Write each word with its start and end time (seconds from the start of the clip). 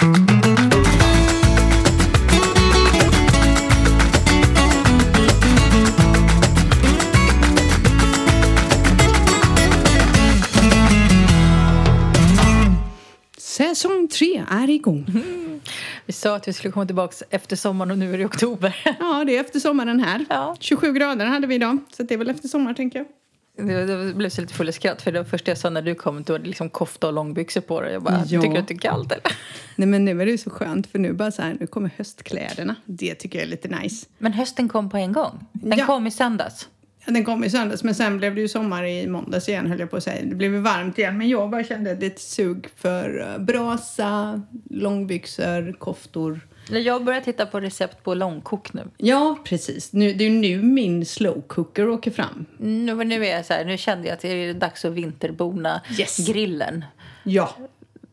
Säsong 0.00 0.12
tre 14.08 14.44
är 14.50 14.70
igång. 14.70 15.06
Vi 16.06 16.12
sa 16.12 16.36
att 16.36 16.48
vi 16.48 16.52
skulle 16.52 16.72
komma 16.72 16.86
tillbaka 16.86 17.14
efter 17.30 17.56
sommaren 17.56 17.90
och 17.90 17.98
nu 17.98 18.14
är 18.14 18.18
det 18.18 18.24
oktober. 18.24 18.96
Ja, 19.00 19.24
det 19.26 19.36
är 19.36 19.40
efter 19.40 19.60
sommaren 19.60 20.00
här. 20.00 20.24
Ja. 20.28 20.56
27 20.60 20.92
grader 20.92 21.26
hade 21.26 21.46
vi 21.46 21.54
idag, 21.54 21.78
så 21.96 22.02
det 22.02 22.14
är 22.14 22.18
väl 22.18 22.30
efter 22.30 22.48
sommar 22.48 22.74
tänker 22.74 22.98
jag. 22.98 23.06
Det, 23.66 24.06
det 24.06 24.14
blev 24.14 24.28
så 24.28 24.40
lite 24.40 24.54
full 24.54 24.68
i 24.68 24.72
skratt 24.72 25.02
för 25.02 25.12
det 25.12 25.24
första 25.24 25.50
jag 25.50 25.58
sa 25.58 25.70
när 25.70 25.82
du 25.82 25.94
kom 25.94 26.22
då 26.22 26.32
hade 26.32 26.46
liksom 26.46 26.70
kofta 26.70 27.06
och 27.06 27.12
långbyxor 27.12 27.60
på 27.60 27.80
dig. 27.80 27.92
Jag 27.92 28.02
bara, 28.02 28.22
Ja. 28.26 28.40
tycker 28.40 28.54
du 28.54 28.60
att 28.60 28.68
det 28.68 28.74
är 28.74 28.78
kallt 28.78 29.12
eller? 29.12 29.22
Nej 29.76 29.88
men 29.88 30.04
nu 30.04 30.22
är 30.22 30.26
det 30.26 30.32
ju 30.32 30.38
så 30.38 30.50
skönt 30.50 30.86
för 30.86 30.98
nu 30.98 31.12
bara 31.12 31.30
så 31.30 31.42
här, 31.42 31.56
nu 31.60 31.66
kommer 31.66 31.90
höstkläderna. 31.96 32.74
Det 32.84 33.14
tycker 33.14 33.38
jag 33.38 33.46
är 33.46 33.50
lite 33.50 33.68
nice. 33.68 34.06
Men 34.18 34.32
hösten 34.32 34.68
kom 34.68 34.90
på 34.90 34.96
en 34.96 35.12
gång. 35.12 35.46
Den 35.52 35.78
Ja. 35.78 35.86
kom 35.86 36.06
i 36.06 36.10
söndags. 36.10 36.68
Ja, 37.06 37.12
Den 37.12 37.24
kom 37.24 37.44
i 37.44 37.50
söndags 37.50 37.84
men 37.84 37.94
sen 37.94 38.18
blev 38.18 38.34
det 38.34 38.40
ju 38.40 38.48
sommar 38.48 38.84
i 38.84 39.06
måndags 39.06 39.48
igen 39.48 39.66
höll 39.66 39.80
jag 39.80 39.90
på 39.90 39.96
att 39.96 40.04
säga. 40.04 40.24
Det 40.24 40.34
blev 40.34 40.52
varmt 40.52 40.98
igen 40.98 41.18
men 41.18 41.28
jag 41.28 41.50
bara 41.50 41.64
kände 41.64 41.94
lite 41.94 42.20
sug 42.20 42.68
för 42.76 43.20
eh, 43.32 43.38
brasa, 43.44 44.42
långbyxor, 44.70 45.72
koftor. 45.78 46.40
Jag 46.78 47.04
börjar 47.04 47.20
titta 47.20 47.46
på 47.46 47.60
recept 47.60 48.02
på 48.04 48.14
långkok 48.14 48.72
nu. 48.72 48.82
Ja, 48.96 49.38
precis. 49.44 49.92
Nu, 49.92 50.12
det 50.12 50.24
är 50.26 50.30
nu 50.30 50.62
min 50.62 51.06
slow 51.06 51.42
cooker 51.46 51.88
åker 51.88 52.10
fram. 52.10 52.46
Nu, 52.58 52.94
men 52.94 53.08
nu, 53.08 53.26
är 53.26 53.36
jag 53.36 53.46
så 53.46 53.52
här, 53.52 53.64
nu 53.64 53.78
kände 53.78 54.08
jag 54.08 54.14
att 54.14 54.20
det 54.20 54.28
är 54.28 54.54
dags 54.54 54.84
att 54.84 54.92
vinterbona 54.92 55.80
Yes. 55.98 56.26
grillen. 56.28 56.84
Ja, 57.22 57.54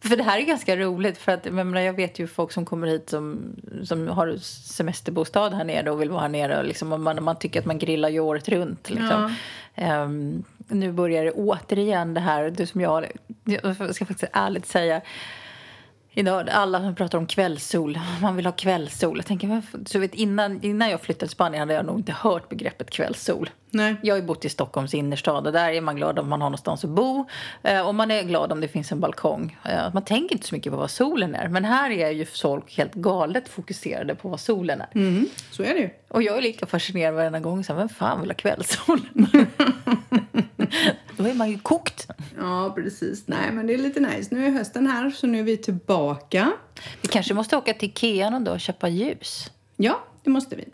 För 0.01 0.17
det 0.17 0.23
här 0.23 0.39
är 0.39 0.41
ganska 0.45 0.75
roligt 0.77 1.17
för 1.17 1.31
att 1.31 1.45
menar, 1.53 1.81
jag 1.81 1.93
vet 1.93 2.19
ju 2.19 2.27
folk 2.27 2.51
som 2.51 2.65
kommer 2.65 2.87
hit 2.87 3.09
som, 3.09 3.55
som 3.83 4.07
har 4.07 4.37
semesterbostad 4.41 5.53
här 5.53 5.63
nere 5.63 5.91
och 5.91 6.01
vill 6.01 6.09
vara 6.09 6.21
här 6.21 6.29
nere 6.29 6.57
och 6.59 6.65
liksom, 6.65 6.93
och 6.93 6.99
man, 6.99 7.23
man 7.23 7.39
tycker 7.39 7.59
att 7.59 7.65
man 7.65 7.77
grillar 7.77 8.09
ju 8.09 8.19
året 8.19 8.49
runt. 8.49 8.89
Liksom. 8.89 9.35
Ehm, 9.75 10.43
nu 10.67 10.91
börjar 10.91 11.25
det 11.25 11.31
återigen 11.31 12.13
det 12.13 12.19
här, 12.19 12.49
det 12.49 12.67
som 12.67 12.81
jag, 12.81 13.05
jag 13.45 13.95
ska 13.95 14.05
faktiskt 14.05 14.31
ärligt 14.33 14.65
säga 14.65 15.01
Idag, 16.19 16.49
alla 16.49 16.79
som 16.79 16.95
pratar 16.95 17.17
om 17.17 17.25
kvällssol, 17.25 17.99
man 18.21 18.35
vill 18.35 18.45
ha 18.45 18.53
kvällssol. 18.53 19.17
Jag 19.17 19.25
tänker, 19.25 19.61
så 19.85 19.99
vet, 19.99 20.13
innan, 20.13 20.63
innan 20.63 20.89
jag 20.89 21.01
flyttade 21.01 21.27
till 21.27 21.29
Spanien 21.29 21.59
hade 21.59 21.73
jag 21.73 21.85
nog 21.85 21.99
inte 21.99 22.11
hört 22.11 22.49
begreppet 22.49 22.89
kvällssol. 22.89 23.49
nej. 23.69 23.95
Jag 24.03 24.15
har 24.15 24.19
ju 24.19 24.25
bott 24.25 24.45
i 24.45 24.49
Stockholms 24.49 24.93
innerstad 24.93 25.47
och 25.47 25.53
där 25.53 25.69
är 25.69 25.81
man 25.81 25.95
glad 25.95 26.19
om 26.19 26.29
man 26.29 26.41
har 26.41 26.49
någonstans 26.49 26.83
att 26.83 26.89
bo. 26.89 27.25
Eh, 27.63 27.87
och 27.87 27.95
man 27.95 28.11
är 28.11 28.23
glad 28.23 28.51
om 28.51 28.61
det 28.61 28.67
finns 28.67 28.91
en 28.91 28.99
balkong. 28.99 29.57
Eh, 29.63 29.93
man 29.93 30.03
tänker 30.05 30.35
inte 30.35 30.47
så 30.47 30.55
mycket 30.55 30.71
på 30.71 30.77
vad 30.77 30.91
solen 30.91 31.35
är. 31.35 31.47
Men 31.47 31.65
här 31.65 31.91
är 31.91 32.11
ju 32.11 32.25
folk 32.25 32.77
helt 32.77 32.93
galet 32.93 33.49
fokuserade 33.49 34.15
på 34.15 34.29
vad 34.29 34.39
solen 34.39 34.81
är. 34.81 34.89
Mm, 34.95 35.25
så 35.51 35.63
är 35.63 35.73
det 35.73 35.79
ju. 35.79 35.89
Och 36.07 36.23
jag 36.23 36.37
är 36.37 36.41
lika 36.41 36.65
fascinerad 36.65 37.15
varenda 37.15 37.39
gång. 37.39 37.63
Så 37.63 37.73
här, 37.73 37.79
vem 37.79 37.89
fan 37.89 38.21
vill 38.21 38.29
ha 38.29 38.35
kvällssol? 38.35 38.99
Då 41.17 41.23
är 41.23 41.33
man 41.33 41.49
ju 41.49 41.59
kokt. 41.59 42.07
Ja, 42.37 42.73
precis. 42.75 43.27
Nej, 43.27 43.51
men 43.51 43.67
det 43.67 43.73
är 43.73 43.77
lite 43.77 43.99
nice. 43.99 44.35
Nu 44.35 44.45
är 44.45 44.49
hösten 44.51 44.87
här, 44.87 45.09
så 45.09 45.27
nu 45.27 45.39
är 45.39 45.43
vi 45.43 45.57
tillbaka. 45.57 46.51
Vi 47.01 47.07
kanske 47.07 47.33
måste 47.33 47.57
åka 47.57 47.73
till 47.73 47.89
Ikea 47.89 48.29
någon 48.29 48.43
dag 48.43 48.53
och 48.53 48.59
köpa 48.59 48.87
ljus. 48.87 49.51
Ja, 49.75 49.99
det 50.23 50.29
måste 50.29 50.55
vi. 50.55 50.65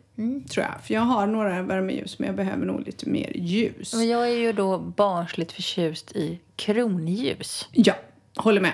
Tror 0.49 0.65
jag. 0.65 0.83
För 0.83 0.93
jag 0.93 1.01
har 1.01 1.27
några 1.27 1.61
värmeljus, 1.61 2.19
men 2.19 2.27
jag 2.27 2.35
behöver 2.35 2.65
nog 2.65 2.85
lite 2.85 3.09
mer 3.09 3.31
ljus. 3.37 3.93
Men 3.93 4.07
jag 4.07 4.23
är 4.29 4.37
ju 4.37 4.53
då 4.53 4.77
barnsligt 4.77 5.51
förtjust 5.51 6.11
i 6.11 6.39
kronljus. 6.55 7.67
Ja, 7.71 7.93
håller 8.35 8.61
med. 8.61 8.73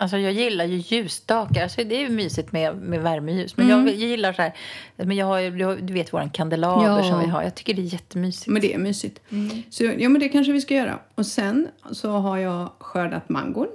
Alltså 0.00 0.18
jag 0.18 0.32
gillar 0.32 0.64
ju 0.64 0.76
ljusstakar. 0.76 1.62
Alltså 1.62 1.84
det 1.84 1.94
är 1.96 2.00
ju 2.00 2.08
mysigt 2.08 2.52
med, 2.52 2.76
med 2.76 3.02
värmeljus. 3.02 3.56
Men 3.56 3.68
jag, 3.68 3.88
jag 3.88 3.94
gillar 3.94 4.32
så 4.32 4.42
här... 4.42 4.52
Men 4.96 5.16
jag 5.16 5.26
har, 5.26 5.76
du 5.80 5.92
vet 5.92 6.12
våran 6.12 6.30
kandelaber 6.30 6.84
Ja. 6.86 7.04
som 7.04 7.20
vi 7.20 7.26
har. 7.26 7.42
Jag 7.42 7.54
tycker 7.54 7.74
det 7.74 7.82
är 7.82 7.92
jättemysigt. 7.92 8.46
Men 8.46 8.62
det 8.62 8.74
är 8.74 8.78
mysigt. 8.78 9.20
Så 9.70 9.84
ja, 9.84 10.08
men 10.08 10.20
det 10.20 10.28
kanske 10.28 10.52
vi 10.52 10.60
ska 10.60 10.74
göra. 10.74 10.98
Och 11.14 11.26
sen 11.26 11.68
så 11.92 12.10
har 12.10 12.38
jag 12.38 12.68
skördat 12.78 13.28
mangon. 13.28 13.68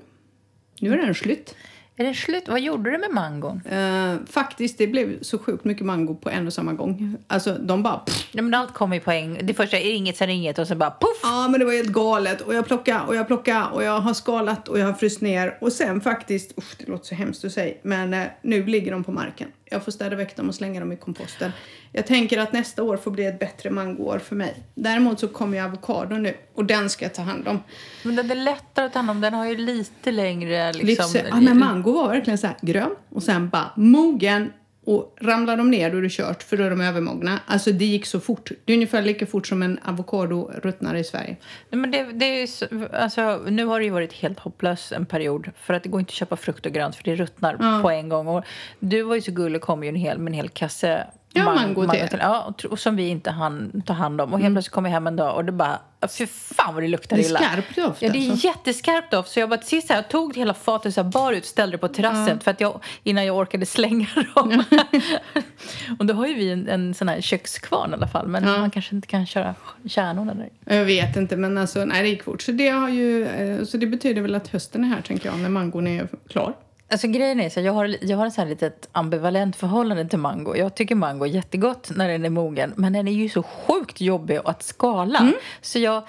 Nu 0.79 0.93
är 0.93 0.97
den 0.97 1.15
slut. 1.15 1.55
Är 1.95 2.03
det 2.03 2.13
slut? 2.13 2.47
Vad 2.47 2.61
gjorde 2.61 2.91
du 2.91 2.97
med 2.97 3.11
mangon? 3.11 3.61
Eh, 3.65 4.15
faktiskt, 4.29 4.77
det 4.77 4.87
blev 4.87 5.21
så 5.21 5.39
sjukt 5.39 5.65
mycket 5.65 5.85
mango 5.85 6.15
på 6.15 6.29
en 6.29 6.47
och 6.47 6.53
samma 6.53 6.73
gång. 6.73 7.17
Alltså, 7.27 7.53
de 7.53 7.83
bara... 7.83 7.97
Pff, 7.97 8.29
Ja, 8.31 8.41
men 8.41 8.53
allt 8.53 8.93
ju 8.93 8.99
på 8.99 9.11
en 9.11 9.37
Det 9.43 9.53
första 9.53 9.77
är 9.77 9.93
inget, 9.93 10.17
sen 10.17 10.29
inget 10.29 10.59
och 10.59 10.67
sen 10.67 10.79
bara 10.79 10.91
poff! 10.91 11.19
Ja, 11.23 11.47
men 11.47 11.59
det 11.59 11.65
var 11.65 11.73
helt 11.73 11.89
galet. 11.89 12.41
Och 12.41 12.53
jag 12.55 12.67
plockade 12.67 12.99
och 13.07 13.15
jag 13.15 13.27
plockade 13.27 13.65
och 13.73 13.83
jag 13.83 13.99
har 13.99 14.13
skalat 14.13 14.67
och 14.67 14.79
jag 14.79 14.85
har 14.85 14.93
fryst 14.93 15.21
ner. 15.21 15.57
Och 15.61 15.71
sen 15.71 16.01
faktiskt, 16.01 16.57
usch, 16.57 16.75
det 16.77 16.87
låter 16.87 17.05
så 17.05 17.15
hemskt 17.15 17.45
att 17.45 17.51
säga, 17.51 17.75
men 17.83 18.13
eh, 18.13 18.23
nu 18.41 18.65
ligger 18.65 18.91
de 18.91 19.03
på 19.03 19.11
marken. 19.11 19.47
Jag 19.73 19.83
får 19.83 19.91
städa 19.91 20.15
väck 20.15 20.35
dem 20.35 20.49
och 20.49 20.55
slänga 20.55 20.79
dem 20.79 20.91
i 20.91 20.95
komposten. 20.95 21.51
Jag 21.91 22.07
tänker 22.07 22.37
att 22.37 22.53
nästa 22.53 22.83
år 22.83 22.97
får 22.97 23.11
bli 23.11 23.25
ett 23.25 23.39
bättre 23.39 23.69
mangoår 23.69 24.19
för 24.19 24.35
mig. 24.35 24.55
Däremot 24.75 25.19
så 25.19 25.27
kommer 25.27 25.57
ju 25.57 25.63
avokado 25.63 26.15
nu 26.15 26.37
och 26.55 26.65
den 26.65 26.89
ska 26.89 27.05
jag 27.05 27.13
ta 27.13 27.21
hand 27.21 27.47
om. 27.47 27.59
Men 28.03 28.15
den 28.15 28.31
är 28.31 28.35
lättare 28.35 28.85
att 28.85 28.93
ta 28.93 28.99
hand 28.99 29.09
om. 29.09 29.21
Den 29.21 29.33
har 29.33 29.45
ju 29.45 29.57
lite 29.57 30.11
längre 30.11 30.73
liksom... 30.73 31.05
Livs- 31.11 31.27
ja, 31.29 31.41
men 31.41 31.59
mango 31.59 31.91
var 31.91 32.07
verkligen 32.07 32.37
så 32.37 32.47
här 32.47 32.55
grön 32.61 32.95
och 33.09 33.23
sen 33.23 33.49
bara 33.49 33.71
mogen. 33.75 34.51
Och 34.85 35.17
ramlar 35.21 35.57
de 35.57 35.71
ner 35.71 35.91
då 35.91 35.97
är 35.97 36.01
det 36.01 36.09
kört 36.09 36.43
för 36.43 36.57
då 36.57 36.63
är 36.63 36.69
de 36.69 36.81
övermogna. 36.81 37.39
Alltså 37.45 37.71
det 37.71 37.85
gick 37.85 38.05
så 38.05 38.19
fort. 38.19 38.51
Det 38.65 38.73
är 38.73 38.75
ungefär 38.75 39.01
lika 39.01 39.25
fort 39.25 39.47
som 39.47 39.63
en 39.63 39.79
avokado 39.85 40.51
ruttnar 40.63 40.95
i 40.95 41.03
Sverige. 41.03 41.35
Nej, 41.69 41.81
men 41.81 41.91
det, 41.91 42.03
det 42.03 42.41
är 42.41 42.47
så, 42.47 42.65
alltså, 42.93 43.41
nu 43.49 43.65
har 43.65 43.79
det 43.79 43.85
ju 43.85 43.91
varit 43.91 44.13
helt 44.13 44.39
hopplös 44.39 44.91
en 44.91 45.05
period. 45.05 45.51
För 45.55 45.73
att 45.73 45.83
det 45.83 45.89
går 45.89 45.99
inte 45.99 46.09
att 46.09 46.15
köpa 46.15 46.35
frukt 46.35 46.65
och 46.65 46.71
grönt 46.71 46.95
för 46.95 47.03
det 47.03 47.15
ruttnar 47.15 47.81
på 47.81 47.89
en 47.89 48.09
gång. 48.09 48.27
Och 48.27 48.43
du 48.79 49.01
var 49.01 49.15
ju 49.15 49.21
så 49.21 49.31
gullig 49.31 49.55
och 49.55 49.61
kom 49.61 49.83
ju 49.83 49.89
en 49.89 49.95
hel, 49.95 50.17
med 50.17 50.27
en 50.27 50.33
hel 50.33 50.49
kasse 50.49 51.07
Ja, 51.35 51.43
man- 51.45 51.55
mango 51.55 51.87
till 51.89 51.99
er. 51.99 52.17
Ja, 52.21 52.43
och, 52.43 52.65
och 52.65 52.79
som 52.79 52.95
vi 52.95 53.07
inte 53.07 53.31
hann 53.31 53.81
ta 53.85 53.93
hand 53.93 54.21
om. 54.21 54.33
Och 54.33 54.39
helt 54.39 54.55
plötsligt 54.55 54.73
kom 54.73 54.85
jag 54.85 54.91
hem 54.91 55.07
en 55.07 55.15
dag 55.15 55.35
och 55.35 55.45
det 55.45 55.51
bara, 55.51 55.79
fy 56.17 56.27
fan 56.27 56.73
vad 56.73 56.83
det 56.83 56.87
luktar 56.87 57.15
Det 57.17 57.21
är 57.23 57.25
illa. 57.29 57.39
skarp 57.39 57.75
doft, 57.75 58.01
Ja, 58.01 58.09
det 58.11 58.17
är 58.27 58.31
alltså. 58.31 58.47
jätteskarpt 58.47 59.11
doft. 59.11 59.29
Så 59.31 59.39
jag 59.39 59.49
bara 59.49 59.57
till 59.57 59.67
sist 59.81 59.91
tog 60.09 60.37
hela 60.37 60.53
fatet 60.53 60.93
så 60.93 61.03
här, 61.03 61.09
bar 61.09 61.31
ut 61.33 61.45
ställde 61.45 61.73
det 61.73 61.77
på 61.77 61.87
terrassen 61.87 62.39
för 62.39 62.51
att 62.51 62.61
jag, 62.61 62.79
innan 63.03 63.25
jag 63.25 63.37
orkade 63.37 63.65
slänga 63.65 64.07
dem. 64.35 64.63
och 65.99 66.05
då 66.05 66.13
har 66.13 66.27
ju 66.27 66.33
vi 66.33 66.51
en, 66.51 66.67
en 66.69 66.93
sån 66.93 67.09
här 67.09 67.21
kökskvarn 67.21 67.91
i 67.91 67.93
alla 67.93 68.07
fall. 68.07 68.27
Men 68.27 68.43
man 68.45 68.71
kanske 68.71 68.95
inte 68.95 69.07
kan 69.07 69.25
köra 69.25 69.55
kärnorna 69.85 70.33
där. 70.33 70.49
Jag 70.77 70.85
vet 70.85 71.15
inte, 71.15 71.37
men 71.37 71.57
alltså, 71.57 71.85
nej, 71.85 72.01
det 72.03 72.09
gick 72.09 72.23
fort. 72.23 72.41
Så 72.41 72.51
det, 72.51 72.69
har 72.69 72.89
ju, 72.89 73.25
eh, 73.27 73.63
så 73.65 73.77
det 73.77 73.85
betyder 73.87 74.21
väl 74.21 74.35
att 74.35 74.47
hösten 74.47 74.83
är 74.83 74.87
här, 74.87 75.01
tänker 75.01 75.29
jag, 75.29 75.39
när 75.39 75.49
mangon 75.49 75.87
är 75.87 76.07
klar. 76.29 76.53
Alltså 76.91 77.07
grejen 77.07 77.39
är 77.39 77.49
så 77.49 77.59
jag 77.59 77.73
har, 77.73 77.95
jag 78.01 78.17
har 78.17 78.27
ett 78.27 78.33
så 78.33 78.41
här 78.41 78.49
litet 78.49 78.89
ambivalent 78.91 79.55
förhållande 79.55 80.05
till 80.05 80.19
mango. 80.19 80.55
Jag 80.55 80.75
tycker 80.75 80.95
mango 80.95 81.25
är 81.25 81.29
jättegott 81.29 81.91
när 81.95 82.09
den 82.09 82.25
är 82.25 82.29
mogen. 82.29 82.73
Men 82.75 82.93
den 82.93 83.07
är 83.07 83.11
ju 83.11 83.29
så 83.29 83.43
sjukt 83.43 84.01
jobbig 84.01 84.39
att 84.45 84.63
skala. 84.63 85.31
Så 85.61 85.79
jag, 85.79 86.03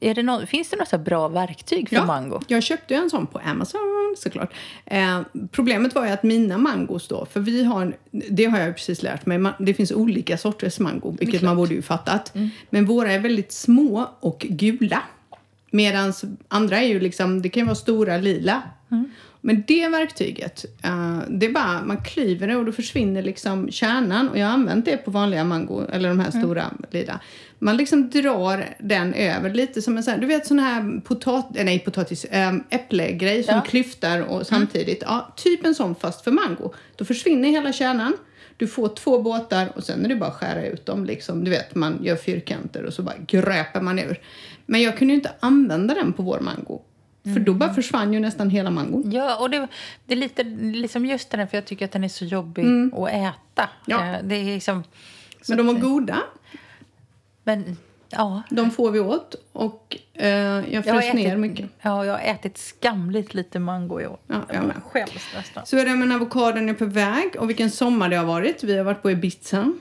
är 0.00 0.14
det 0.14 0.22
nå- 0.22 0.46
finns 0.46 0.70
det 0.70 0.76
några 0.76 0.98
bra 1.04 1.28
verktyg 1.28 1.88
för 1.88 1.96
mango? 2.06 2.40
Jag 2.48 2.62
köpte 2.62 2.94
ju 2.94 3.00
en 3.00 3.10
sån 3.10 3.26
på 3.26 3.38
Amazon 3.38 4.14
såklart. 4.18 4.52
Eh, 4.86 5.20
problemet 5.50 5.94
var 5.94 6.04
ju 6.06 6.10
att 6.12 6.22
mina 6.22 6.58
mangos 6.58 7.08
då, 7.08 7.26
för 7.26 7.40
vi 7.40 7.64
har, 7.64 7.82
en- 7.82 7.94
det 8.10 8.44
har 8.44 8.58
jag 8.58 8.74
precis 8.76 9.02
lärt 9.02 9.26
mig, 9.26 9.38
man, 9.38 9.52
det 9.58 9.74
finns 9.74 9.92
olika 9.92 10.38
sorters 10.38 10.78
mango, 10.78 11.16
vilket 11.18 11.42
man 11.42 11.56
borde 11.56 11.74
ju 11.74 11.82
fattat. 11.82 12.32
Men 12.70 12.86
våra 12.86 13.12
är 13.12 13.18
väldigt 13.18 13.52
små 13.52 14.08
och 14.20 14.38
gula. 14.48 15.02
Medan 15.70 16.12
andra 16.48 16.78
är 16.78 16.86
ju 16.86 17.00
liksom, 17.00 17.42
det 17.42 17.48
kan 17.48 17.66
vara 17.66 17.74
stora 17.74 18.16
lila. 18.18 18.62
Men 19.48 19.64
det 19.66 19.88
verktyget, 19.88 20.64
eh, 20.84 21.18
det 21.28 21.46
är 21.46 21.52
bara, 21.52 21.82
man 21.84 22.02
klyver 22.02 22.48
det 22.48 22.56
och 22.56 22.64
då 22.64 22.72
försvinner 22.72 23.22
liksom 23.22 23.70
kärnan. 23.70 24.28
Och 24.28 24.38
jag 24.38 24.46
har 24.46 24.52
använt 24.52 24.84
det 24.84 24.96
på 24.96 25.10
vanliga 25.10 25.44
mango, 25.44 25.86
eller 25.92 26.08
de 26.08 26.20
här 26.20 26.30
stora 26.30 26.70
lila. 26.90 27.20
Man 27.58 27.76
liksom 27.76 28.10
drar 28.10 28.64
den 28.78 29.14
över 29.14 29.54
lite 29.54 29.82
som 29.82 29.96
en 29.96 30.02
sån 30.02 30.12
här, 30.14 30.20
du 30.20 30.26
vet 30.26 30.46
sån 30.46 30.58
här 30.58 31.00
potat, 31.00 31.56
eh, 31.56 31.64
nej 31.64 31.78
potatis, 31.78 32.24
äh, 32.24 32.54
äpplegrej 32.70 33.42
som 33.42 33.54
Ja. 33.54 33.60
klyftar 33.60 34.20
och 34.20 34.46
samtidigt, 34.46 35.02
ja, 35.06 35.32
typ 35.36 35.64
en 35.64 35.74
sån 35.74 35.94
fast 35.94 36.24
för 36.24 36.30
mango. 36.30 36.72
Då 36.96 37.04
försvinner 37.04 37.48
hela 37.48 37.72
kärnan. 37.72 38.12
Du 38.56 38.66
får 38.66 38.88
två 38.88 39.22
båtar 39.22 39.72
och 39.76 39.84
sen 39.84 40.04
är 40.04 40.08
det 40.08 40.16
bara 40.16 40.30
att 40.30 40.36
skära 40.36 40.66
ut 40.66 40.86
dem. 40.86 41.04
Liksom. 41.04 41.44
Du 41.44 41.50
vet, 41.50 41.74
man 41.74 41.98
gör 42.04 42.16
fyrkanter 42.16 42.82
och 42.84 42.92
så 42.92 43.02
bara 43.02 43.16
gröper 43.26 43.80
man 43.80 43.98
ur. 43.98 44.20
Men 44.66 44.82
jag 44.82 44.98
kunde 44.98 45.12
ju 45.14 45.16
inte 45.18 45.32
använda 45.40 45.94
den 45.94 46.12
på 46.12 46.22
vår 46.22 46.40
mango. 46.40 46.82
För 47.34 47.40
då 47.40 47.54
bara 47.54 47.74
försvann 47.74 48.12
ju 48.12 48.20
nästan 48.20 48.50
hela 48.50 48.70
mangon. 48.70 49.10
Ja, 49.12 49.36
och 49.40 49.50
det, 49.50 49.68
det 50.06 50.14
är 50.14 50.18
lite 50.18 50.42
liksom 50.60 51.06
just 51.06 51.30
den, 51.30 51.48
för 51.48 51.56
jag 51.56 51.64
tycker 51.64 51.84
att 51.84 51.92
den 51.92 52.04
är 52.04 52.08
så 52.08 52.24
jobbig 52.24 52.64
att 52.94 53.08
äta. 53.08 53.68
Ja. 53.86 54.06
Eh, 54.06 54.16
Det 54.24 54.34
är 54.34 54.44
liksom, 54.44 54.84
Men 55.48 55.56
de 55.58 55.66
var 55.66 55.74
goda. 55.74 56.18
men 57.44 57.76
ja. 58.10 58.42
De 58.50 58.70
får 58.70 58.90
vi 58.90 59.00
åt. 59.00 59.34
Och 59.52 59.96
eh, 60.14 60.28
jag 60.74 60.84
frös 60.84 61.14
ner 61.14 61.36
mycket. 61.36 61.70
ja, 61.82 62.04
jag 62.04 62.12
har 62.12 62.20
ätit 62.20 62.58
skamligt 62.58 63.34
lite 63.34 63.58
mango 63.58 64.00
i 64.00 64.06
år. 64.06 64.18
Ja, 64.26 64.42
jag 64.52 64.64
med. 64.64 64.76
skäms 64.82 65.12
nästan. 65.34 65.66
Så 65.66 65.76
är 65.78 65.84
det 65.84 65.94
med 65.96 66.12
avokadon 66.16 66.68
är 66.68 66.74
på 66.74 66.84
väg. 66.84 67.36
Och 67.38 67.48
vilken 67.48 67.70
sommar 67.70 68.08
det 68.08 68.16
har 68.16 68.24
varit. 68.24 68.64
Vi 68.64 68.76
har 68.76 68.84
varit 68.84 69.02
på 69.02 69.10
Ibiza. 69.10 69.72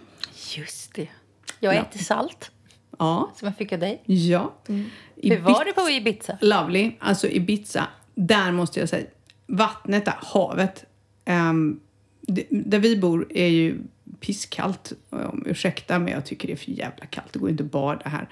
Just 0.57 0.93
det. 0.93 1.07
Jag 1.59 1.75
Ja. 1.75 1.79
äter 1.81 1.99
salt, 1.99 2.51
Ja. 2.99 3.31
som 3.35 3.45
jag 3.47 3.57
fick 3.57 3.71
av 3.73 3.79
dig. 3.79 4.01
Ja. 4.05 4.53
Hur 5.23 5.39
var 5.39 5.65
det 5.65 5.73
på 5.73 5.89
Ibiza? 5.89 6.37
Lovely. 6.41 6.91
Alltså 6.99 7.27
Ibiza. 7.27 7.87
Där 8.15 8.51
måste 8.51 8.79
jag 8.79 8.89
säga. 8.89 9.07
Vattnet 9.47 10.05
där, 10.05 10.15
havet. 10.21 10.85
Um, 11.25 11.79
det, 12.21 12.47
där 12.49 12.79
vi 12.79 12.97
bor 12.97 13.27
är 13.29 13.47
ju 13.47 13.77
pisskallt. 14.19 14.93
Um, 15.09 15.43
ursäkta, 15.47 15.99
men 15.99 16.13
jag 16.13 16.25
tycker 16.25 16.47
det 16.47 16.53
är 16.53 16.57
för 16.57 16.71
jävla 16.71 17.05
kallt. 17.05 17.33
Det 17.33 17.39
går 17.39 17.49
inte 17.49 17.63
att 17.63 17.71
bada 17.71 18.09
här. 18.09 18.29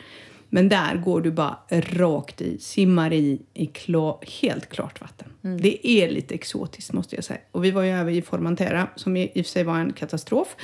Men 0.49 0.69
där 0.69 0.95
går 0.95 1.21
du 1.21 1.31
bara 1.31 1.57
rakt 1.71 2.41
i, 2.41 2.57
simmar 2.59 3.13
i, 3.13 3.41
i 3.53 3.65
klar, 3.65 4.19
helt 4.41 4.69
klart 4.69 5.01
vatten. 5.01 5.27
Mm. 5.43 5.61
Det 5.61 5.87
är 5.87 6.09
lite 6.09 6.35
exotiskt 6.35 6.93
måste 6.93 7.15
jag 7.15 7.23
säga. 7.23 7.39
Och 7.51 7.63
vi 7.63 7.71
var 7.71 7.81
ju 7.81 7.91
över 7.91 8.11
i 8.11 8.21
Formentera 8.21 8.87
som 8.95 9.17
i, 9.17 9.27
och 9.27 9.33
för 9.33 9.43
sig 9.43 9.63
var 9.63 9.79
en 9.79 9.93
katastrof. 9.93 10.55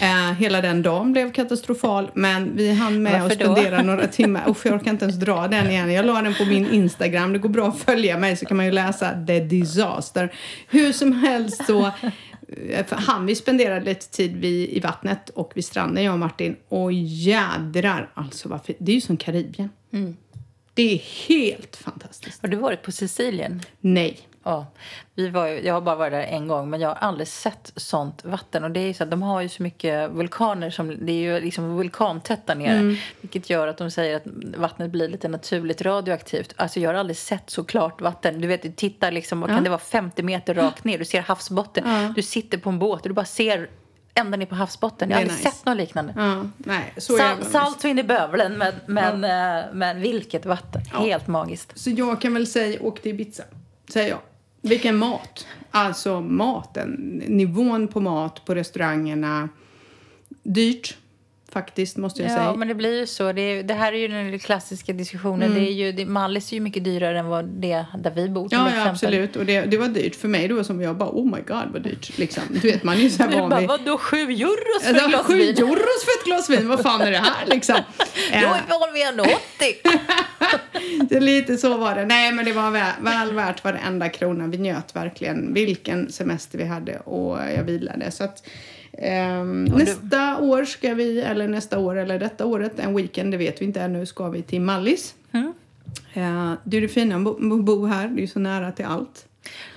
Eh, 0.00 0.32
hela 0.32 0.60
den 0.60 0.82
dagen 0.82 1.12
blev 1.12 1.32
katastrofal 1.32 2.10
men 2.14 2.56
vi 2.56 2.72
hann 2.72 3.02
med 3.02 3.12
Varför 3.12 3.26
att 3.26 3.54
spendera 3.54 3.82
några 3.82 4.06
timmar. 4.06 4.50
Usch, 4.50 4.66
jag 4.66 4.74
orkar 4.74 4.90
inte 4.90 5.04
ens 5.04 5.16
dra 5.16 5.48
den 5.48 5.70
igen. 5.70 5.92
Jag 5.92 6.06
la 6.06 6.22
den 6.22 6.34
på 6.34 6.44
min 6.44 6.66
Instagram. 6.66 7.32
Det 7.32 7.38
går 7.38 7.48
bra 7.48 7.68
att 7.68 7.78
följa 7.78 8.18
mig 8.18 8.36
så 8.36 8.46
kan 8.46 8.56
man 8.56 8.66
ju 8.66 8.72
läsa 8.72 9.26
The 9.26 9.40
Disaster. 9.40 10.32
Hur 10.68 10.92
som 10.92 11.12
helst 11.12 11.66
så 11.66 11.90
han 12.90 13.26
vi 13.26 13.34
spenderade 13.34 13.84
lite 13.84 14.10
tid 14.10 14.36
vid, 14.36 14.68
i 14.68 14.80
vattnet 14.80 15.30
och 15.30 15.52
vid 15.54 15.64
stranden, 15.64 16.04
jag 16.04 16.12
och 16.12 16.18
Martin. 16.18 16.56
Och 16.68 16.92
jädrar 16.92 18.10
alltså 18.14 18.60
fint. 18.64 18.78
Det 18.80 18.92
är 18.92 18.94
ju 18.94 19.00
som 19.00 19.16
Karibien. 19.16 19.70
Mm. 19.92 20.16
Det 20.74 20.94
är 20.94 20.98
helt 21.28 21.76
fantastiskt. 21.76 22.42
Har 22.42 22.48
du 22.48 22.56
varit 22.56 22.82
på 22.82 22.92
Sicilien? 22.92 23.62
Nej. 23.80 24.28
Ja, 24.46 24.66
vi 25.14 25.28
var, 25.28 25.46
jag 25.46 25.74
har 25.74 25.80
bara 25.80 25.96
varit 25.96 26.12
där 26.12 26.22
en 26.22 26.48
gång, 26.48 26.70
men 26.70 26.80
jag 26.80 26.88
har 26.88 26.94
aldrig 26.94 27.28
sett 27.28 27.72
sånt 27.76 28.24
vatten. 28.24 28.64
Och 28.64 28.70
det 28.70 28.80
är 28.80 28.94
så 28.94 29.02
att 29.02 29.10
de 29.10 29.22
har 29.22 29.40
ju 29.40 29.48
så 29.48 29.62
mycket 29.62 30.10
vulkaner, 30.10 30.70
som, 30.70 31.06
det 31.06 31.12
är 31.12 31.16
ju 31.16 31.40
liksom 31.40 31.76
vulkantätt 31.76 32.46
där 32.46 32.54
nere. 32.54 32.76
Mm. 32.76 32.96
Vilket 33.20 33.50
gör 33.50 33.68
att 33.68 33.78
de 33.78 33.90
säger 33.90 34.16
att 34.16 34.22
vattnet 34.56 34.90
blir 34.90 35.08
lite 35.08 35.28
naturligt 35.28 35.82
radioaktivt. 35.82 36.54
Alltså 36.56 36.80
jag 36.80 36.90
har 36.90 36.94
aldrig 36.94 37.16
sett 37.16 37.50
så 37.50 37.64
klart 37.64 38.00
vatten. 38.00 38.40
Du 38.40 38.48
vet, 38.48 38.62
du 38.62 38.72
tittar 38.72 39.12
liksom, 39.12 39.40
vad 39.40 39.50
ja. 39.50 39.54
kan 39.54 39.64
det 39.64 39.70
vara, 39.70 39.78
50 39.78 40.22
meter 40.22 40.54
rakt 40.54 40.84
ner. 40.84 40.98
Du 40.98 41.04
ser 41.04 41.20
havsbotten. 41.20 41.84
Ja. 41.86 42.12
Du 42.16 42.22
sitter 42.22 42.58
på 42.58 42.70
en 42.70 42.78
båt 42.78 43.02
och 43.02 43.08
du 43.08 43.14
bara 43.14 43.24
ser 43.24 43.68
ända 44.14 44.36
ner 44.36 44.46
på 44.46 44.54
havsbotten. 44.54 45.10
Jag 45.10 45.16
har 45.16 45.22
aldrig 45.22 45.38
nice. 45.38 45.50
sett 45.50 45.66
något 45.66 45.76
liknande. 45.76 46.14
Ja, 46.16 46.44
nej, 46.56 46.92
så 46.96 47.16
Sal 47.16 47.44
salt 47.44 47.80
så 47.80 47.88
in 47.88 47.98
i 47.98 48.02
bövelen, 48.02 48.58
men, 48.58 48.74
men, 48.86 49.22
ja. 49.22 49.58
Eh, 49.58 49.64
men 49.72 50.00
vilket 50.00 50.46
vatten. 50.46 50.82
Helt 50.92 51.26
magiskt. 51.26 51.78
Så 51.78 51.90
jag 51.90 52.20
kan 52.20 52.34
väl 52.34 52.46
säga 52.46 52.82
åk 52.82 53.02
till 53.02 53.10
Ibiza, 53.10 53.42
säger 53.92 54.10
jag. 54.10 54.18
Vilken 54.66 54.96
mat! 54.96 55.46
Alltså 55.70 56.20
maten, 56.20 57.22
nivån 57.26 57.88
på 57.88 58.00
mat 58.00 58.44
på 58.44 58.54
restaurangerna. 58.54 59.48
Dyrt, 60.42 60.96
faktiskt, 61.56 61.96
måste 61.96 62.22
jag 62.22 62.30
ja, 62.30 62.34
säga. 62.34 62.46
Ja, 62.46 62.56
men 62.56 62.68
det 62.68 62.74
blir 62.74 63.00
ju 63.00 63.06
så. 63.06 63.32
Det, 63.32 63.40
är, 63.40 63.62
det, 63.62 63.74
här 63.74 63.92
är 63.92 63.96
ju 63.96 64.08
den 64.08 64.38
klassiska 64.38 64.92
diskussionen. 64.92 65.50
Mm. 65.50 65.54
Det 65.54 65.70
är 65.70 65.72
ju, 65.72 65.92
det, 65.92 66.06
Mallis 66.06 66.52
är 66.52 66.56
ju 66.56 66.60
mycket 66.60 66.84
dyrare 66.84 67.18
än 67.18 67.26
vad 67.26 67.44
det 67.44 67.84
där 67.98 68.10
vi 68.10 68.28
bor 68.28 68.48
till 68.48 68.58
ja, 68.58 68.68
exempel. 68.68 68.84
Ja, 68.84 68.90
absolut. 68.90 69.36
Och 69.36 69.46
det, 69.46 69.60
det 69.60 69.76
var 69.76 69.88
dyrt 69.88 70.16
för 70.16 70.28
mig 70.28 70.48
då 70.48 70.64
som 70.64 70.80
jag 70.80 70.96
bara, 70.96 71.10
oh 71.10 71.24
my 71.24 71.40
god 71.46 71.72
vad 71.72 71.82
dyrt. 71.82 72.18
Liksom. 72.18 72.42
Du 72.48 72.70
vet, 72.70 72.82
man 72.82 72.96
är 72.96 73.00
ju 73.00 73.10
så 73.10 73.22
här 73.22 73.30
van 73.40 73.60
vid... 73.60 73.68
Vadå, 73.68 73.98
sju 73.98 74.16
euros 74.16 74.82
för 74.82 74.94
ett 74.94 75.08
glas 75.08 75.30
vin? 75.30 75.56
Sju 75.56 75.62
euros 75.62 76.04
för 76.04 76.20
ett 76.20 76.24
glas 76.24 76.50
vin, 76.50 76.68
vad 76.68 76.80
fan 76.80 77.00
är 77.00 77.10
det 77.10 77.18
här 77.18 77.46
liksom? 77.46 77.76
Då 78.32 78.36
är 78.36 78.40
vi 78.40 78.46
van 78.68 78.92
vid 78.92 79.02
1,80. 79.02 80.98
det 81.08 81.16
är 81.16 81.20
lite 81.20 81.56
så 81.56 81.76
var 81.76 81.94
det. 81.94 82.04
Nej, 82.04 82.32
men 82.32 82.44
det 82.44 82.52
var 82.52 82.70
väl, 82.70 82.92
väl 83.00 83.32
värt 83.32 83.64
varenda 83.64 84.08
krona. 84.08 84.46
Vi 84.46 84.58
njöt 84.58 84.96
verkligen 84.96 85.54
vilken 85.54 86.12
semester 86.12 86.58
vi 86.58 86.64
hade 86.64 86.98
och 86.98 87.38
jag 87.56 87.64
vilade. 87.64 88.10
Så 88.10 88.24
att, 88.24 88.42
Um, 89.02 89.64
nästa 89.64 90.40
år 90.40 90.64
ska 90.64 90.94
vi, 90.94 91.20
eller 91.20 91.48
nästa 91.48 91.78
år 91.78 91.96
eller 91.96 92.18
detta 92.18 92.46
året, 92.46 92.78
en 92.78 92.96
weekend, 92.96 93.30
det 93.30 93.36
vet 93.36 93.60
vi 93.60 93.64
inte 93.64 93.80
ännu, 93.80 94.06
ska 94.06 94.28
vi 94.28 94.42
till 94.42 94.60
Mallis. 94.60 95.14
Mm. 95.32 95.52
Uh, 96.16 96.54
det 96.64 96.76
är 96.76 96.80
det 96.80 96.88
fina 96.88 97.18
med 97.18 97.52
att 97.52 97.64
bo 97.64 97.86
här, 97.86 98.08
det 98.08 98.22
är 98.22 98.26
så 98.26 98.38
nära 98.38 98.72
till 98.72 98.84
allt. 98.84 99.26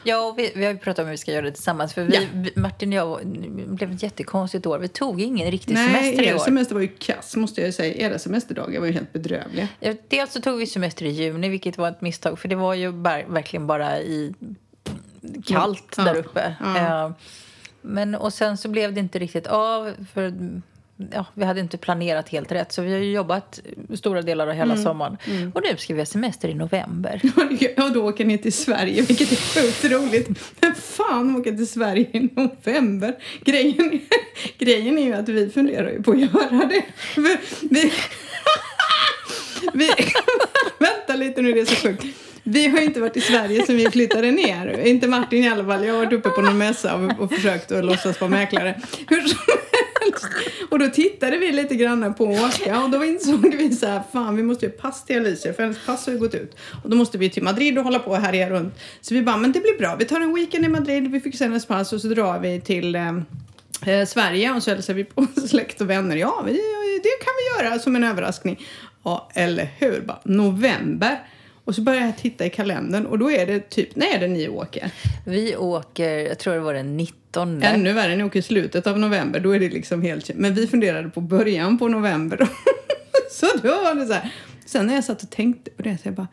Ja, 0.03 0.33
vi, 0.37 0.51
vi 0.55 0.65
har 0.65 0.71
ju 0.71 0.77
pratat 0.77 0.99
om 0.99 1.05
hur 1.05 1.11
vi 1.11 1.17
ska 1.17 1.31
göra 1.31 1.45
det 1.45 1.51
tillsammans. 1.51 1.93
För 1.93 2.03
vi, 2.03 2.15
ja. 2.15 2.61
Martin 2.61 2.89
och 2.89 2.95
jag 2.95 3.27
blev 3.67 3.91
ett 3.91 4.03
jättekonstigt 4.03 4.65
år. 4.65 4.79
Vi 4.79 4.87
tog 4.87 5.21
ingen 5.21 5.51
riktig 5.51 5.73
Nej, 5.73 5.87
semester 5.87 6.23
i 6.23 6.27
år. 6.27 6.31
Nej, 6.31 6.39
semester 6.39 6.75
var 6.75 6.81
ju 6.81 6.87
kass 6.87 7.35
måste 7.35 7.61
jag 7.61 7.73
säga. 7.73 7.93
Era 7.93 8.19
semesterdagar 8.19 8.79
var 8.79 8.87
ju 8.87 8.93
helt 8.93 9.13
bedrövliga. 9.13 9.67
Ja, 9.79 9.93
dels 10.07 10.33
så 10.33 10.41
tog 10.41 10.57
vi 10.57 10.67
semester 10.67 11.05
i 11.05 11.09
juni, 11.09 11.49
vilket 11.49 11.77
var 11.77 11.89
ett 11.89 12.01
misstag. 12.01 12.39
För 12.39 12.47
det 12.47 12.55
var 12.55 12.73
ju 12.73 12.91
bara, 12.91 13.23
verkligen 13.27 13.67
bara 13.67 13.99
i 13.99 14.33
kallt 15.45 15.93
ja. 15.97 16.03
där 16.03 16.17
uppe. 16.17 16.55
Ja. 16.75 17.05
Uh, 17.05 17.11
men, 17.81 18.15
och 18.15 18.33
sen 18.33 18.57
så 18.57 18.69
blev 18.69 18.93
det 18.93 18.99
inte 18.99 19.19
riktigt 19.19 19.47
av. 19.47 19.93
För 20.13 20.33
ja, 21.11 21.25
vi 21.33 21.45
hade 21.45 21.59
inte 21.59 21.77
planerat 21.77 22.29
helt 22.29 22.51
rätt. 22.51 22.71
Så 22.71 22.81
vi 22.81 22.91
har 22.91 22.99
jobbat 22.99 23.59
stora 23.93 24.21
delar 24.21 24.47
av 24.47 24.53
hela 24.53 24.73
mm. 24.73 24.83
sommaren. 24.83 25.17
Mm. 25.27 25.51
Och 25.55 25.61
nu 25.63 25.77
ska 25.77 25.93
vi 25.93 25.99
ha 25.99 26.05
semester 26.05 26.49
i 26.49 26.53
november. 26.53 27.21
Ja, 27.77 27.89
då 27.89 28.09
åker 28.09 28.25
ni 28.25 28.37
till 28.37 28.53
Sverige, 28.53 29.01
vilket 29.01 29.31
är 29.31 29.35
sjukt 29.35 29.85
roligt. 29.85 30.29
Men 30.59 30.75
fan 30.75 31.35
åka 31.35 31.51
till 31.51 31.67
Sverige 31.67 32.07
i 32.11 32.29
november? 32.35 33.15
Grejen, 33.43 34.01
grejen 34.57 34.97
är 34.97 35.03
ju 35.03 35.13
att 35.13 35.29
vi 35.29 35.49
funderar 35.49 35.91
ju 35.91 36.03
på 36.03 36.11
att 36.11 36.19
göra 36.19 36.69
det. 36.69 36.83
vi, 37.15 37.91
vi, 39.73 39.89
vänta 40.79 41.15
lite 41.15 41.41
nu, 41.41 41.53
det 41.53 41.59
är 41.59 41.65
så 41.65 41.75
sjukt. 41.75 42.05
Vi 42.43 42.67
har 42.67 42.79
inte 42.79 42.99
varit 42.99 43.17
i 43.17 43.21
Sverige 43.21 43.65
sen 43.65 43.77
vi 43.77 43.89
flyttade 43.89 44.31
ner. 44.31 44.87
Inte 44.87 45.07
Martin 45.07 45.43
i 45.43 45.49
alla 45.49 45.65
fall. 45.65 45.85
Jag 45.85 45.93
har 45.93 46.05
varit 46.05 46.13
uppe 46.13 46.29
på 46.29 46.41
någon 46.41 46.57
mässa 46.57 46.95
och, 46.95 47.19
och 47.19 47.33
försökt 47.33 47.71
att 47.71 47.85
låtsas 47.85 48.21
vara 48.21 48.31
mäklare. 48.31 48.81
Hur 49.07 49.21
som 49.21 49.37
helst. 49.37 49.59
Och 50.69 50.79
då 50.79 50.87
tittade 50.87 51.37
vi 51.37 51.51
lite 51.51 51.75
grann 51.75 52.13
på 52.13 52.25
åka 52.25 52.83
och 52.83 52.89
då 52.89 53.05
insåg 53.05 53.55
vi 53.55 53.75
så 53.75 53.85
här, 53.85 54.01
fan 54.11 54.35
vi 54.35 54.43
måste 54.43 54.65
ju 54.65 54.71
pass 54.71 55.05
till 55.05 55.17
Alicia 55.17 55.53
för 55.53 55.63
hennes 55.63 55.85
pass 55.85 56.05
har 56.05 56.13
ju 56.13 56.19
gått 56.19 56.35
ut. 56.35 56.55
Och 56.83 56.89
då 56.89 56.95
måste 56.95 57.17
vi 57.17 57.29
till 57.29 57.43
Madrid 57.43 57.77
och 57.77 57.83
hålla 57.83 57.99
på 57.99 58.11
och 58.11 58.17
härja 58.17 58.49
runt. 58.49 58.73
Så 59.01 59.13
vi 59.13 59.21
bara, 59.21 59.37
men 59.37 59.51
det 59.51 59.59
blir 59.59 59.77
bra. 59.77 59.95
Vi 59.95 60.05
tar 60.05 60.21
en 60.21 60.35
weekend 60.35 60.65
i 60.65 60.69
Madrid, 60.69 61.11
vi 61.11 61.19
fixar 61.19 61.45
hennes 61.45 61.65
pass 61.65 61.93
och 61.93 62.01
så 62.01 62.07
drar 62.07 62.39
vi 62.39 62.61
till 62.61 62.95
eh, 62.95 63.17
eh 63.85 64.05
Sverige 64.05 64.51
och 64.51 64.63
så 64.63 64.69
hälsar 64.69 64.93
vi 64.93 65.03
på 65.03 65.27
släkt 65.47 65.81
och 65.81 65.89
vänner. 65.89 66.15
Ja, 66.15 66.43
vi, 66.45 66.51
det 67.03 67.25
kan 67.25 67.33
vi 67.37 67.63
göra 67.63 67.79
som 67.79 67.95
en 67.95 68.03
överraskning. 68.03 68.65
Ja, 69.03 69.29
eller 69.33 69.69
hur? 69.77 70.01
Bara, 70.01 70.19
november. 70.23 71.19
Och 71.69 71.75
så 71.75 71.81
börjar 71.81 72.01
jag 72.01 72.17
titta 72.17 72.45
i 72.45 72.49
kalendern 72.49 73.05
och 73.05 73.19
då 73.19 73.31
är 73.31 73.45
det 73.45 73.69
typ, 73.69 73.95
när 73.95 74.15
är 74.15 74.19
det 74.19 74.27
ni 74.27 74.49
åker? 74.49 74.91
Vi 75.25 75.55
åker, 75.55 76.09
jag 76.09 76.39
tror 76.39 76.53
det 76.53 76.59
var 76.59 76.73
den 76.73 76.97
19. 76.97 77.63
Ännu 77.63 77.93
värre, 77.93 78.15
ni 78.15 78.23
åker 78.23 78.39
i 78.39 78.41
slutet 78.41 78.87
av 78.87 78.99
november, 78.99 79.39
då 79.39 79.51
är 79.51 79.59
det 79.59 79.69
liksom 79.69 80.01
helt 80.01 80.31
Men 80.35 80.53
vi 80.53 80.67
funderade 80.67 81.09
på 81.09 81.21
början 81.21 81.77
på 81.77 81.87
november. 81.87 82.37
så 83.31 83.45
då 83.63 83.69
var 83.69 83.95
det 83.95 84.05
så 84.05 84.13
här. 84.13 84.31
Sen 84.65 84.87
när 84.87 84.95
jag 84.95 85.03
satt 85.03 85.23
och 85.23 85.29
tänkte 85.29 85.71
på 85.71 85.81
det, 85.81 85.97
så 85.97 86.07
jag 86.07 86.13
bara, 86.13 86.27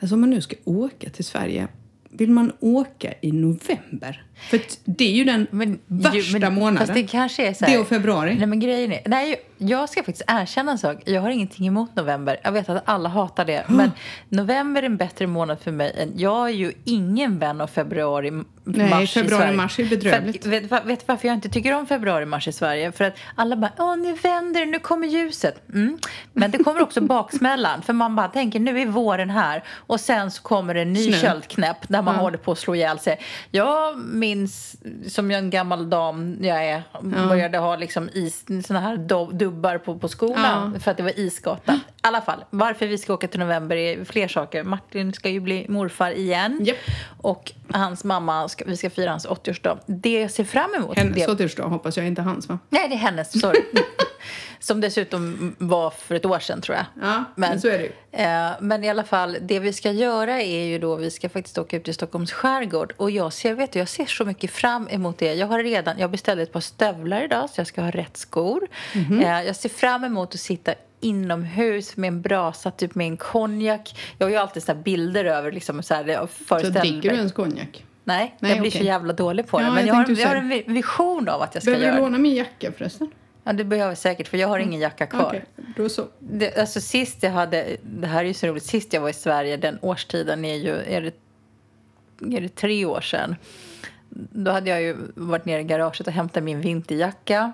alltså 0.00 0.14
om 0.14 0.20
man 0.20 0.30
nu 0.30 0.40
ska 0.40 0.56
åka 0.64 1.10
till 1.10 1.24
Sverige, 1.24 1.68
vill 2.10 2.30
man 2.30 2.52
åka 2.60 3.14
i 3.20 3.32
november? 3.32 4.24
För 4.50 4.60
det 4.84 5.04
är 5.04 5.14
ju 5.14 5.24
den 5.24 5.46
men, 5.50 5.78
värsta 5.86 6.38
men, 6.38 6.54
månaden. 6.54 6.94
Det 6.94 7.02
kanske 7.02 7.48
är 7.48 7.52
så 7.52 7.64
här, 7.64 7.72
Det 7.72 7.78
och 7.78 7.88
februari. 7.88 8.34
Nej 8.34 8.46
men 8.46 8.60
grejen 8.60 8.92
är, 8.92 9.00
nej 9.06 9.40
jag 9.68 9.88
ska 9.88 10.02
faktiskt 10.02 10.24
erkänna 10.26 10.72
en 10.72 10.78
sak. 10.78 11.02
Jag 11.04 11.20
har 11.20 11.30
ingenting 11.30 11.66
emot 11.66 11.96
november. 11.96 12.40
Jag 12.42 12.52
vet 12.52 12.68
att 12.68 12.82
alla 12.84 13.08
hatar 13.08 13.44
det. 13.44 13.64
Men 13.68 13.92
november 14.28 14.82
är 14.82 14.86
en 14.86 14.96
bättre 14.96 15.26
månad 15.26 15.60
för 15.60 15.70
mig. 15.70 15.94
Än, 15.98 16.12
jag 16.16 16.48
är 16.48 16.52
ju 16.52 16.72
ingen 16.84 17.38
vän 17.38 17.60
av 17.60 17.66
februari, 17.66 18.30
Nej, 18.64 18.90
mars 18.90 19.14
februari, 19.14 19.52
i 19.52 19.56
mars 19.56 19.78
är 19.78 19.84
bedrövligt. 19.84 20.42
För, 20.42 20.50
vet, 20.84 21.00
du 21.00 21.04
varför 21.06 21.28
jag 21.28 21.34
inte 21.34 21.48
tycker 21.48 21.74
om 21.74 21.86
februari, 21.86 22.26
mars 22.26 22.48
i 22.48 22.52
Sverige? 22.52 22.92
För 22.92 23.04
att 23.04 23.16
alla 23.34 23.56
bara, 23.56 23.72
åh 23.78 23.96
nu 23.96 24.12
vänder 24.14 24.66
nu 24.66 24.78
kommer 24.78 25.06
ljuset. 25.06 25.68
Mm. 25.68 25.98
Men 26.32 26.50
det 26.50 26.58
kommer 26.58 26.82
också 26.82 27.00
baksmällan. 27.00 27.82
För 27.82 27.92
man 27.92 28.16
bara 28.16 28.28
tänker, 28.28 28.60
nu 28.60 28.80
är 28.80 28.86
våren 28.86 29.30
här. 29.30 29.64
Och 29.76 30.00
sen 30.00 30.30
så 30.30 30.42
kommer 30.42 30.74
en 30.74 30.92
ny 30.92 31.12
köldknäpp 31.12 31.88
där 31.88 32.02
man 32.02 32.14
ja. 32.14 32.20
håller 32.20 32.38
på 32.38 32.52
att 32.52 32.58
slå 32.58 32.74
ihjäl 32.74 32.98
sig. 32.98 33.20
Jag 33.50 33.98
minns, 33.98 34.76
som 35.08 35.30
en 35.30 35.50
gammal 35.50 35.90
dam 35.90 36.36
jag 36.40 36.64
är, 36.64 36.82
ja. 36.92 37.00
började 37.28 37.58
ha 37.58 37.76
liksom 37.76 38.08
is, 38.12 38.44
såna 38.66 38.80
här 38.80 38.96
dubbar 39.54 39.78
på, 39.78 39.98
på 39.98 40.08
skolan 40.08 40.70
ja. 40.74 40.80
för 40.80 40.90
att 40.90 40.96
det 40.96 41.02
var 41.02 41.18
isgata. 41.18 41.72
I 41.74 41.80
alla 42.00 42.20
fall, 42.20 42.44
varför 42.50 42.86
vi 42.86 42.98
ska 42.98 43.14
åka 43.14 43.28
till 43.28 43.40
november 43.40 43.76
är 43.76 44.04
fler 44.04 44.28
saker. 44.28 44.64
Martin 44.64 45.12
ska 45.12 45.28
ju 45.28 45.40
bli 45.40 45.66
morfar 45.68 46.10
igen. 46.10 46.66
Yep. 46.66 46.76
Och 47.20 47.52
hans 47.70 48.04
mamma, 48.04 48.48
ska, 48.48 48.64
vi 48.64 48.76
ska 48.76 48.90
fira 48.90 49.10
hans 49.10 49.26
80-årsdag. 49.26 49.78
Det 49.86 50.20
jag 50.20 50.30
ser 50.30 50.44
fram 50.44 50.74
emot... 50.74 50.98
Hennes 50.98 51.28
80-årsdag 51.28 51.68
hoppas 51.68 51.96
jag, 51.96 52.06
inte 52.06 52.22
hans 52.22 52.48
va? 52.48 52.58
Nej, 52.68 52.88
det 52.88 52.94
är 52.94 52.98
hennes. 52.98 53.40
Sorry. 53.40 53.60
Som 54.64 54.80
dessutom 54.80 55.54
var 55.58 55.90
för 55.90 56.14
ett 56.14 56.24
år 56.24 56.38
sedan 56.38 56.60
tror 56.60 56.76
jag. 56.76 56.86
Ja, 57.02 57.24
men, 57.34 57.50
men 57.50 57.60
så 57.60 57.68
är 57.68 57.78
det. 57.78 58.22
Eh, 58.22 58.50
men 58.60 58.84
i 58.84 58.90
alla 58.90 59.04
fall, 59.04 59.36
det 59.40 59.58
vi 59.58 59.72
ska 59.72 59.90
göra 59.90 60.42
är 60.42 60.64
ju 60.64 60.78
då, 60.78 60.96
vi 60.96 61.10
ska 61.10 61.28
faktiskt 61.28 61.58
åka 61.58 61.76
ut 61.76 61.88
i 61.88 61.92
Stockholms 61.92 62.32
skärgård. 62.32 62.94
Och 62.96 63.10
jag 63.10 63.32
ser, 63.32 63.54
vet 63.54 63.72
du, 63.72 63.78
jag 63.78 63.88
ser 63.88 64.06
så 64.06 64.24
mycket 64.24 64.50
fram 64.50 64.88
emot 64.90 65.18
det. 65.18 65.34
Jag 65.34 65.46
har 65.46 65.62
redan, 65.62 65.98
jag 65.98 66.10
beställde 66.10 66.42
ett 66.42 66.52
par 66.52 66.60
stövlar 66.60 67.24
idag 67.24 67.50
så 67.50 67.60
jag 67.60 67.66
ska 67.66 67.82
ha 67.82 67.90
rätt 67.90 68.16
skor. 68.16 68.68
Mm 68.92 69.06
-hmm. 69.06 69.40
eh, 69.40 69.46
jag 69.46 69.56
ser 69.56 69.68
fram 69.68 70.04
emot 70.04 70.34
att 70.34 70.40
sitta 70.40 70.74
inomhus 71.00 71.96
med 71.96 72.08
en 72.08 72.22
brasa, 72.22 72.70
typ 72.70 72.94
med 72.94 73.06
en 73.06 73.16
konjak. 73.16 73.98
Jag 74.18 74.26
har 74.26 74.30
ju 74.30 74.36
alltid 74.36 74.62
så 74.62 74.74
bilder 74.74 75.24
över 75.24 75.52
liksom 75.52 75.82
så 75.82 75.94
här, 75.94 76.28
Så 76.48 76.70
dricker 76.70 77.10
du 77.10 77.16
ens 77.16 77.32
konjak? 77.32 77.84
Nej, 78.04 78.36
Nej 78.38 78.50
jag 78.50 78.60
blir 78.60 78.70
okay. 78.70 78.80
så 78.80 78.86
jävla 78.86 79.12
dålig 79.12 79.48
på 79.48 79.58
det. 79.58 79.64
Ja, 79.64 79.72
men 79.72 79.86
jag, 79.86 79.96
jag, 79.96 80.04
har, 80.06 80.20
jag 80.20 80.28
har 80.28 80.36
en 80.36 80.74
vision 80.74 81.28
av 81.28 81.42
att 81.42 81.54
jag 81.54 81.62
ska 81.62 81.70
Behöver 81.70 81.86
göra 81.86 81.94
det. 81.94 82.00
Behöver 82.00 82.10
du 82.10 82.12
låna 82.12 82.18
min 82.18 82.34
jacka 82.34 82.72
förresten? 82.72 83.10
Ja, 83.44 83.52
det 83.52 83.64
behöver 83.64 83.90
jag 83.90 83.98
säkert, 83.98 84.28
för 84.28 84.38
jag 84.38 84.48
har 84.48 84.58
ingen 84.58 84.80
jacka 84.80 85.06
kvar. 85.06 85.26
Okay, 85.26 85.40
då 85.76 85.88
så. 85.88 86.08
Det, 86.18 86.58
alltså 86.58 86.80
sist 86.80 87.22
jag 87.22 87.30
hade, 87.30 87.76
det 87.82 88.06
här 88.06 88.20
är 88.20 88.28
ju 88.28 88.34
så 88.34 88.46
roligt, 88.46 88.64
sist 88.64 88.92
jag 88.92 89.00
var 89.00 89.08
i 89.08 89.12
Sverige, 89.12 89.56
den 89.56 89.78
årstiden 89.82 90.44
är 90.44 90.54
ju, 90.54 90.76
är 90.76 91.00
det, 91.00 91.14
är 92.36 92.40
det 92.40 92.48
tre 92.48 92.84
år 92.84 93.00
sedan. 93.00 93.36
då 94.08 94.50
hade 94.50 94.70
jag 94.70 94.82
ju 94.82 94.96
varit 95.14 95.44
nere 95.44 95.60
i 95.60 95.64
garaget 95.64 96.06
och 96.06 96.12
hämtat 96.12 96.42
min 96.42 96.60
vinterjacka. 96.60 97.52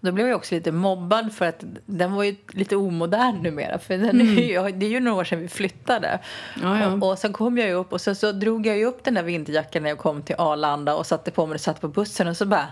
Då 0.00 0.12
blev 0.12 0.28
jag 0.28 0.36
också 0.36 0.54
lite 0.54 0.72
mobbad 0.72 1.32
för 1.32 1.46
att 1.46 1.64
den 1.86 2.12
var 2.12 2.22
ju 2.24 2.36
lite 2.52 2.76
omodern 2.76 3.42
numera. 3.42 3.78
För 3.78 3.98
den 3.98 4.20
är 4.20 4.24
ju, 4.24 4.72
det 4.72 4.86
är 4.86 4.90
ju 4.90 5.00
några 5.00 5.20
år 5.20 5.24
sedan 5.24 5.40
vi 5.40 5.48
flyttade. 5.48 6.18
Ja, 6.62 6.80
ja. 6.80 6.92
Och, 6.92 7.10
och 7.10 7.18
sen 7.18 7.32
kom 7.32 7.58
jag 7.58 7.72
upp 7.72 7.92
och 7.92 8.00
sen 8.00 8.16
så 8.16 8.32
drog 8.32 8.66
jag 8.66 8.82
upp 8.82 9.04
den 9.04 9.14
där 9.14 9.22
vinterjackan 9.22 9.82
när 9.82 9.90
jag 9.90 9.98
kom 9.98 10.22
till 10.22 10.36
Arlanda 10.38 10.94
och 10.94 11.06
satte 11.06 11.30
på 11.30 11.46
mig 11.46 11.54
och 11.54 11.60
satt 11.60 11.80
på 11.80 11.88
bussen 11.88 12.28
och 12.28 12.36
så 12.36 12.46
bara... 12.46 12.66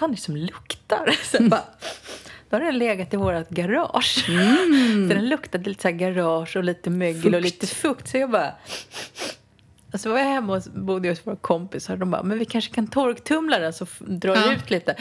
Fan 0.00 0.10
är 0.10 0.14
det 0.14 0.20
som 0.22 0.36
luktar? 0.36 1.16
Så 1.24 1.42
bara, 1.42 1.64
då 2.50 2.56
har 2.56 2.60
den 2.64 2.78
legat 2.78 3.14
i 3.14 3.16
vårt 3.16 3.48
garage. 3.50 4.24
Så 5.08 5.14
den 5.14 5.28
luktade 5.28 5.68
lite 5.68 5.82
så 5.82 5.88
här 5.88 5.94
garage 5.94 6.56
och 6.56 6.64
lite 6.64 6.90
mögel 6.90 7.34
och 7.34 7.42
Fukt. 7.42 7.44
lite 7.44 7.66
fukt. 7.66 8.08
Så 8.08 8.16
jag 8.18 8.30
bara... 8.30 8.52
Och 9.92 10.00
så 10.00 10.10
var 10.10 10.18
jag 10.18 10.26
hemma 10.26 10.52
och 10.52 10.62
bodde 10.74 11.08
hos 11.08 11.26
våra 11.26 11.36
kompisar 11.36 11.92
och 11.94 11.98
de 12.00 12.10
bara, 12.10 12.22
men 12.22 12.38
vi 12.38 12.44
kanske 12.44 12.74
kan 12.74 12.86
torktumla 12.86 13.58
den 13.58 13.72
så 13.72 13.86
drar 13.98 14.36
Ja. 14.36 14.52
ut 14.52 14.70
lite. 14.70 14.94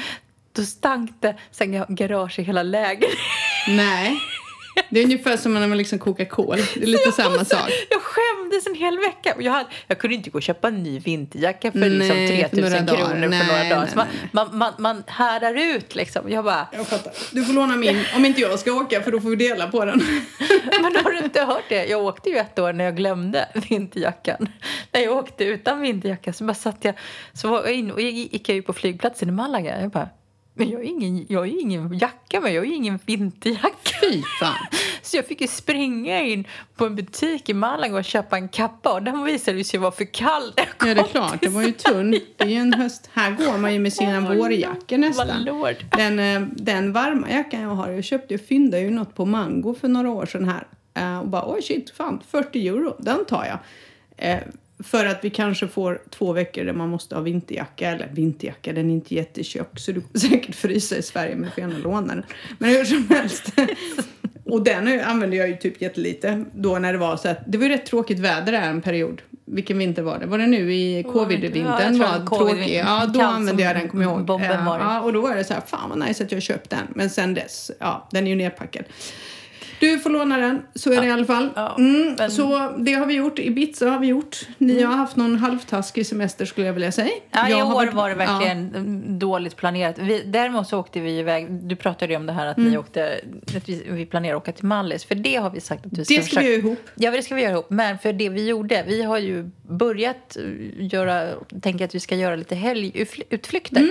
Då 0.51 0.63
stank 0.63 1.11
det 1.21 1.35
så 1.51 1.85
garage 1.89 2.39
i 2.39 2.43
hela 2.43 2.63
lägenheten. 2.63 3.17
Nej. 3.67 4.17
Det 4.89 4.99
är 4.99 5.03
ungefär 5.03 5.37
som 5.37 5.53
när 5.53 5.67
man 5.67 5.77
liksom 5.77 5.99
kokar 5.99 6.25
kol. 6.25 6.57
Det 6.75 6.81
är 6.83 6.85
lite 6.87 7.11
samma 7.11 7.45
sak. 7.45 7.69
Jag 7.89 8.01
skämdes 8.01 8.67
en 8.67 8.75
hel 8.75 8.97
vecka. 8.99 9.35
Jag, 9.39 9.51
hade, 9.51 9.69
jag 9.87 9.99
kunde 9.99 10.15
inte 10.15 10.29
gå 10.29 10.37
och 10.37 10.41
köpa 10.41 10.67
en 10.67 10.83
ny 10.83 10.99
vinterjacka 10.99 11.71
för 11.71 11.79
Nej, 11.79 11.89
liksom 11.89 12.15
för 12.15 12.27
3000 12.27 12.63
några 12.63 12.81
dagar. 12.81 12.97
kronor 12.99 13.21
för 13.21 13.27
Nej, 13.29 13.47
några 13.47 13.75
dagar. 13.75 13.89
man, 13.95 14.07
man, 14.31 14.57
man, 14.57 14.73
man 14.77 15.03
härdar 15.07 15.53
ut 15.75 15.95
liksom. 15.95 16.31
Jag 16.31 16.43
bara, 16.45 16.67
Jag 16.71 16.87
fattar. 16.87 17.13
Du 17.31 17.45
får 17.45 17.53
låna 17.53 17.75
min 17.75 18.03
om 18.15 18.25
inte 18.25 18.41
jag 18.41 18.59
ska 18.59 18.73
åka 18.73 19.01
för 19.01 19.11
då 19.11 19.21
får 19.21 19.29
vi 19.29 19.35
dela 19.35 19.67
på 19.67 19.85
den. 19.85 19.99
men 20.81 20.95
har 21.03 21.11
du 21.11 21.17
inte 21.19 21.41
hört 21.43 21.63
det? 21.69 21.85
Jag 21.85 22.03
åkte 22.03 22.29
ju 22.29 22.37
ett 22.37 22.59
år 22.59 22.73
när 22.73 22.85
jag 22.85 22.95
glömde 22.95 23.47
vinterjackan. 23.69 24.49
När 24.91 25.01
jag 25.01 25.17
åkte 25.17 25.43
utan 25.43 25.81
vinterjacka 25.81 26.33
så 26.33 26.43
bara 26.43 26.53
satt 26.53 26.85
jag, 26.85 26.95
så 27.33 27.47
var 27.47 27.63
jag 27.63 27.73
in 27.73 27.91
och 27.91 28.01
gick 28.01 28.49
jag 28.49 28.55
ju 28.55 28.61
på 28.61 28.73
flygplatsen 28.73 29.29
i 29.29 29.31
Malaga. 29.31 29.81
Jag 29.81 29.89
bara, 29.91 30.09
men 30.59 30.69
jag 30.69 30.77
har 30.79 30.83
ingen, 30.83 31.25
jag 31.29 31.39
har 31.39 31.45
ju 31.45 31.59
ingen 31.59 31.97
jacka 31.97 32.41
med, 32.41 32.53
jag 32.53 32.61
har 32.61 32.65
ju 32.65 32.75
ingen 32.75 32.99
vinterjacka. 33.05 33.69
Fy 34.01 34.21
fan. 34.39 34.55
Så 35.01 35.17
jag 35.17 35.25
fick 35.25 35.41
ju 35.41 35.47
springa 35.47 36.21
in 36.21 36.47
på 36.75 36.85
en 36.85 36.95
butik 36.95 37.49
i 37.49 37.53
Malaga 37.53 37.95
och 37.97 38.03
köpa 38.03 38.37
en 38.37 38.49
kappa 38.49 38.93
och 38.93 39.03
den 39.03 39.23
visade 39.23 39.63
sig 39.63 39.79
vara 39.79 39.91
för 39.91 40.13
kall. 40.13 40.53
jag 40.55 40.65
Ja, 40.89 40.93
det 40.93 41.01
är 41.01 41.03
klart. 41.03 41.41
Det 41.41 41.49
var 41.49 41.61
ju 41.61 41.71
tunn. 41.71 42.11
Det 42.11 42.43
är 42.43 42.47
ju 42.47 42.55
en 42.55 42.73
höst. 42.73 43.09
Här 43.13 43.31
går 43.31 43.57
man 43.57 43.73
ju 43.73 43.79
med 43.79 43.93
sina 43.93 44.17
Åh, 44.17 44.35
vårjackor 44.37 44.97
nästan. 44.97 45.27
Den, 45.97 46.19
eh, 46.19 46.41
den 46.55 46.93
varma 46.93 47.29
jackan 47.31 47.61
jag 47.61 47.69
har, 47.69 47.89
jag 47.89 48.03
köpte 48.03 48.35
och 48.35 48.41
fyndade 48.41 48.83
ju 48.83 48.89
något 48.89 49.15
på 49.15 49.25
Mango 49.25 49.73
för 49.73 49.87
några 49.87 50.09
år 50.09 50.25
sedan 50.25 50.49
här. 50.49 50.67
Eh, 50.93 51.19
Och 51.19 51.27
bara 51.27 51.53
oj 51.53 51.61
shit, 51.61 51.89
fan 51.89 52.21
40 52.27 52.67
euro, 52.67 52.95
den 52.99 53.25
tar 53.25 53.45
jag. 53.45 53.59
För 54.83 55.05
att 55.05 55.19
vi 55.23 55.29
kanske 55.29 55.67
får 55.67 56.01
två 56.09 56.33
veckor 56.33 56.63
där 56.63 56.73
man 56.73 56.89
måste 56.89 57.15
ha 57.15 57.21
vinterjacka. 57.21 57.89
Eller 57.89 58.09
vinterjacka, 58.13 58.73
den 58.73 58.89
är 58.89 58.93
inte 58.93 59.15
jättetjock 59.15 59.79
så 59.79 59.91
du 59.91 60.01
kommer 60.01 60.19
säkert 60.29 60.55
frysa 60.55 60.95
i 60.97 61.01
Sverige 61.01 61.35
men 61.35 61.43
du 61.43 61.49
får 61.49 61.61
gärna 61.61 61.77
låna 61.77 62.15
den. 62.15 62.23
Men 62.57 62.69
hur 62.69 62.85
som 62.85 63.07
helst. 63.09 63.53
Och 64.45 64.63
den 64.63 64.99
använde 65.01 65.35
jag 65.35 65.47
ju 65.49 65.55
typ 65.57 65.81
jättelite 65.81 66.45
då 66.53 66.79
när 66.79 66.93
det 66.93 66.99
var 66.99 67.17
så 67.17 67.29
att 67.29 67.37
det 67.47 67.57
var 67.57 67.65
ju 67.65 67.71
rätt 67.71 67.85
tråkigt 67.85 68.19
väder 68.19 68.51
där 68.51 68.61
en 68.61 68.81
period. 68.81 69.21
Vilken 69.45 69.77
vinter 69.77 70.01
var 70.01 70.19
det? 70.19 70.25
Var 70.25 70.37
det 70.37 70.47
nu 70.47 70.73
i 70.73 71.01
Ja, 71.01 71.11
covid-vintern? 71.11 71.95
tror 71.95 72.07
var 72.07 72.25
covid- 72.25 72.55
tråkig. 72.55 72.75
Ja, 72.85 73.05
då 73.13 73.19
kallt 73.19 73.33
använde 73.35 73.63
jag 73.63 73.75
den 73.75 73.87
kommer 73.89 74.03
jag 74.03 74.11
ihåg. 74.13 74.27
var. 74.27 74.79
Ja, 74.79 75.01
och 75.01 75.13
då 75.13 75.21
var 75.21 75.35
det 75.35 75.43
så 75.43 75.53
här, 75.53 75.61
fan 75.61 75.89
vad 75.89 75.99
nice 76.07 76.23
att 76.23 76.31
jag 76.31 76.41
köpt 76.41 76.69
den. 76.69 76.87
Men 76.95 77.09
sen 77.09 77.33
dess, 77.33 77.71
ja, 77.79 78.07
den 78.11 78.25
är 78.27 78.29
ju 78.29 78.35
nedpackad. 78.35 78.85
Du 79.79 79.99
får 79.99 80.09
låna 80.09 80.37
den, 80.37 80.61
så 80.75 80.91
är 80.93 81.01
det 81.01 81.07
i 81.07 81.11
alla 81.11 81.25
fall. 81.25 81.49
Ja, 81.55 81.75
Mm, 81.77 82.15
men- 82.17 82.31
Så 82.31 82.73
det 82.77 82.93
har 82.93 83.05
vi 83.05 83.13
gjort. 83.13 83.39
Ibiza 83.39 83.89
har 83.89 83.99
vi 83.99 84.07
gjort. 84.07 84.47
Ni 84.57 84.81
har 84.83 84.93
haft 84.93 85.15
någon 85.15 85.35
halvtaskig 85.35 86.05
semester 86.07 86.45
skulle 86.45 86.67
jag 86.67 86.73
vilja 86.73 86.91
säga. 86.91 87.09
Ja, 87.31 87.47
I 87.47 87.51
Jag 87.51 87.57
har 87.57 87.71
år 87.71 87.75
varit- 87.75 87.93
var 87.93 88.09
det 88.09 88.15
verkligen 88.15 88.57
mm, 88.75 89.19
dåligt 89.19 89.55
planerat. 89.55 89.95
Vi, 89.99 90.23
däremot 90.25 90.67
så 90.67 90.79
åkte 90.79 90.99
vi 90.99 91.19
iväg. 91.19 91.47
Du 91.51 91.75
pratade 91.75 92.13
ju 92.13 92.17
om 92.17 92.25
det 92.25 92.33
här 92.33 92.45
att 92.47 92.57
Mm. 92.57 92.71
ni 92.71 92.77
åkte, 92.77 93.19
att 93.57 93.69
vi, 93.69 93.83
vi 93.89 94.05
planerar 94.05 94.35
att 94.35 94.41
åka 94.41 94.51
till 94.51 94.65
Mallis. 94.65 95.05
För 95.05 95.15
det 95.15 95.35
har 95.35 95.49
vi 95.49 95.59
sagt 95.61 95.85
att 95.85 95.97
vi 95.97 96.05
ska 96.05 96.13
Ja, 96.13 96.19
det 96.19 96.25
ska 96.25 96.39
vi 96.39 96.45
göra 96.45 96.55
ihop. 96.57 96.79
Ja, 96.95 97.11
det 97.11 97.23
ska 97.23 97.35
vi 97.35 97.41
göra 97.41 97.51
ihop. 97.53 97.69
Men 97.69 97.99
för 97.99 98.13
det 98.13 98.29
vi 98.29 98.47
gjorde, 98.47 98.83
vi 98.87 99.03
har 99.03 99.17
ju 99.17 99.49
börjat 99.69 100.37
eh, 100.37 100.85
göra, 100.93 101.27
tänka 101.61 101.85
att 101.85 101.95
vi 101.95 101.99
ska 101.99 102.15
göra 102.15 102.35
lite 102.35 102.55
helgutflykter. 102.55 103.89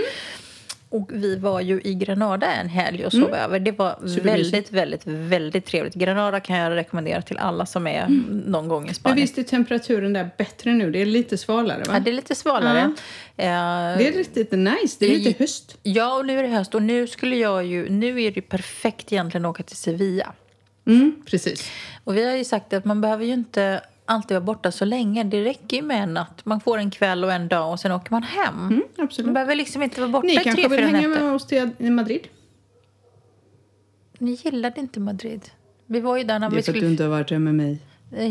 Mm. 0.90 1.02
Och 1.02 1.10
vi 1.12 1.36
var 1.36 1.60
ju 1.60 1.80
i 1.84 1.94
Granada 1.94 2.46
en 2.52 2.68
helg 2.68 3.06
och 3.06 3.12
sov 3.12 3.34
över. 3.34 3.60
Det 3.60 3.72
var 3.72 3.90
Supermysigt. 4.08 4.24
väldigt, 4.26 4.72
väldigt, 4.72 5.02
väldigt 5.06 5.66
trevligt. 5.66 5.94
Granada 5.94 6.40
kan 6.40 6.56
jag 6.56 6.76
rekommendera 6.76 7.22
till 7.22 7.38
alla 7.38 7.66
som 7.66 7.86
är 7.86 8.06
någon 8.46 8.68
gång 8.68 8.82
i 8.82 8.86
Men 8.86 8.94
Spanien. 8.94 9.16
visst 9.20 9.38
är 9.38 9.42
temperaturen 9.42 10.12
där 10.12 10.30
bättre 10.38 10.72
nu? 10.74 10.90
Det 10.90 10.98
är 11.02 11.06
lite 11.06 11.38
svalare 11.38 11.78
va? 11.78 11.90
Ja, 11.94 12.00
det 12.00 12.10
är 12.10 12.14
lite 12.14 12.34
svalare. 12.34 12.80
Eh, 12.80 12.94
Det 13.36 14.08
är 14.08 14.34
lite 14.34 14.56
nice. 14.56 14.96
Det 15.00 15.06
är 15.06 15.10
Det- 15.10 15.16
lite 15.18 15.42
höst. 15.42 15.78
Ja, 15.82 16.14
och 16.18 16.26
nu 16.26 16.38
är 16.38 16.42
det 16.42 16.48
höst 16.48 16.74
och 16.74 16.82
nu 16.82 17.06
skulle 17.06 17.36
jag 17.36 17.64
ju, 17.66 17.88
nu 17.90 18.08
är 18.08 18.30
det 18.30 18.36
ju 18.36 18.42
perfekt 18.42 19.12
egentligen 19.12 19.44
att 19.44 19.50
åka 19.50 19.62
till 19.62 19.76
Sevilla. 19.76 20.32
Mm, 20.86 21.22
precis. 21.26 21.70
Och 22.04 22.16
vi 22.16 22.24
har 22.26 22.36
ju 22.36 22.44
sagt 22.44 22.72
att 22.72 22.84
man 22.84 23.00
behöver 23.00 23.24
ju 23.24 23.32
inte 23.32 23.80
alltid 24.08 24.34
vara 24.34 24.40
borta 24.44 24.72
så 24.72 24.84
länge. 24.84 25.24
Det 25.24 25.44
räcker 25.44 25.76
ju 25.76 25.82
med 25.82 26.02
en 26.02 26.14
natt. 26.14 26.40
Man 26.44 26.60
får 26.60 26.78
en 26.78 26.90
kväll 26.90 27.24
och 27.24 27.32
en 27.32 27.48
dag 27.48 27.72
och 27.72 27.80
sen 27.80 27.92
åker 27.92 28.10
man 28.10 28.22
hem. 28.22 28.54
Mm, 28.66 28.82
Man 28.96 29.04
absolut. 29.06 29.34
behöver 29.34 29.54
liksom 29.54 29.82
inte 29.82 30.00
vara 30.00 30.10
borta 30.10 30.26
Ni 30.26 30.32
i 30.32 30.36
kanske 30.36 30.52
tre, 30.52 30.68
vill 30.68 30.78
fyra 30.78 30.86
hänga 30.86 31.08
nätter. 31.08 31.22
med 31.24 31.34
oss 31.34 31.46
till 31.46 31.92
Madrid? 31.92 32.28
Ni 34.18 34.30
gillade 34.44 34.80
inte 34.80 35.00
Madrid. 35.00 35.42
Vi 35.86 36.00
var 36.00 36.16
ju 36.16 36.24
där 36.24 36.38
när 36.38 36.50
Det 36.50 36.54
vi 36.56 36.58
är 36.58 36.62
för 36.62 36.70
att 36.72 36.76
skulle... 36.76 36.86
du 36.86 36.90
inte 36.90 37.02
har 37.02 37.10
varit 37.10 37.28
där 37.28 37.38
med 37.38 37.54
mig. 37.54 37.78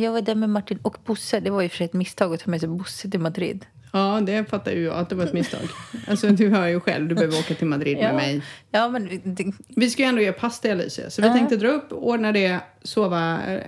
Jag 0.01 0.11
var 0.11 0.21
där 0.21 0.35
med 0.35 0.49
Martin 0.49 0.79
och 0.81 0.97
Bosse. 1.05 1.39
Det 1.39 1.49
var 1.49 1.61
ju 1.61 1.69
för 1.69 1.83
ett 1.85 1.93
misstag 1.93 2.33
att 2.33 2.39
ta 2.39 2.51
med 2.51 2.59
sig 2.59 2.69
Bosse 2.69 3.09
till 3.09 3.19
Madrid. 3.19 3.65
Ja, 3.91 4.21
det 4.25 4.49
fattar 4.49 4.71
ju 4.71 4.83
jag 4.83 4.95
att 4.97 5.09
det 5.09 5.15
var 5.15 5.23
ett 5.23 5.33
misstag. 5.33 5.61
Alltså, 6.07 6.29
du 6.29 6.49
hör 6.49 6.67
ju 6.67 6.79
själv, 6.79 7.07
du 7.07 7.15
behöver 7.15 7.39
åka 7.39 7.53
till 7.55 7.67
Madrid 7.67 7.97
med 7.97 8.15
mig. 8.15 8.41
Ja, 8.71 8.89
men 8.89 9.21
det, 9.23 9.51
Vi 9.67 9.89
ska 9.89 10.01
ju 10.03 10.09
ändå 10.09 10.21
göra 10.21 10.33
pass 10.33 10.59
till 10.59 10.71
Alicia, 10.71 11.09
så 11.09 11.21
vi 11.21 11.27
Ja. 11.27 11.33
tänkte 11.33 11.55
dra 11.57 11.67
upp, 11.67 11.91
ordna 11.93 12.31
det, 12.31 12.59
sova 12.83 13.19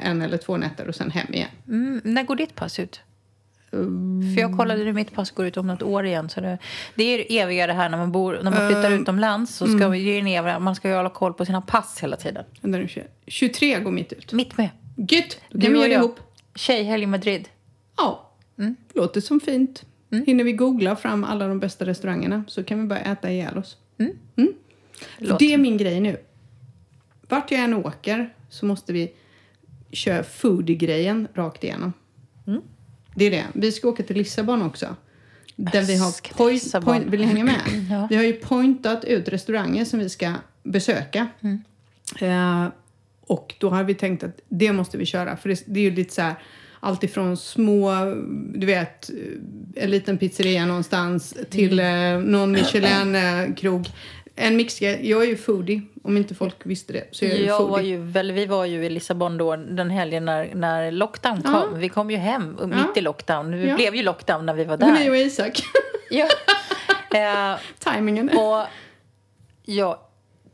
en 0.04 0.22
eller 0.22 0.38
två 0.38 0.58
nätter 0.58 0.88
och 0.88 0.96
sen 0.96 1.12
hem 1.12 1.34
igen. 1.34 1.50
mm, 1.68 2.02
när 2.04 2.24
går 2.24 2.36
ditt 2.36 2.56
pass 2.56 2.80
ut? 2.80 3.02
Mm. 3.74 4.36
För 4.36 4.42
jag 4.42 4.58
kollade 4.58 4.84
nu, 4.84 4.94
mitt 4.94 5.14
pass 5.14 5.32
går 5.32 5.46
ut 5.46 5.58
om 5.58 5.68
något 5.68 5.84
år 5.84 6.06
igen. 6.06 6.30
Så 6.30 6.42
det, 6.42 6.58
det 6.96 7.04
är 7.04 7.42
eviga 7.44 7.68
det 7.68 7.74
här 7.74 7.90
när 7.90 7.98
man, 7.98 8.12
bor, 8.12 8.40
när 8.44 8.52
man 8.52 8.68
flyttar 8.68 8.92
Um, 8.92 9.02
utomlands. 9.02 9.56
Så 9.56 9.66
mm. 9.66 9.80
ska 9.80 9.88
vi, 9.90 10.18
en 10.20 10.28
eviga, 10.28 10.60
man 10.60 10.76
ska 10.76 10.90
ju 10.90 10.96
hålla 10.96 11.10
koll 11.10 11.34
på 11.34 11.46
sina 11.46 11.62
pass 11.62 12.00
hela 12.04 12.16
tiden. 12.18 12.46
Vänta 12.62 12.78
nu, 12.78 12.88
20 12.88 13.04
23 13.28 13.80
går 13.80 13.92
mitt 13.92 14.14
ut. 14.14 14.34
Mitt 14.34 14.58
med. 14.58 14.70
Gött! 14.96 15.38
Då 15.50 15.58
Du 15.58 15.62
kan 15.66 15.74
vi 15.74 15.80
och 15.80 15.82
göra 15.82 15.88
det 16.00 16.06
ihop. 16.06 16.20
Tjejhelg 16.56 17.04
i 17.04 17.08
Madrid. 17.08 17.50
Ja, 17.98 18.26
Mm. 18.58 18.76
låter 18.94 19.22
som 19.22 19.40
fint. 19.40 19.84
Hinner 20.10 20.44
vi 20.44 20.54
googla 20.54 20.96
fram 20.96 21.24
alla 21.24 21.48
de 21.48 21.60
bästa 21.60 21.86
restaurangerna 21.86 22.44
så 22.48 22.64
kan 22.64 22.82
vi 22.82 22.88
bara 22.88 23.00
äta 23.00 23.32
ihjäl 23.32 23.58
oss. 23.58 23.78
Mm. 24.00 24.54
Låter- 25.18 25.40
det 25.48 25.54
är 25.54 25.58
min 25.58 25.78
grej 25.78 26.00
nu. 26.00 26.18
Vart 27.30 27.52
jag 27.52 27.62
än 27.62 27.74
åker 27.74 28.34
så 28.50 28.66
måste 28.66 28.94
vi 28.94 29.12
köra 29.92 30.24
foodie-grejen 30.24 31.28
rakt 31.34 31.64
igenom. 31.64 31.94
Mm. 32.48 32.62
Det 33.16 33.26
är 33.26 33.32
det. 33.32 33.46
Vi 33.54 33.72
ska 33.72 33.88
åka 33.90 34.04
till 34.04 34.18
Lissabon 34.18 34.62
också. 34.62 34.96
Där 35.56 35.82
vi 35.84 35.98
har 35.98 36.36
point, 36.38 36.86
point, 36.86 37.06
vill 37.06 37.20
ni 37.20 37.26
hänga 37.26 37.44
med? 37.44 37.62
Ja. 37.92 38.08
Vi 38.10 38.16
har 38.16 38.24
ju 38.24 38.34
pointat 38.34 39.06
ut 39.06 39.28
restauranger 39.28 39.86
som 39.86 40.00
vi 40.00 40.10
ska 40.10 40.34
besöka. 40.64 41.28
Mm. 41.42 41.62
Eh, 42.22 42.72
och 43.22 43.56
då 43.60 43.70
har 43.70 43.84
vi 43.84 43.94
tänkt 43.96 44.24
att 44.24 44.40
det 44.50 44.72
måste 44.72 44.98
vi 44.98 45.06
köra. 45.06 45.38
För 45.38 45.50
det, 45.50 45.64
det 45.66 45.80
är 45.80 45.84
ju 45.84 45.92
lite 45.92 46.14
så 46.14 46.22
här 46.22 46.36
allt 46.80 47.04
ifrån 47.04 47.38
små, 47.38 47.92
du 48.56 48.66
vet, 48.68 49.10
en 49.76 49.92
liten 49.92 50.18
pizzeria 50.18 50.66
någonstans 50.66 51.38
till 51.50 51.80
Mm. 51.80 52.16
eh, 52.16 52.32
någon 52.32 52.52
Michelin-krog. 52.52 53.90
En 54.36 54.56
mixgrej. 54.58 55.10
Jag 55.10 55.24
är 55.24 55.28
ju 55.28 55.38
foodie, 55.38 55.82
om 56.04 56.18
inte 56.18 56.36
folk 56.36 56.56
visste 56.64 56.94
det. 56.94 57.04
Så 57.12 57.26
jag 57.26 57.34
är 57.34 57.46
Jag 57.46 57.68
var 57.68 57.80
ju, 57.82 57.98
väl, 57.98 58.32
vi 58.32 58.46
var 58.46 58.66
ju 58.66 58.86
i 58.86 58.90
Lissabon 58.90 59.38
då 59.38 59.56
den 59.56 59.90
helgen 59.90 60.26
när, 60.26 60.56
när 60.56 60.92
lockdown 60.92 61.42
kom. 61.42 61.54
Ja. 61.54 61.68
Vi 61.76 61.90
kom 61.90 62.12
ju 62.12 62.18
hem 62.18 62.58
mitt 62.66 62.76
Ja. 62.76 62.92
i 62.96 63.02
lockdown. 63.02 63.52
Det 63.52 63.58
Ja. 63.58 63.76
blev 63.76 63.96
ju 63.96 64.04
lockdown 64.04 64.46
när 64.46 64.54
vi 64.54 64.64
var 64.64 64.78
Men 64.78 64.94
där. 64.96 65.10
och 65.10 65.18
Isak. 65.18 65.62
Ja. 66.10 66.28
Eh, 67.16 67.60
Timingen. 67.80 68.30
Och 68.30 68.66
jag 69.66 69.98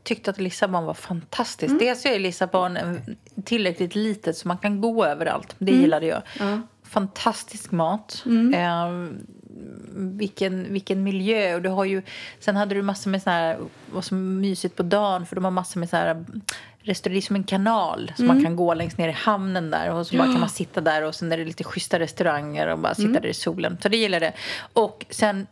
tyckte 0.06 0.30
att 0.30 0.38
Lissabon 0.40 0.84
var 0.84 0.94
fantastiskt. 0.94 1.70
Mm. 1.70 1.78
Dels 1.86 2.06
är 2.06 2.18
Lissabon 2.18 2.78
tillräckligt 3.44 3.94
litet 3.94 4.36
så 4.36 4.48
man 4.48 4.58
kan 4.58 4.80
gå 4.80 5.04
överallt. 5.04 5.54
Det 5.58 5.72
gillade 5.72 6.06
jag. 6.06 6.22
Mm. 6.38 6.48
Ja. 6.48 6.54
Mm. 6.54 6.62
Fantastisk 6.82 7.70
mat. 7.70 8.24
Eh, 8.54 8.90
vilken, 9.94 10.72
vilken 10.72 11.02
miljö. 11.02 11.54
Och 11.54 11.62
du 11.62 11.68
har 11.68 11.84
ju, 11.84 12.02
sen 12.40 12.56
hade 12.56 12.74
du 12.74 12.82
massor 12.82 13.10
med 13.10 13.22
så 13.22 13.30
här, 13.30 13.58
vad 13.92 14.04
så 14.04 14.14
mysigt 14.14 14.76
på 14.76 14.82
dagen 14.82 15.26
för 15.26 15.34
de 15.34 15.44
har 15.44 15.50
massor 15.50 15.80
med 15.80 15.88
så 15.88 15.96
här 15.96 16.24
det 16.84 17.06
är 17.06 17.20
som 17.20 17.36
en 17.36 17.44
kanal 17.44 18.12
som 18.16 18.24
Mm. 18.24 18.36
man 18.36 18.44
kan 18.44 18.56
gå 18.56 18.74
längst 18.74 18.98
ner 18.98 19.08
i 19.08 19.12
hamnen 19.12 19.70
där 19.70 19.90
och 19.90 20.06
så 20.06 20.16
bara 20.16 20.26
kan 20.32 20.40
man 20.40 20.48
sitta 20.48 20.80
där 20.80 21.02
och 21.02 21.14
sen 21.14 21.32
är 21.32 21.36
det 21.38 21.44
lite 21.44 21.64
schyssta 21.64 21.98
restauranger 21.98 22.66
och 22.66 22.78
bara 22.78 22.94
sitta 22.94 23.08
Mm. 23.08 23.22
där 23.22 23.28
i 23.28 23.34
solen. 23.34 23.78
Så 23.82 23.88
det 23.88 23.96
gillar 23.96 24.20
det. 24.20 24.32
Och 24.72 25.06
sen 25.10 25.46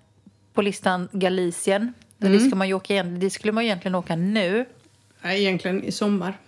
på 0.53 0.63
listan 0.63 1.09
Galicien. 1.13 1.95
Mm. 2.21 2.33
Det, 2.33 2.41
ska 2.41 2.57
man 2.57 2.69
ju 2.69 2.75
åka 2.75 2.93
igen, 2.93 3.21
det 3.21 3.31
skulle 3.31 3.53
man 3.53 3.65
ju 3.65 3.69
egentligen 3.69 3.95
åka 3.95 4.17
nu. 4.17 4.65
Nej, 5.23 5.41
egentligen 5.41 5.85
i 5.85 5.93
sommar. 5.93 6.39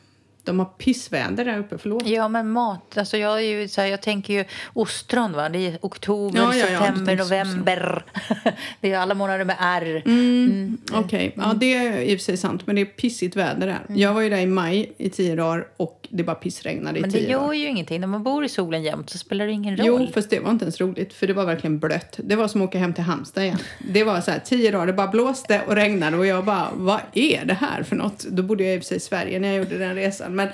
De 0.46 0.58
har 0.58 0.66
pissväder 0.66 1.44
där 1.44 1.58
uppe, 1.58 1.78
förlåt. 1.78 2.06
Ja, 2.08 2.28
men 2.28 2.50
mat. 2.50 2.98
Alltså 2.98 3.16
jag, 3.16 3.36
är 3.38 3.40
ju, 3.60 3.68
så 3.68 3.80
här, 3.80 3.88
jag 3.88 4.02
tänker 4.02 4.34
ju 4.34 4.44
ostron, 4.72 5.32
va? 5.32 5.48
Det 5.48 5.58
är 5.66 5.78
oktober, 5.82 6.38
Ja, 6.40 6.54
ja, 6.54 6.66
ja, 6.72 6.78
september, 6.78 7.16
november. 7.16 8.04
det 8.80 8.92
är 8.92 8.98
alla 8.98 9.14
månader 9.14 9.44
med 9.44 9.56
R. 9.60 10.02
Mm, 10.06 10.78
Okej, 10.92 11.32
ja 11.36 11.54
det 11.56 11.74
är 11.74 12.00
i 12.00 12.14
och 12.14 12.18
för 12.18 12.24
sig 12.24 12.36
sant. 12.36 12.66
Men 12.66 12.76
det 12.76 12.80
är 12.82 12.86
pissigt 12.86 13.36
väder 13.36 13.66
där. 13.66 13.96
Jag 13.96 14.14
var 14.14 14.20
ju 14.20 14.30
där 14.30 14.38
i 14.38 14.46
maj 14.46 14.92
i 14.98 15.10
tio 15.10 15.36
dagar 15.36 15.66
och 15.76 16.08
det 16.10 16.22
bara 16.22 16.36
pissregnade 16.36 16.98
i 16.98 17.00
Men 17.00 17.10
det 17.10 17.18
tio 17.18 17.30
gör 17.30 17.40
dagar. 17.40 17.52
ju 17.54 17.66
ingenting. 17.68 18.00
När 18.00 18.06
man 18.06 18.22
bor 18.22 18.44
i 18.44 18.48
solen 18.48 18.82
jämt 18.82 19.10
så 19.10 19.18
spelar 19.18 19.46
det 19.46 19.52
ingen 19.52 19.76
roll. 19.76 19.86
Jo, 19.86 20.08
fast 20.14 20.30
det 20.30 20.40
var 20.40 20.50
inte 20.50 20.64
ens 20.64 20.80
roligt. 20.80 21.12
För 21.12 21.26
det 21.26 21.32
var 21.32 21.44
verkligen 21.46 21.78
blött. 21.78 22.20
Det 22.24 22.36
var 22.36 22.48
som 22.48 22.62
att 22.62 22.68
åka 22.68 22.78
hem 22.78 22.92
till 22.94 23.04
Halmstad 23.04 23.44
igen. 23.44 23.58
Det 23.92 24.04
var 24.04 24.20
så 24.20 24.30
här 24.30 24.38
tio 24.38 24.70
dagar, 24.70 24.86
det 24.86 24.92
bara 24.92 25.06
blåste 25.08 25.60
och 25.66 25.74
regnade 25.74 26.16
och 26.16 26.26
jag 26.26 26.44
bara, 26.44 26.68
vad 26.74 27.00
är 27.12 27.44
det 27.44 27.54
här 27.54 27.82
för 27.82 27.96
något? 27.96 28.24
Då 28.24 28.42
bodde 28.42 28.64
jag 28.64 28.74
i 28.74 28.78
och 28.78 28.82
för 28.82 28.86
sig 28.88 28.96
i 28.96 29.00
Sverige 29.00 29.38
när 29.38 29.48
jag 29.48 29.56
gjorde 29.56 29.78
den 29.78 29.94
resan. 29.94 30.35
Men 30.36 30.48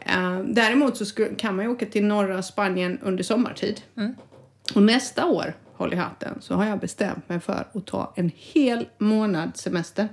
eh, 0.00 0.44
däremot 0.44 0.96
så 0.96 1.26
kan 1.38 1.56
man 1.56 1.64
ju 1.64 1.70
åka 1.70 1.86
till 1.86 2.04
norra 2.04 2.42
Spanien 2.42 2.98
under 3.02 3.24
sommartid. 3.24 3.80
Och 4.74 4.82
nästa 4.82 5.26
år, 5.26 5.54
håll 5.72 5.92
i 5.92 5.96
hatten, 5.96 6.38
så 6.40 6.54
har 6.54 6.66
jag 6.66 6.78
bestämt 6.80 7.28
mig 7.28 7.40
för 7.40 7.68
att 7.72 7.86
ta 7.86 8.12
en 8.16 8.30
hel 8.36 8.88
månad 8.98 9.56
semester. 9.56 10.08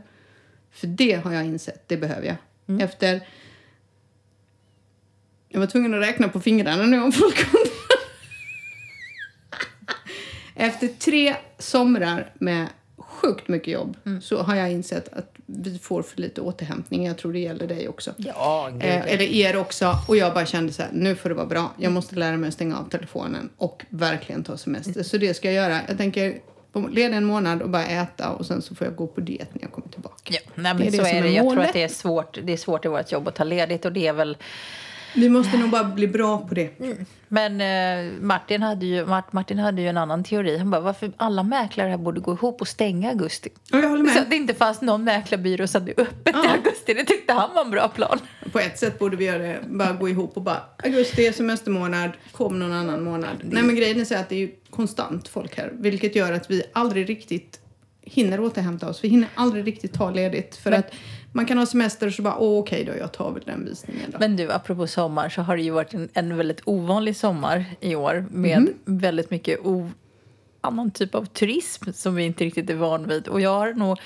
För 0.72 0.88
det 0.88 1.13
har 1.13 1.34
jag 1.34 1.46
insett, 1.46 1.88
det 1.88 1.98
behöver 1.98 2.27
jag. 2.27 2.82
Efter... 2.82 3.27
Jag 5.50 5.60
var 5.60 5.68
tvungen 5.68 5.94
att 5.94 6.01
räkna 6.01 6.30
på 6.30 6.39
fingrarna 6.39 6.84
nu 6.84 7.01
om 7.01 7.12
folk. 7.12 7.46
Efter 10.56 10.88
tre 10.88 11.36
somrar 11.58 12.34
med 12.39 12.68
sjukt 13.13 13.48
mycket 13.48 13.74
jobb 13.74 13.98
så 14.22 14.41
har 14.41 14.55
jag 14.55 14.72
insett 14.72 15.13
att 15.13 15.34
vi 15.46 15.79
får 15.79 16.01
för 16.03 16.22
lite 16.22 16.41
återhämtning. 16.41 17.05
Jag 17.05 17.17
tror 17.17 17.34
det 17.34 17.39
gäller 17.39 17.67
dig 17.67 17.88
också. 17.88 18.12
Ja, 18.17 18.70
gud. 18.72 18.84
Eh, 18.84 19.13
eller 19.13 19.25
er 19.25 19.58
också. 19.58 19.96
Och 20.08 20.17
jag 20.17 20.34
bara 20.34 20.46
kände 20.46 20.74
så 20.74 20.82
här, 20.82 20.89
nu 20.93 21.15
får 21.15 21.29
det 21.29 21.36
vara 21.36 21.46
bra. 21.46 21.72
Jag 21.77 21.91
måste 21.91 22.15
lära 22.15 22.38
mig 22.38 22.48
att 22.48 22.53
stänga 22.53 22.77
av 22.77 22.89
telefonen 22.89 23.50
och 23.58 23.86
verkligen 23.89 24.43
ta 24.43 24.58
semester. 24.58 25.03
Så 25.03 25.17
det 25.17 25.34
ska 25.34 25.51
jag 25.51 25.55
göra. 25.70 25.79
Jag 25.88 25.98
tänker 25.98 26.39
leda 26.91 27.15
en 27.15 27.25
månad 27.25 27.62
och 27.62 27.70
bara 27.70 27.86
äta 27.86 28.29
och 28.29 28.46
sen 28.46 28.62
så 28.62 28.75
får 28.75 28.88
jag 28.88 28.96
gå 28.96 29.08
på 29.08 29.22
diet 29.22 29.50
när 29.55 29.62
jag 29.62 29.72
kommer 29.72 29.88
tillbaka. 29.88 30.34
Ja, 30.34 30.39
nej, 30.55 30.74
Det 30.74 30.79
men 30.79 30.88
är 30.88 30.91
det 30.91 30.98
så 30.98 31.03
som 31.03 31.05
är 31.05 31.20
är 31.20 31.24
det. 31.24 31.29
Jag 31.29 31.50
tror 31.51 31.60
att 31.63 31.74
det 31.74 31.84
är 31.84 31.88
svårt, 31.88 32.39
det 32.43 32.53
är 32.53 32.58
svårt 32.58 32.86
i 32.86 32.88
vårt 32.88 33.12
jobb 33.12 33.27
att 33.27 33.36
ta 33.36 33.43
ledigt 33.43 33.86
och 33.86 33.93
det 33.93 34.08
är 34.08 34.13
väl 34.13 34.38
Vi 35.15 35.29
måste 35.29 35.58
nog 35.58 35.70
bara 35.70 35.84
bli 35.84 36.08
bra 36.08 36.38
på 36.48 36.53
det. 36.55 36.70
Men 37.27 37.62
eh, 37.62 38.12
Martin, 38.22 38.62
hade 38.62 38.86
ju, 38.86 39.05
Mart, 39.05 39.34
Martin 39.34 39.60
hade 39.60 39.82
ju 39.82 39.88
en 39.88 39.98
annan 39.98 40.24
teori. 40.24 40.58
Han 40.58 40.70
bara, 40.72 40.82
varför 40.82 41.12
alla 41.17 41.43
mäklare 41.43 41.89
här 41.89 41.98
borde 41.98 42.20
gå 42.22 42.34
ihop 42.34 42.62
och 42.62 42.67
stänga 42.67 43.10
augusti. 43.10 43.50
Och 43.74 43.79
jag 43.79 43.89
håller 43.89 44.05
Så 44.05 44.13
med. 44.13 44.24
att 44.24 44.29
det 44.29 44.36
inte 44.36 44.53
fanns 44.53 44.82
någon 44.82 45.03
mäklarbyrå 45.03 45.67
som 45.67 45.82
hade 45.82 45.91
öppet 45.91 46.36
i 46.36 46.39
Ja. 46.43 46.51
augusti. 46.51 46.93
Det 46.93 47.03
tyckte 47.03 47.34
han 47.34 47.55
var 47.55 47.65
en 47.65 47.72
bra 47.72 47.88
plan. 47.88 48.20
På 48.51 48.60
ett 48.60 48.79
sätt 48.79 49.00
borde 49.00 49.15
vi 49.17 49.25
göra 49.25 49.38
det, 49.43 49.60
bara 49.67 49.91
gå 49.93 50.10
ihop 50.10 50.38
och 50.38 50.43
bara 50.43 50.62
augusti 50.84 51.27
är 51.27 51.32
semestermånad, 51.32 52.12
kom 52.32 52.60
någon 52.60 52.72
annan 52.74 53.03
månad. 53.03 53.36
Nej 53.43 53.63
men 53.63 53.75
grejen 53.75 54.00
är 54.01 54.05
så 54.05 54.15
att 54.15 54.29
det 54.29 54.36
är 54.36 54.39
ju 54.39 54.51
konstant 54.70 55.27
folk 55.27 55.58
här, 55.58 55.72
vilket 55.74 56.15
gör 56.15 56.34
att 56.34 56.51
vi 56.51 56.63
aldrig 56.74 57.10
riktigt 57.10 57.60
hinner 58.05 58.39
återhämta 58.39 58.89
oss. 58.89 59.03
Vi 59.03 59.08
hinner 59.08 59.27
aldrig 59.36 59.67
riktigt 59.67 59.93
ta 59.93 60.12
ledigt 60.12 60.55
för 60.55 60.70
Men- 60.70 60.79
att 60.79 60.91
man 61.34 61.46
kan 61.46 61.58
ha 61.58 61.66
semester 61.66 62.08
och 62.08 62.13
så 62.13 62.22
bara, 62.22 62.38
åh 62.38 62.60
okej 62.60 62.84
då, 62.86 62.94
jag 63.00 63.12
tar 63.12 63.32
väl 63.32 63.44
den 63.46 63.66
visningen 63.66 64.12
då. 64.12 64.18
Men 64.20 64.36
du, 64.36 64.52
apropå 64.52 64.88
sommar 64.88 65.30
så 65.30 65.42
har 65.42 65.58
det 65.58 65.63
ju 65.63 65.72
varit 65.72 65.94
en, 65.94 66.10
en 66.13 66.38
väldigt 66.38 66.62
ovanlig 66.66 67.16
sommar 67.16 67.66
i 67.80 67.96
år 67.96 68.25
med 68.32 68.60
Mhm. 68.62 68.74
väldigt 68.86 69.30
mycket 69.32 69.60
annan 70.62 70.92
typ 70.92 71.16
av 71.16 71.25
turism 71.25 71.92
som 71.94 72.16
vi 72.16 72.24
inte 72.24 72.44
riktigt 72.44 72.70
är 72.70 72.75
van 72.75 73.08
vid. 73.08 73.28
Och 73.28 73.42
jag 73.42 73.54
har 73.60 73.74
nog 73.74 74.00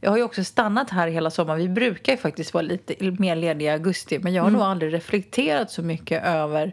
jag 0.00 0.10
har 0.10 0.16
ju 0.16 0.22
också 0.22 0.44
stannat 0.44 0.90
här 0.90 1.08
hela 1.08 1.30
sommaren. 1.30 1.60
Vi 1.60 1.68
brukar 1.68 2.12
ju 2.12 2.18
faktiskt 2.18 2.54
vara 2.54 2.62
lite 2.62 3.10
mer 3.18 3.36
lediga 3.36 3.70
i 3.70 3.74
augusti. 3.74 4.18
Men 4.18 4.34
jag 4.34 4.42
har 4.42 4.48
Mm. 4.48 4.58
nog 4.60 4.68
aldrig 4.68 4.92
reflekterat 4.92 5.70
så 5.70 5.82
mycket 5.82 6.24
över 6.24 6.72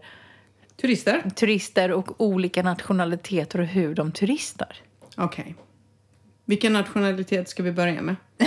Turister? 0.82 1.30
turister 1.36 1.92
och 1.92 2.22
olika 2.22 2.64
nationaliteter 2.64 3.60
och 3.60 3.66
hur 3.66 3.96
de 3.96 4.12
turistar. 4.12 4.76
Okej. 5.18 5.56
Vilken 6.46 6.74
nationalitet 6.74 7.50
ska 7.50 7.64
vi 7.64 7.72
börja 7.72 8.02
med? 8.02 8.16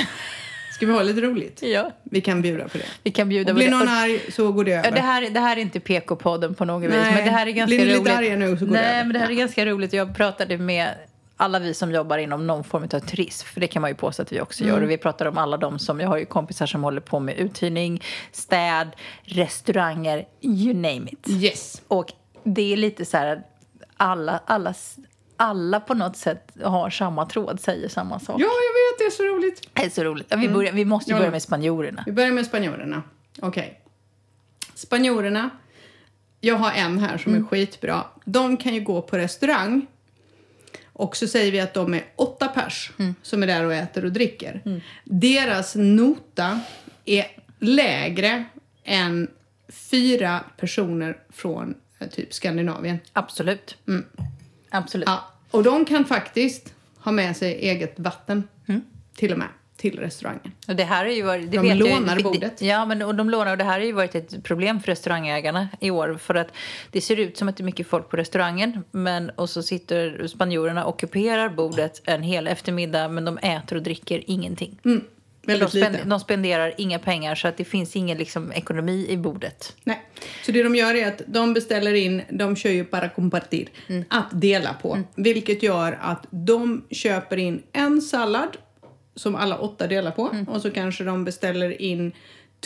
Ska 0.84 0.92
vi 0.92 0.98
ha 0.98 1.02
lite 1.02 1.20
roligt? 1.20 1.62
Ja. 1.62 1.90
Vi 2.02 2.20
kan 2.20 2.42
bjuda 2.42 2.68
på 2.68 2.78
det. 2.78 2.84
Vi 3.02 3.10
kan 3.10 3.28
bjuda 3.28 3.52
Och 3.52 3.54
på 3.54 3.58
blir 3.58 3.70
det. 3.70 3.76
någon 3.78 3.88
arg 3.88 4.20
så 4.32 4.52
går 4.52 4.64
det 4.64 4.72
över. 4.72 4.84
Ja, 4.88 4.90
det, 4.94 5.00
här, 5.00 5.30
det 5.30 5.40
här 5.40 5.56
är 5.56 5.60
inte 5.60 5.78
PK-podden 5.78 6.54
på 6.54 6.64
något 6.64 6.82
vis, 6.84 6.90
men 6.90 7.24
det 7.24 7.30
här 7.30 7.46
är 7.46 7.50
ganska 7.50 7.76
blir 7.76 7.78
ni 7.78 7.84
lite 7.86 8.00
roligt. 8.00 8.12
arga 8.18 8.36
nu 8.36 8.56
så 8.58 8.64
går 8.66 8.72
det 8.74 8.80
Nej, 8.80 8.94
över. 8.94 9.04
men 9.04 9.12
det 9.12 9.18
här 9.18 9.30
är 9.30 9.34
ganska 9.34 9.66
roligt. 9.66 9.92
Jag 9.92 10.16
pratade 10.16 10.58
med 10.58 10.88
alla 11.36 11.58
vi 11.58 11.74
som 11.74 11.92
jobbar 11.92 12.18
inom 12.18 12.46
någon 12.46 12.64
form 12.64 12.82
av 12.92 12.98
turism, 12.98 13.46
för 13.46 13.60
det 13.60 13.66
kan 13.66 13.82
man 13.82 13.90
ju 13.90 13.94
påstå 13.94 14.22
att 14.22 14.32
vi 14.32 14.40
också 14.40 14.64
Mm. 14.64 14.74
gör. 14.74 14.82
Och 14.82 14.90
vi 14.90 14.96
pratar 14.98 15.26
om 15.26 15.38
alla 15.38 15.56
de 15.56 15.78
som, 15.78 16.00
jag 16.00 16.08
har 16.08 16.18
ju 16.18 16.24
kompisar 16.24 16.66
som 16.66 16.82
håller 16.84 17.00
på 17.00 17.20
med 17.20 17.38
uthyrning, 17.38 18.02
städ, 18.32 18.88
restauranger, 19.24 20.24
you 20.42 20.74
name 20.74 21.06
it. 21.10 21.28
Yes. 21.28 21.82
Och 21.88 22.12
det 22.44 22.72
är 22.72 22.76
lite 22.76 23.04
så 23.04 23.16
här 23.16 23.26
att 23.36 23.38
alla, 23.96 24.40
alla, 24.46 24.74
alla 25.36 25.80
på 25.80 25.94
något 25.94 26.16
sätt 26.16 26.52
har 26.62 26.90
samma 26.90 27.26
tråd, 27.26 27.60
säger 27.60 27.88
samma 27.88 28.18
sak. 28.20 28.40
Ja, 28.40 28.46
jag 28.46 28.48
vet, 28.48 28.98
det 28.98 29.04
är 29.04 29.10
så 29.10 29.22
roligt. 29.22 29.68
Det 29.72 29.84
är 29.84 29.90
så 29.90 30.04
roligt. 30.04 30.26
Ja, 30.30 30.36
Vi, 30.36 30.48
börjar, 30.48 30.72
vi 30.72 30.84
måste 30.84 31.10
ju 31.10 31.14
Ja. 31.14 31.18
börja 31.18 31.30
med 31.30 31.42
spanjorerna. 31.42 32.02
Vi 32.06 32.12
börjar 32.12 32.30
med 32.32 32.46
spanjorerna. 32.46 33.02
Okej. 33.40 33.80
Spanjorerna. 34.74 35.50
Jag 36.40 36.54
har 36.56 36.72
en 36.72 36.98
här 36.98 37.18
som 37.18 37.32
Mm. 37.32 37.44
är 37.44 37.48
skitbra. 37.48 38.04
De 38.24 38.56
kan 38.56 38.74
ju 38.74 38.80
gå 38.80 39.02
på 39.02 39.18
restaurang. 39.18 39.86
Och 40.92 41.16
så 41.16 41.26
säger 41.26 41.52
vi 41.52 41.60
att 41.60 41.74
de 41.74 41.94
är 41.94 42.04
åtta 42.16 42.48
pers 42.48 42.92
Mm. 42.98 43.14
som 43.22 43.42
är 43.42 43.46
där 43.46 43.64
och 43.64 43.74
äter 43.74 44.04
och 44.04 44.12
dricker. 44.12 44.80
Deras 45.04 45.74
nota 45.76 46.60
är 47.04 47.26
lägre 47.58 48.44
än 48.84 49.28
fyra 49.68 50.40
personer 50.56 51.16
från 51.30 51.74
eh, 51.98 52.08
typ 52.08 52.34
Skandinavien. 52.34 52.98
Absolut. 53.12 53.76
Absolut. 54.74 55.08
Ja, 55.08 55.24
och 55.50 55.62
de 55.62 55.84
kan 55.84 56.04
faktiskt 56.04 56.74
ha 56.98 57.12
med 57.12 57.36
sig 57.36 57.52
eget 57.54 57.98
vatten. 58.00 58.48
Mm. 58.68 58.80
Till 59.16 59.32
och 59.32 59.38
med. 59.38 59.48
Till 59.76 59.98
restaurangen. 59.98 60.52
Och 60.68 60.76
det 60.76 60.84
här 60.84 61.04
har 61.04 61.12
ju 61.12 61.22
varit, 61.22 61.50
det 61.50 61.56
De 61.56 61.68
vet 61.68 61.76
lånar 61.76 62.16
ju- 62.16 62.22
bordet. 62.22 62.56
Det, 62.58 62.66
ja, 62.66 62.84
men 62.84 63.02
och 63.02 63.14
de 63.14 63.30
lånar 63.30 63.52
och 63.52 63.58
det 63.58 63.64
här 63.64 63.72
har 63.78 63.86
ju 63.86 63.92
varit 63.92 64.14
ett 64.14 64.44
problem 64.44 64.80
för 64.80 64.86
restaurangägarna 64.86 65.68
i 65.80 65.90
år. 65.90 66.16
För 66.20 66.34
att 66.34 66.48
det 66.90 67.00
ser 67.00 67.16
ut 67.20 67.36
som 67.36 67.48
att 67.48 67.56
det 67.56 67.62
är 67.62 67.64
mycket 67.64 67.86
folk 67.86 68.08
på 68.08 68.16
restaurangen. 68.16 68.84
Men, 68.90 69.30
och 69.30 69.50
så 69.50 69.62
sitter 69.62 70.26
spanjorerna 70.26 70.84
och 70.84 70.94
ockuperar 70.94 71.48
bordet 71.48 72.00
en 72.04 72.22
hel 72.22 72.46
eftermiddag. 72.46 73.08
Men 73.08 73.24
de 73.24 73.38
äter 73.38 73.76
och 73.76 73.82
dricker 73.82 74.22
ingenting. 74.26 74.78
Mm, 74.84 75.04
de, 75.46 75.52
väldigt 75.52 75.74
lite. 75.74 75.92
spend, 75.92 76.10
de 76.10 76.20
spenderar 76.20 76.74
inga 76.78 76.98
pengar 76.98 77.34
så 77.34 77.48
att 77.48 77.56
det 77.56 77.64
finns 77.64 77.96
ingen 77.96 78.18
liksom, 78.18 78.52
ekonomi 78.52 79.06
i 79.08 79.16
bordet. 79.16 79.76
Nej. 79.84 80.02
Så 80.46 80.52
det 80.52 80.62
de 80.62 80.76
gör 80.76 80.94
är 80.94 81.08
att 81.08 81.22
de 81.26 81.54
beställer 81.54 81.94
in, 81.94 82.22
de 82.30 82.56
kör 82.56 82.70
ju 82.70 82.84
para 82.84 83.08
compartir, 83.08 83.68
att 84.08 84.28
dela 84.32 84.74
på. 84.74 84.98
Vilket 85.14 85.62
gör 85.62 85.98
att 86.00 86.26
de 86.30 86.84
köper 86.90 87.36
in 87.36 87.62
en 87.72 88.02
sallad 88.02 88.56
som 89.16 89.34
alla 89.34 89.58
åtta 89.58 89.86
delar 89.86 90.10
på 90.10 90.44
och 90.48 90.62
så 90.62 90.70
kanske 90.70 91.04
de 91.04 91.24
beställer 91.24 91.82
in 91.82 92.12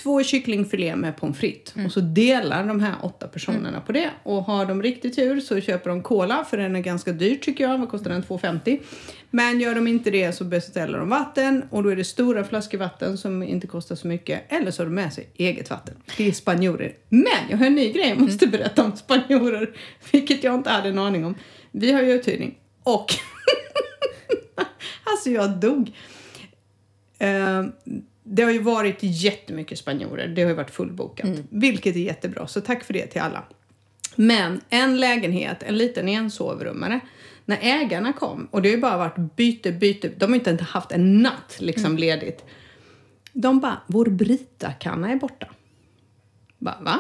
två 0.03 0.23
kycklingfilé 0.23 0.97
med 0.97 1.17
pommes 1.17 1.39
frites. 1.39 1.75
Och 1.87 1.93
så 1.93 2.01
delar 2.01 2.67
de 2.67 2.81
här 2.81 2.95
åtta 3.03 3.29
personerna 3.29 3.81
på 3.81 3.93
det. 3.93 4.11
Och 4.23 4.43
har 4.43 4.67
de 4.67 4.83
riktigt 4.83 5.17
tur 5.17 5.41
så 5.41 5.61
köper 5.61 5.91
de 5.91 6.03
cola 6.03 6.45
för 6.45 6.57
den 6.57 6.77
är 6.77 6.81
ganska 6.81 7.13
dyr 7.13 7.37
tycker 7.37 7.65
jag. 7.65 7.79
Vad 7.79 7.89
kostar 7.89 8.11
den? 8.11 8.23
2,50. 8.23 8.79
Men 9.31 9.61
gör 9.61 9.75
de 9.75 9.87
inte 9.87 10.11
det 10.11 10.33
så 10.33 10.45
beställer 10.45 10.99
de 10.99 11.09
vatten 11.09 11.65
och 11.71 11.83
då 11.83 11.89
är 11.89 11.97
det 11.97 12.05
stora 12.05 12.45
flaskor 12.45 12.79
vatten 12.79 13.19
som 13.19 13.43
inte 13.43 13.67
kostar 13.67 13.97
så 13.97 14.07
mycket. 14.07 14.53
Eller 14.53 14.71
så 14.71 14.83
har 14.83 14.87
de 14.87 14.95
med 14.95 15.13
sig 15.13 15.29
eget 15.35 15.71
vatten. 15.71 15.95
Det 16.17 16.29
är 16.29 16.33
spanjorer. 16.33 16.97
Men 17.09 17.51
jag 17.51 17.59
har 17.59 17.67
en 17.67 17.75
ny 17.75 17.93
grej 17.93 18.09
jag 18.09 18.21
måste 18.21 18.47
berätta 18.47 18.85
om 18.85 18.97
spanjorer. 18.97 19.71
Vilket 20.13 20.45
jag 20.45 20.55
inte 20.55 20.71
hade 20.71 20.89
en 20.89 20.99
aning 20.99 21.25
om. 21.25 21.35
Vi 21.71 21.93
har 21.93 22.03
ju 22.03 22.13
uthyrning. 22.13 22.59
Och 22.83 23.15
alltså 25.05 25.31
jag 25.31 25.51
dog. 25.51 25.93
Eh, 27.19 27.65
det 28.23 28.43
har 28.43 28.51
ju 28.51 28.63
varit 28.63 28.99
jättemycket 29.01 29.79
spanjorer. 29.79 30.29
Det 30.29 30.43
har 30.43 30.49
ju 30.49 30.55
varit 30.55 30.71
fullbokat. 30.71 31.31
Vilket 31.51 31.97
är 31.97 32.01
jättebra. 32.01 32.47
Så 32.47 32.61
tack 32.61 32.85
för 32.85 32.93
det 32.93 33.07
till 33.07 33.21
alla. 33.21 33.45
Men 34.15 34.61
en 34.71 35.01
lägenhet, 35.01 35.63
en 35.63 35.77
liten 35.77 36.09
ensovrumare. 36.09 37.01
När 37.49 37.59
ägarna 37.63 38.13
kom, 38.13 38.49
och 38.51 38.63
det 38.63 38.69
har 38.69 38.75
ju 38.75 38.81
bara 38.81 38.97
varit 38.97 39.37
byte, 39.37 39.73
byte. 39.73 40.09
De 40.17 40.31
har 40.31 40.35
inte 40.35 40.65
haft 40.65 40.93
en 40.93 41.23
natt 41.23 41.57
liksom 41.61 41.97
ledigt. 41.97 42.45
De 43.33 43.61
bara, 43.61 43.81
vår 43.87 44.07
Brita-kanna 44.07 45.11
är 45.11 45.17
borta. 45.17 45.47
Bara, 46.59 46.79
va? 46.81 46.99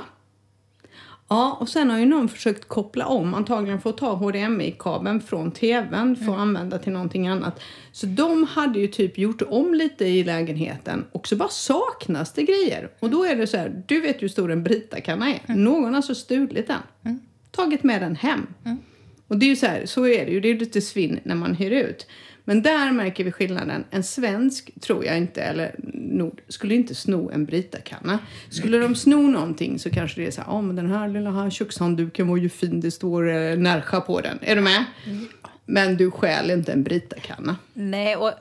Ja, 1.28 1.56
och 1.60 1.68
sen 1.68 1.90
har 1.90 1.98
ju 1.98 2.06
någon 2.06 2.28
försökt 2.28 2.68
koppla 2.68 3.06
om, 3.06 3.34
antagligen 3.34 3.80
för 3.80 3.90
att 3.90 3.96
ta 3.96 4.14
HDMI-kabeln 4.14 5.20
från 5.20 5.50
tvn 5.50 6.16
för 6.16 6.32
att 6.32 6.38
använda 6.38 6.78
till 6.78 6.92
någonting 6.92 7.28
annat. 7.28 7.60
Så 7.92 8.06
de 8.06 8.44
hade 8.44 8.78
ju 8.78 8.86
typ 8.86 9.18
gjort 9.18 9.42
om 9.42 9.74
lite 9.74 10.04
i 10.04 10.24
lägenheten 10.24 11.04
och 11.12 11.28
så 11.28 11.36
bara 11.36 11.48
saknas 11.48 12.32
det 12.32 12.42
grejer. 12.42 12.90
Och 13.00 13.10
då 13.10 13.24
är 13.24 13.36
det 13.36 13.46
så 13.46 13.56
här, 13.56 13.82
du 13.86 14.00
vet 14.00 14.16
ju 14.16 14.20
hur 14.20 14.28
stor 14.28 14.52
en 14.52 14.62
Brita-kanna 14.62 15.30
är. 15.30 15.40
Någon 15.46 15.84
har 15.84 15.92
alltså 15.92 16.14
stulit 16.14 16.66
den. 16.66 17.18
Tagit 17.50 17.82
med 17.82 18.02
den 18.02 18.16
hem. 18.16 18.46
Och 19.28 19.38
det 19.38 19.46
är 19.46 19.48
ju 19.48 19.56
så 19.56 19.66
här, 19.66 19.86
så 19.86 20.06
är 20.06 20.26
det 20.26 20.32
ju, 20.32 20.40
det 20.40 20.48
är 20.48 20.54
lite 20.54 20.80
svinn 20.80 21.20
när 21.22 21.34
man 21.34 21.54
hyr 21.54 21.70
ut. 21.70 22.06
Men 22.44 22.62
där 22.62 22.92
märker 22.92 23.24
vi 23.24 23.32
skillnaden. 23.32 23.84
En 23.90 24.02
svensk 24.02 24.80
tror 24.80 25.04
jag 25.04 25.16
inte, 25.16 25.42
eller 25.42 25.74
nord, 25.94 26.40
skulle 26.48 26.74
inte 26.74 26.94
sno 26.94 27.30
en 27.30 27.44
britakanna. 27.44 28.18
Skulle 28.50 28.78
de 28.78 28.94
sno 28.94 29.16
någonting 29.16 29.78
så 29.78 29.90
kanske 29.90 30.20
det 30.20 30.26
är 30.26 30.30
så 30.30 30.40
här, 30.40 30.48
ja 30.48 30.62
men 30.62 30.76
den 30.76 30.90
här 30.90 31.08
lilla 31.08 31.30
här 31.30 31.50
kökshandduken 31.50 32.28
var 32.28 32.36
ju 32.36 32.48
fin, 32.48 32.80
det 32.80 32.90
står 32.90 33.28
eh, 33.30 34.00
på 34.00 34.20
den. 34.20 34.38
Är 34.42 34.56
du 34.56 34.62
med? 34.62 34.84
Men 35.66 35.96
du 35.96 36.10
stjäl 36.10 36.50
inte 36.50 36.72
en 36.72 36.82
britakanna. 36.82 37.56
Nej, 37.74 38.16
och 38.16 38.32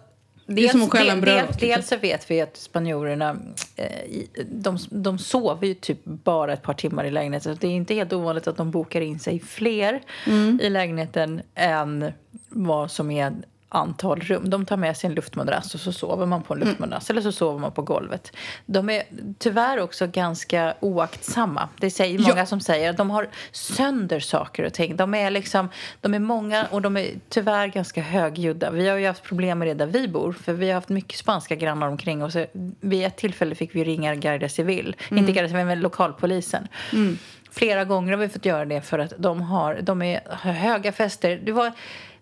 Det 0.50 0.66
är 0.66 0.70
som 0.70 0.84
att 0.84 0.92
stjäla 0.92 1.12
en 1.12 1.22
dels, 1.22 1.26
brödrost, 1.26 1.62
liksom. 1.62 1.70
dels 1.70 1.88
så 1.88 1.98
vet 1.98 2.32
vi 2.32 2.42
att 2.42 2.58
spanjorerna 2.58 3.38
eh, 3.76 3.86
de, 4.46 4.78
de 4.90 5.20
sover 5.20 5.68
ju 5.68 5.74
typ 5.74 6.00
bara 6.04 6.54
ett 6.54 6.64
par 6.64 6.74
timmar 6.74 7.04
i 7.04 7.12
lägenheten. 7.12 7.56
Så 7.56 7.62
det 7.62 7.68
är 7.68 7.72
inte 7.72 7.94
helt 7.94 8.14
ovanligt 8.14 8.48
att 8.48 8.58
de 8.58 8.72
bokar 8.72 9.02
in 9.02 9.20
sig 9.20 9.40
fler 9.40 10.02
Mm. 10.26 10.60
i 10.64 10.70
lägenheten 10.70 11.42
än 11.56 12.12
vad 12.50 12.92
som 12.92 13.12
är 13.12 13.34
antal 13.70 14.20
rum. 14.22 14.50
De 14.50 14.66
tar 14.66 14.78
med 14.78 14.98
sig 14.98 15.08
en 15.08 15.14
luftmadrass 15.14 15.74
och 15.74 15.80
så 15.80 15.92
sover 15.92 16.26
man 16.26 16.44
på 16.44 16.54
en 16.54 16.58
Mm. 16.62 16.68
luftmadrass 16.70 17.10
eller 17.10 17.22
så 17.22 17.32
sover 17.32 17.60
man 17.60 17.72
på 17.72 17.82
golvet. 17.82 18.32
De 18.66 18.90
är 18.90 19.04
tyvärr 19.40 19.80
också 19.80 20.08
ganska 20.08 20.74
oaktsamma. 20.80 21.70
Det 21.80 21.90
säger 21.92 22.20
många 22.20 22.38
Ja. 22.38 22.46
som 22.46 22.60
säger 22.60 22.90
att 22.90 22.98
de 22.98 23.10
har 23.12 23.28
sönder 23.52 24.20
saker 24.20 24.64
och 24.64 24.74
ting. 24.74 24.96
De 24.96 25.14
är, 25.14 25.32
liksom, 25.32 25.70
de 26.02 26.14
är 26.14 26.20
många 26.20 26.66
och 26.72 26.82
de 26.82 26.98
är 26.98 27.08
tyvärr 27.30 27.68
ganska 27.68 28.02
högljudda. 28.02 28.72
Vi 28.72 28.88
har 28.90 28.98
ju 28.98 29.08
haft 29.08 29.24
problem 29.24 29.60
med 29.60 29.68
det 29.68 29.74
där 29.74 29.86
vi 29.86 30.08
bor 30.08 30.34
för 30.34 30.54
vi 30.54 30.68
har 30.68 30.74
haft 30.74 30.90
mycket 30.90 31.20
spanska 31.20 31.56
grannar 31.56 31.88
omkring 31.88 32.24
oss. 32.24 32.36
Vid 32.80 33.06
ett 33.06 33.18
tillfälle 33.18 33.56
fick 33.56 33.76
vi 33.76 33.84
ringa 33.84 34.16
Guardia 34.16 34.50
Civil, 34.50 34.96
Mm. 35.10 35.18
inte 35.22 35.32
Guardia 35.32 35.50
Civil 35.50 35.66
men 35.66 35.80
lokalpolisen. 35.80 36.68
Flera 37.52 37.86
gånger 37.86 38.12
har 38.12 38.20
vi 38.20 38.30
fått 38.30 38.46
göra 38.46 38.66
det 38.66 38.82
för 38.82 39.00
att 39.00 39.14
de, 39.18 39.42
har, 39.42 39.80
de 39.82 40.02
är 40.02 40.20
höga 40.52 40.92
fester. 40.92 41.40
Det 41.44 41.52
var, 41.52 41.72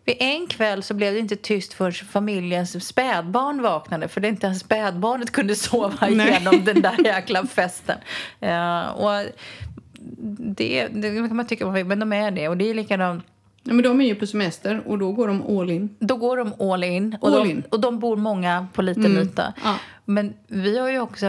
vid 0.06 0.15
en 0.20 0.48
kväll 0.48 0.84
så 0.84 0.94
blev 0.94 1.13
det 1.13 1.20
inte 1.20 1.36
tyst 1.36 1.74
förrän 1.74 1.94
familjens 1.94 2.88
spädbarn 2.88 3.62
vaknade 3.62 4.08
för 4.08 4.22
det 4.22 4.28
inte 4.28 4.48
ens 4.48 4.60
spädbarnet 4.60 5.32
kunde 5.32 5.56
sova 5.56 6.10
igenom 6.10 6.63
den 6.65 6.82
där 6.82 7.06
jäkla 7.06 7.46
festen. 7.46 7.98
Eh, 8.39 8.82
och 8.88 9.26
det, 10.38 10.88
det 10.88 11.15
kan 11.15 11.36
man 11.36 11.48
tycka 11.48 11.65
men 11.65 12.00
de 12.00 12.13
är 12.13 12.32
det. 12.32 12.48
Och 12.48 12.58
det 12.58 12.70
är 12.70 12.74
likadant. 12.74 13.26
Ja, 13.63 13.74
men 13.74 13.84
de 13.84 14.02
är 14.02 14.06
ju 14.06 14.15
på 14.15 14.28
semester 14.28 14.82
och 14.86 14.98
då 14.98 15.12
går 15.12 15.28
de 15.28 15.58
all 15.60 15.70
in. 15.70 15.96
Då 16.00 16.15
går 16.15 16.38
de 16.38 16.72
all 16.72 16.84
in. 16.84 17.18
Och, 17.22 17.28
All 17.28 17.34
de, 17.34 17.50
in. 17.50 17.63
och 17.70 17.80
de 17.80 18.00
bor 18.00 18.18
många 18.18 18.68
på 18.74 18.82
liten 18.82 19.18
yta. 19.18 19.54
Ja. 19.63 19.76
Men 20.06 20.34
vi 20.48 20.80
har 20.80 20.89
ju 20.89 21.00
också, 21.00 21.26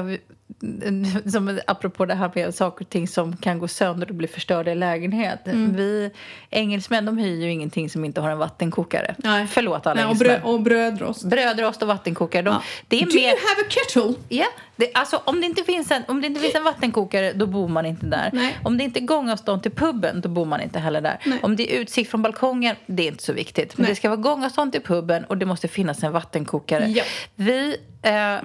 som, 1.33 1.61
apropå 1.67 2.05
det 2.05 2.15
här 2.15 2.31
med 2.35 2.55
saker 2.55 2.85
och 2.85 2.91
ting 2.91 3.09
som 3.09 3.37
kan 3.37 3.59
gå 3.59 3.69
sönder 3.69 4.09
och 4.09 4.15
bli 4.15 4.29
förstörda 4.29 4.73
i 4.73 4.75
lägenhet. 4.75 5.47
Mm. 5.47 5.77
Vi 5.77 6.11
engelsmän 6.51 7.07
de 7.07 7.19
hyr 7.19 7.45
ju 7.45 7.51
ingenting 7.51 7.91
som 7.91 8.05
inte 8.05 8.21
har 8.21 8.31
en 8.31 8.39
vattenkokare. 8.39 9.15
Nej. 9.19 9.47
Förlåt 9.47 9.87
alla 9.87 10.01
Nej, 10.01 10.11
och, 10.11 10.17
bröd, 10.17 10.41
och 10.43 10.61
brödrost. 10.61 11.25
Brödrost 11.25 11.83
och 11.83 11.89
vattenkokare. 11.89 12.43
De, 12.43 12.51
Ja. 12.51 12.63
Det 12.89 12.97
är 12.97 13.01
Do 13.01 13.15
mer... 13.15 13.21
you 13.21 13.31
have 13.31 13.63
a 13.63 13.69
kettle? 13.69 14.15
Ja, 14.29 14.47
det, 14.77 14.91
alltså 14.95 15.21
om 15.25 15.41
det, 15.41 15.47
inte 15.47 15.63
finns 15.63 15.91
en, 15.91 16.03
om 16.09 16.21
det 16.21 16.27
inte 16.27 16.41
finns 16.41 16.55
en 16.55 16.65
vattenkokare 16.65 17.33
då 17.33 17.47
bor 17.47 17.69
man 17.69 17.87
inte 17.87 18.07
där. 18.07 18.31
Nej. 18.33 18.59
Om 18.63 18.79
det 18.79 18.85
inte 18.85 19.01
är 19.01 19.05
gångavstånd 19.05 19.63
till 19.63 19.73
puben 19.73 20.21
då 20.21 20.29
bor 20.29 20.45
man 20.45 20.61
inte 20.61 20.79
heller 20.79 21.01
där. 21.01 21.19
Nej. 21.25 21.39
Om 21.43 21.57
det 21.57 21.75
är 21.75 21.81
utsikt 21.81 22.11
från 22.11 22.23
balkongen 22.23 22.77
det 22.87 23.03
är 23.03 23.07
inte 23.07 23.23
så 23.23 23.33
viktigt. 23.33 23.79
Men 23.79 23.87
det 23.87 23.95
ska 23.95 24.09
vara 24.09 24.21
gångavstånd 24.21 24.73
till 24.73 24.83
puben 24.83 25.25
och 25.25 25.37
det 25.37 25.47
måste 25.47 25.69
finnas 25.69 26.03
en 26.03 26.13
vattenkokare. 26.13 26.87
Ja. 26.87 27.05
Vi... 27.35 27.77
Eh, 28.03 28.37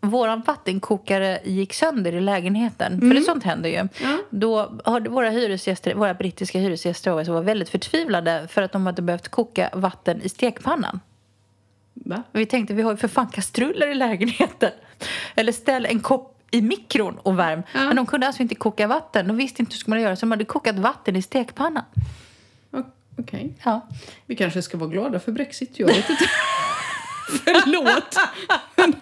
Våran 0.00 0.42
vattenkokare 0.46 1.40
gick 1.44 1.74
sönder 1.74 2.14
i 2.14 2.20
lägenheten. 2.20 3.00
För 3.00 3.14
det 3.14 3.20
sånt 3.20 3.44
händer 3.44 3.70
ju. 3.70 3.76
Mm. 3.76 4.22
Då 4.30 4.80
hade 4.84 5.10
våra, 5.10 5.30
hyresgäster, 5.30 5.94
våra 5.94 6.14
brittiska 6.14 6.58
hyresgäster 6.58 7.12
oss 7.14 7.28
var 7.28 7.42
väldigt 7.42 7.68
förtvivlade 7.68 8.48
för 8.50 8.62
att 8.62 8.72
de 8.72 8.86
hade 8.86 9.02
behövt 9.02 9.28
koka 9.28 9.70
vatten 9.72 10.20
i 10.22 10.28
stekpannan. 10.28 11.00
Va? 11.94 12.22
Vi 12.32 12.46
tänkte 12.46 12.74
vi 12.74 12.82
har 12.82 12.90
ju 12.90 12.96
för 12.96 13.08
fan 13.08 13.28
kastruller 13.28 13.88
i 13.88 13.94
lägenheten. 13.94 14.70
Eller 15.34 15.52
ställ 15.52 15.86
en 15.86 16.00
kopp 16.00 16.32
i 16.50 16.62
mikron 16.62 17.18
och 17.18 17.38
värm. 17.38 17.62
Ja. 17.74 17.84
Men 17.84 17.96
de 17.96 18.06
kunde 18.06 18.26
alltså 18.26 18.42
inte 18.42 18.54
koka 18.54 18.86
vatten. 18.86 19.28
De 19.28 19.36
visste 19.36 19.62
inte 19.62 19.72
hur 19.72 19.78
skulle 19.78 19.94
man 19.96 20.02
göra 20.02 20.16
så 20.16 20.20
de 20.20 20.30
hade 20.30 20.44
kokat 20.44 20.76
vatten 20.76 21.16
i 21.16 21.22
stekpannan. 21.22 21.84
Okej. 23.18 23.54
Ja. 23.64 23.88
Vi 24.26 24.36
kanske 24.36 24.62
ska 24.62 24.78
vara 24.78 24.90
glada 24.90 25.20
för 25.20 25.32
Brexit. 25.32 25.78
Jag 25.78 25.86
vet 25.86 26.10
inte. 26.10 26.24
Förlåt. 27.44 28.16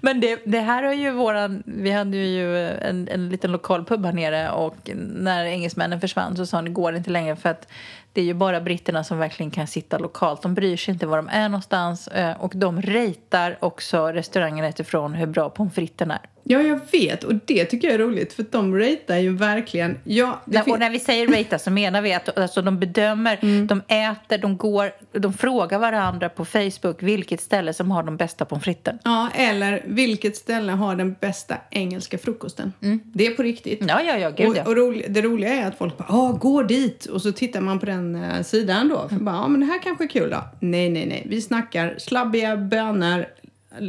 Men 0.00 0.20
det, 0.20 0.40
det 0.44 0.60
här 0.60 0.82
har 0.82 0.92
ju 0.92 1.10
våran... 1.10 1.62
Vi 1.66 1.90
hade 1.90 2.16
ju 2.16 2.68
en, 2.68 3.08
en 3.08 3.28
liten 3.28 3.52
lokal 3.52 3.84
pub 3.84 4.04
här 4.04 4.12
nere 4.12 4.50
och 4.50 4.90
när 4.94 5.44
engelsmännen 5.44 6.00
försvann 6.00 6.36
så 6.36 6.46
sa 6.46 6.56
han 6.56 6.64
det 6.64 6.70
går 6.70 6.96
inte 6.96 7.10
längre 7.10 7.36
för 7.36 7.48
att 7.48 7.68
det 8.12 8.20
är 8.20 8.24
ju 8.24 8.34
bara 8.34 8.60
britterna 8.60 9.04
som 9.04 9.18
verkligen 9.18 9.50
kan 9.50 9.66
sitta 9.66 9.98
lokalt. 9.98 10.42
De 10.42 10.54
bryr 10.54 10.76
sig 10.76 10.92
inte 10.92 11.06
var 11.06 11.16
de 11.16 11.28
är 11.28 11.48
någonstans 11.48 12.08
eh, 12.08 12.40
och 12.40 12.52
de 12.56 12.82
rejtar 12.82 13.58
också 13.60 14.06
restaurangen 14.06 14.64
utifrån 14.64 15.14
hur 15.14 15.26
bra 15.26 15.50
pommes 15.50 15.74
fritesen 15.74 16.10
är. 16.10 16.33
Ja, 16.46 16.62
jag 16.62 16.80
vet. 16.92 17.24
Och 17.24 17.34
det 17.44 17.64
tycker 17.64 17.88
jag 17.88 17.94
är 17.94 17.98
roligt. 17.98 18.32
För 18.32 18.44
de 18.50 18.78
ratear 18.78 19.18
ju 19.18 19.36
verkligen... 19.36 19.98
Ja, 20.04 20.40
När, 20.44 20.70
och 20.72 20.78
när 20.78 20.90
vi 20.90 20.98
säger 20.98 21.26
rata 21.28 21.58
så 21.58 21.70
menar 21.70 22.02
vi 22.02 22.14
att 22.14 22.38
alltså, 22.38 22.62
de 22.62 22.78
bedömer, 22.80 23.38
Mm. 23.42 23.66
de 23.66 23.82
äter, 23.88 24.38
de 24.38 24.56
går, 24.56 24.90
de 25.12 25.32
frågar 25.32 25.78
varandra 25.78 26.28
på 26.28 26.44
Facebook 26.44 27.02
vilket 27.02 27.40
ställe 27.40 27.72
som 27.74 27.90
har 27.90 28.02
de 28.02 28.16
bästa 28.16 28.44
pommes 28.44 28.64
fritesen. 28.64 28.98
Ja, 29.04 29.28
eller 29.34 29.82
vilket 29.86 30.36
ställe 30.36 30.72
har 30.72 30.96
den 30.96 31.16
bästa 31.20 31.56
engelska 31.70 32.18
frukosten? 32.18 32.72
Det 33.04 33.26
är 33.26 33.30
på 33.30 33.42
riktigt. 33.42 33.84
Ja, 33.88 34.02
ja, 34.02 34.16
ja, 34.18 34.30
gud 34.30 34.48
och, 34.48 34.56
ja. 34.56 34.62
och 34.64 34.74
roli- 34.76 35.06
det 35.08 35.22
roliga 35.22 35.54
är 35.54 35.68
att 35.68 35.78
folk 35.78 35.98
bara 35.98 36.08
ah, 36.08 36.32
gå 36.32 36.62
dit” 36.62 37.06
och 37.06 37.22
så 37.22 37.32
tittar 37.32 37.60
man 37.60 37.78
på 37.78 37.86
den 37.86 38.14
eh, 38.24 38.42
sidan 38.42 38.88
då. 38.88 39.08
För 39.08 39.16
bara, 39.16 39.38
ah, 39.38 39.48
men 39.48 39.60
det 39.60 39.66
här 39.66 39.82
kanske 39.82 40.04
är 40.04 40.08
kul 40.08 40.30
då. 40.30 40.44
Nej, 40.60 40.88
nej, 40.90 41.06
nej. 41.06 41.26
Vi 41.30 41.40
snackar 41.40 41.94
slabbiga 41.98 42.56
bönor, 42.56 43.26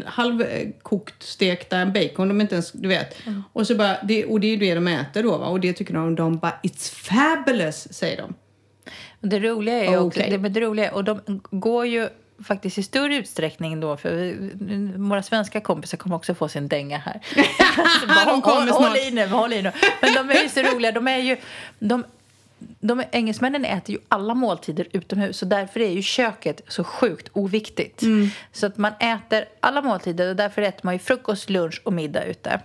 halvkokt 0.06 1.24
stekta 1.24 1.86
bacon, 1.86 2.28
de 2.28 2.38
är 2.40 2.42
inte 2.42 2.56
ens, 2.56 2.72
du 2.72 2.88
vet. 2.88 3.16
Och, 3.54 3.68
så 3.68 3.76
bara, 3.76 3.98
det, 4.04 4.26
och 4.26 4.40
det 4.40 4.48
är 4.48 4.58
det 4.58 4.76
de 4.76 4.88
äter 4.88 5.24
då 5.24 5.38
va? 5.38 5.46
Och 5.48 5.60
det 5.60 5.74
tycker 5.74 5.94
de, 5.94 6.16
de 6.16 6.38
bara 6.38 6.60
“It's 6.64 6.92
fabulous” 6.94 7.94
säger 7.94 8.18
de. 8.18 8.34
Det 9.22 9.40
roliga 9.40 9.76
är 9.86 9.92
ju 9.92 9.98
också, 9.98 10.20
det, 10.20 10.38
det 10.38 10.60
roliga, 10.60 10.92
och 10.92 11.04
de 11.04 11.42
går 11.52 11.86
ju 11.88 12.10
faktiskt 12.48 12.78
i 12.78 12.84
större 12.84 13.16
utsträckning 13.16 13.80
då, 13.80 13.98
för 13.98 14.12
vi, 14.16 14.52
våra 14.96 15.24
svenska 15.24 15.62
kompisar 15.62 15.98
kommer 15.98 16.16
också 16.16 16.36
få 16.36 16.48
sin 16.48 16.68
dänga 16.68 16.98
här. 16.98 17.22
Bara, 18.08 18.26
De 18.26 18.42
kommer 18.42 18.58
håll, 18.58 18.68
snart. 18.68 18.88
håll 18.88 18.98
i 18.98 19.12
nu, 19.12 19.28
håll 19.28 19.54
i 19.54 19.62
nu. 19.62 19.72
Men 20.02 20.14
de 20.14 20.30
är 20.30 20.44
ju 20.44 20.50
så 20.50 20.62
roliga, 20.62 20.92
de 20.92 21.08
är 21.08 21.18
ju, 21.18 21.38
de, 21.80 22.04
de, 22.80 23.04
engelsmännen 23.12 23.66
äter 23.66 23.96
ju 23.96 24.02
alla 24.08 24.34
måltider 24.34 24.88
utomhus 24.92 25.38
så 25.38 25.46
därför 25.46 25.80
är 25.80 25.90
ju 25.92 26.02
köket 26.02 26.62
så 26.68 26.84
sjukt 26.84 27.30
oviktigt. 27.34 28.02
Så 28.52 28.66
att 28.66 28.78
man 28.78 28.92
äter 29.00 29.46
alla 29.60 29.82
måltider 29.82 30.30
och 30.30 30.36
därför 30.36 30.62
äter 30.62 30.80
man 30.84 30.94
ju 30.96 31.00
frukost, 31.00 31.50
lunch 31.50 31.82
och 31.86 31.94
middag 31.94 32.24
ute. 32.26 32.60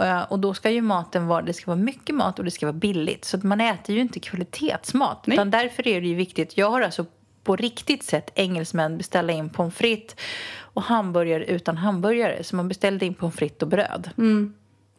Eh, 0.00 0.22
Och 0.22 0.38
då 0.38 0.54
ska 0.54 0.70
ju 0.70 0.80
maten 0.80 1.26
vara, 1.26 1.42
det 1.42 1.52
ska 1.52 1.66
vara 1.70 1.76
mycket 1.82 2.14
mat 2.14 2.38
och 2.38 2.44
det 2.44 2.50
ska 2.50 2.66
vara 2.66 2.72
billigt. 2.76 3.24
Så 3.24 3.36
att 3.36 3.42
man 3.42 3.60
äter 3.60 3.94
ju 3.94 4.00
inte 4.00 4.20
kvalitetsmat. 4.20 5.26
Nej. 5.26 5.34
Utan 5.36 5.50
därför 5.50 5.88
är 5.88 6.00
det 6.00 6.06
ju 6.08 6.14
viktigt. 6.14 6.56
Jag 6.56 6.70
har 6.70 6.80
alltså 6.82 7.06
på 7.44 7.56
riktigt 7.56 8.02
sett 8.02 8.30
engelsmän 8.34 8.98
beställa 8.98 9.32
in 9.32 9.48
pommes 9.50 9.74
frites 9.74 10.16
och 10.58 10.82
hamburgare 10.82 11.44
utan 11.44 11.76
hamburgare. 11.76 12.44
Så 12.44 12.56
man 12.56 12.68
beställde 12.68 13.06
in 13.06 13.14
pommes 13.14 13.36
frites 13.36 13.62
och 13.62 13.68
bröd. 13.68 14.10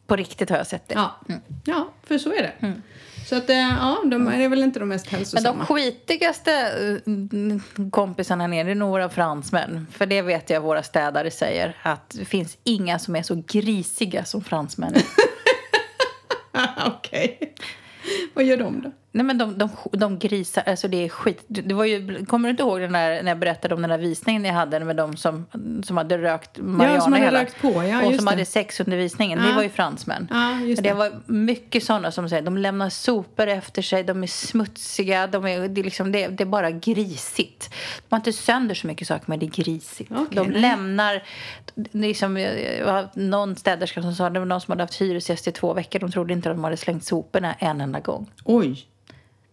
På 0.06 0.16
riktigt 0.16 0.50
har 0.50 0.56
jag 0.56 0.66
sett 0.66 0.88
det. 0.88 0.94
Ja, 0.94 1.20
ja 1.64 1.88
för 2.02 2.18
så 2.18 2.32
är 2.32 2.42
det. 2.42 2.72
Så 3.28 3.36
att, 3.36 3.50
eh, 3.50 3.56
ja, 3.56 4.02
de 4.04 4.28
är 4.28 4.48
väl 4.48 4.62
inte 4.62 4.78
de 4.78 4.88
mest 4.88 5.12
Men 5.12 5.18
hälsosamma. 5.18 5.58
de 5.58 5.66
skitigaste 5.66 6.52
eh, 6.52 7.88
kompisarna 7.90 8.42
här 8.44 8.48
nere 8.48 8.70
är 8.70 8.74
nog 8.74 8.90
våra 8.90 9.08
fransmän. 9.08 9.86
För 9.92 10.06
det 10.06 10.22
vet 10.22 10.50
jag 10.50 10.60
våra 10.60 10.82
städare 10.82 11.30
säger. 11.30 11.76
Att 11.82 12.10
det 12.10 12.24
finns 12.24 12.58
inga 12.64 12.98
som 12.98 13.16
är 13.16 13.22
så 13.22 13.42
grisiga 13.46 14.24
som 14.24 14.44
fransmän. 14.44 14.94
Okej. 16.86 17.54
Vad 18.34 18.44
gör 18.44 18.56
de 18.56 18.82
då? 18.82 18.92
Nej 19.16 19.24
men 19.24 19.38
de, 19.38 19.58
de, 19.58 19.68
de 19.92 20.18
grisar, 20.18 20.62
alltså 20.66 20.88
det 20.88 21.04
är 21.04 21.08
skit. 21.08 21.44
Det 21.46 21.74
var 21.74 21.84
ju, 21.84 22.24
kommer 22.24 22.48
du 22.48 22.50
inte 22.50 22.62
ihåg 22.62 22.80
den 22.80 22.92
där, 22.92 23.22
när 23.22 23.30
jag 23.30 23.38
berättade 23.38 23.74
om 23.74 23.80
den 23.82 23.90
där 23.90 23.98
visningen 23.98 24.44
jag 24.44 24.52
hade 24.52 24.80
med 24.80 24.96
de 24.96 25.16
som, 25.16 25.46
som 25.84 25.96
hade 25.96 26.18
rökt 26.18 26.58
marijuana 26.58 27.00
som 27.00 27.12
hade 27.12 27.24
hela- 27.24 27.40
rökt 27.42 27.60
på, 27.62 27.68
ja, 27.84 28.02
Och 28.06 28.14
som 28.14 28.24
det. 28.24 28.30
hade 28.30 28.44
sexundervisningen. 28.44 29.38
Det 29.38 29.48
Ja. 29.48 29.54
var 29.54 29.62
ju 29.62 29.68
fransmän. 29.68 30.28
Ja, 30.30 30.60
just 30.60 30.82
det. 30.82 30.88
det. 30.88 30.94
var 30.94 31.12
mycket 31.26 31.84
sådana 31.84 32.10
som 32.10 32.28
säger, 32.28 32.42
de 32.42 32.56
lämnar 32.58 32.90
sopor 32.90 33.46
efter 33.46 33.82
sig, 33.82 34.04
de 34.04 34.22
är 34.22 34.26
smutsiga, 34.26 35.26
de 35.26 35.46
är, 35.46 35.68
det, 35.68 35.80
är 35.80 35.84
liksom, 35.84 36.12
det, 36.12 36.28
det 36.28 36.42
är 36.44 36.46
bara 36.46 36.70
grisigt. 36.70 37.70
De 37.96 38.04
har 38.14 38.16
inte 38.18 38.32
sönder 38.32 38.74
så 38.74 38.86
mycket 38.86 39.08
saker, 39.08 39.24
men 39.26 39.38
det 39.38 39.46
är 39.46 39.50
grisigt. 39.50 40.12
Okej, 40.12 40.26
de 40.30 40.46
nej. 40.48 40.60
lämnar, 40.60 41.22
det 41.74 41.98
liksom, 41.98 42.36
jag 42.36 42.86
har 42.92 43.08
någon 43.14 43.56
städerska 43.56 44.02
som 44.02 44.14
sa, 44.14 44.30
det 44.30 44.38
var 44.38 44.46
någon 44.46 44.60
som 44.60 44.72
hade 44.72 44.82
haft 44.82 45.00
hyresgäst 45.00 45.48
i 45.48 45.52
två 45.52 45.72
veckor, 45.74 45.98
de 45.98 46.12
trodde 46.12 46.32
inte 46.32 46.50
att 46.50 46.56
de 46.56 46.64
hade 46.64 46.76
slängt 46.76 47.04
soporna 47.04 47.54
en 47.58 47.80
enda 47.80 48.00
gång. 48.00 48.30
Oj. 48.44 48.86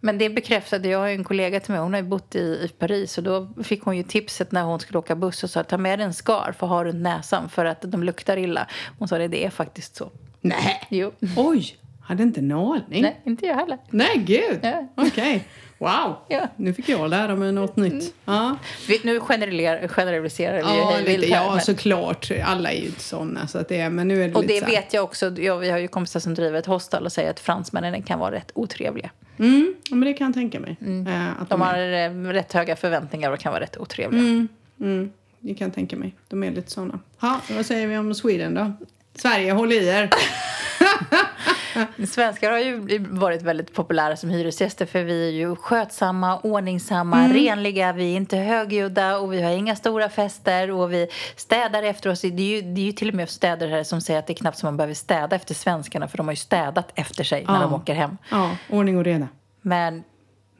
Men 0.05 0.17
det 0.17 0.29
bekräftade, 0.29 0.89
jag 0.89 0.99
har 0.99 1.07
en 1.07 1.23
kollega 1.23 1.59
till 1.59 1.71
mig, 1.71 1.81
hon 1.81 1.93
har 1.93 2.01
ju 2.01 2.07
bott 2.07 2.35
i, 2.35 2.39
i 2.39 2.71
Paris 2.79 3.17
och 3.17 3.23
då 3.23 3.47
fick 3.63 3.83
hon 3.83 3.97
ju 3.97 4.03
tipset 4.03 4.51
när 4.51 4.63
hon 4.63 4.79
skulle 4.79 4.99
åka 4.99 5.15
buss 5.15 5.43
och 5.43 5.49
sa 5.49 5.63
ta 5.63 5.77
med 5.77 5.99
dig 5.99 6.05
en 6.05 6.13
scarf 6.13 6.63
och 6.63 6.69
ha 6.69 6.83
runt 6.83 7.01
näsan 7.01 7.49
för 7.49 7.65
att 7.65 7.81
de 7.81 8.03
luktar 8.03 8.37
illa. 8.37 8.67
Hon 8.99 9.07
sa 9.07 9.17
det, 9.17 9.27
det 9.27 9.45
är 9.45 9.49
faktiskt 9.49 9.95
så. 9.95 10.11
Nej. 10.41 10.81
Jo. 10.89 11.11
Oj. 11.37 11.77
Hade 12.01 12.23
inte 12.23 12.39
en 12.39 12.51
aning. 12.51 13.01
Nej, 13.01 13.21
inte 13.25 13.45
jag 13.45 13.55
heller. 13.55 13.77
Nej, 13.89 14.17
gud! 14.17 14.59
Ja. 14.61 14.87
Okej. 14.95 15.47
Wow! 15.83 16.15
Ja. 16.27 16.47
Nu 16.55 16.73
fick 16.73 16.89
jag 16.89 17.09
lära 17.09 17.35
mig 17.35 17.51
något 17.51 17.75
nytt. 17.75 18.13
Ja, 18.25 18.57
Vi, 18.87 19.01
nu 19.03 19.19
generaliserar, 19.19 19.87
generaliserar 19.87 20.53
vi 20.53 20.59
ju 20.73 20.77
ja, 20.77 20.93
vilt 21.05 21.19
lite, 21.21 21.35
här, 21.35 21.45
ja 21.45 21.51
men- 21.51 21.61
såklart. 21.61 22.31
Alla 22.45 22.71
är 22.71 22.77
ju 22.79 22.85
inte 22.85 22.99
såna. 23.03 23.47
Så 23.47 23.57
att 23.57 23.69
det 23.69 23.79
är, 23.79 23.89
men 23.89 24.07
nu 24.07 24.23
är 24.23 24.27
det 24.27 24.35
Och 24.35 24.45
det 24.45 24.61
vet 24.65 24.93
jag 24.93 25.03
också. 25.03 25.31
Ja, 25.37 25.55
vi 25.57 25.69
har 25.69 25.77
ju 25.77 25.87
kompisar 25.87 26.19
som 26.19 26.33
driver 26.33 26.59
ett 26.59 26.65
hostel 26.65 27.05
och 27.05 27.11
säger 27.11 27.29
att 27.29 27.39
fransmännen 27.39 28.03
kan 28.03 28.19
vara 28.19 28.31
rätt 28.35 28.51
otrevliga. 28.55 29.09
Mm, 29.39 29.75
men 29.89 29.99
det 30.01 30.13
kan 30.13 30.27
jag 30.27 30.33
tänka 30.33 30.59
mig. 30.59 30.77
Eh, 30.81 31.29
att 31.41 31.49
De 31.49 31.59
de 31.59 31.61
har 31.61 31.73
är, 31.73 32.09
eh, 32.09 32.33
rätt 32.33 32.53
höga 32.53 32.75
förväntningar 32.75 33.31
och 33.31 33.39
kan 33.39 33.51
vara 33.51 33.63
rätt 33.63 33.77
otrevliga. 33.77 34.21
mm, 34.23 34.47
mm, 34.79 35.11
det 35.39 35.53
kan 35.53 35.67
jag 35.67 35.75
tänka 35.75 35.95
mig. 35.95 36.15
De 36.27 36.43
är 36.43 36.51
lite 36.51 36.71
såna. 36.71 36.99
Ha, 37.19 37.39
vad 37.49 37.65
säger 37.65 37.87
vi 37.87 37.97
om 37.97 38.13
Sweden 38.15 38.53
då? 38.53 38.71
Sverige, 39.15 39.51
håll 39.51 39.71
i 39.71 39.87
er! 39.87 40.09
Svenskar 42.07 42.51
har 42.51 42.59
ju 42.59 42.99
varit 43.09 43.41
väldigt 43.41 43.73
populära 43.73 44.17
som 44.17 44.29
hyresgäster 44.29 44.85
för 44.85 45.03
vi 45.03 45.27
är 45.27 45.31
ju 45.31 45.55
skötsamma, 45.55 46.39
ordningsamma, 46.39 47.19
Mm. 47.19 47.33
renliga, 47.33 47.93
vi 47.93 48.11
är 48.13 48.15
inte 48.17 48.37
högljudda 48.37 49.17
och 49.17 49.33
vi 49.33 49.41
har 49.41 49.51
inga 49.51 49.75
stora 49.75 50.09
fester 50.09 50.71
och 50.71 50.93
vi 50.93 51.07
städar 51.35 51.83
efter 51.83 52.09
oss. 52.09 52.21
Det 52.21 52.27
är 52.27 52.55
ju, 52.55 52.61
det 52.61 52.81
är 52.81 52.85
ju 52.85 52.91
till 52.91 53.09
och 53.09 53.15
med 53.15 53.29
städer 53.29 53.67
här 53.67 53.83
som 53.83 54.01
säger 54.01 54.19
att 54.19 54.27
det 54.27 54.33
är 54.33 54.35
knappt 54.35 54.57
som 54.57 54.67
man 54.67 54.77
behöver 54.77 54.93
städa 54.93 55.35
efter 55.35 55.53
svenskarna 55.55 56.07
för 56.07 56.17
de 56.17 56.27
har 56.27 56.31
ju 56.31 56.35
städat 56.37 56.91
efter 56.95 57.23
sig 57.23 57.45
när 57.47 57.53
Ja. 57.55 57.61
de 57.61 57.73
åker 57.73 57.93
hem. 57.93 58.17
Ja, 58.31 58.51
ordning 58.69 58.97
och 58.97 59.03
reda. 59.03 59.27
Men 59.61 60.03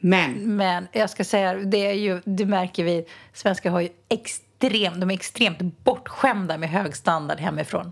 Men, 0.06 0.56
Men 0.58 0.88
jag 0.92 1.10
ska 1.10 1.24
säga, 1.24 1.54
det, 1.54 1.78
är 1.88 1.94
ju, 1.94 2.22
det 2.26 2.46
märker 2.46 2.84
vi, 2.84 3.06
svenskar 3.34 3.70
har 3.70 3.82
ju 3.82 3.90
extrem, 4.60 5.00
de 5.00 5.10
är 5.10 5.14
extremt 5.14 5.84
bortskämda 5.84 6.58
med 6.58 6.70
hög 6.70 6.96
standard 6.96 7.40
hemifrån. 7.40 7.92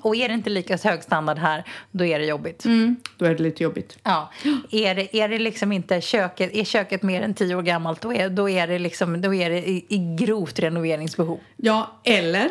Och 0.00 0.16
är 0.16 0.28
det 0.28 0.34
inte 0.34 0.50
lika 0.50 0.76
hög 0.76 1.02
standard 1.02 1.38
här, 1.38 1.64
då 1.90 2.04
är 2.04 2.18
det 2.18 2.24
jobbigt. 2.24 2.64
mm, 2.64 2.96
då 3.16 3.24
är 3.24 3.34
det 3.34 3.42
lite 3.42 3.62
jobbigt. 3.62 3.98
Ja. 4.02 4.30
Är, 4.70 4.94
det, 4.94 5.16
är 5.16 5.28
det 5.28 5.38
liksom 5.38 5.72
inte 5.72 6.00
köket, 6.00 6.54
är 6.54 6.64
köket 6.64 7.02
mer 7.02 7.22
än 7.22 7.34
tio 7.34 7.54
år 7.54 7.62
gammalt, 7.62 8.00
då 8.00 8.12
är, 8.12 8.28
då 8.28 8.48
är 8.48 8.66
det, 8.66 8.78
liksom, 8.78 9.20
då 9.20 9.34
är 9.34 9.50
det 9.50 9.68
i, 9.68 9.86
i 9.88 10.16
grovt 10.18 10.58
renoveringsbehov. 10.58 11.40
Ja, 11.56 12.00
eller... 12.04 12.50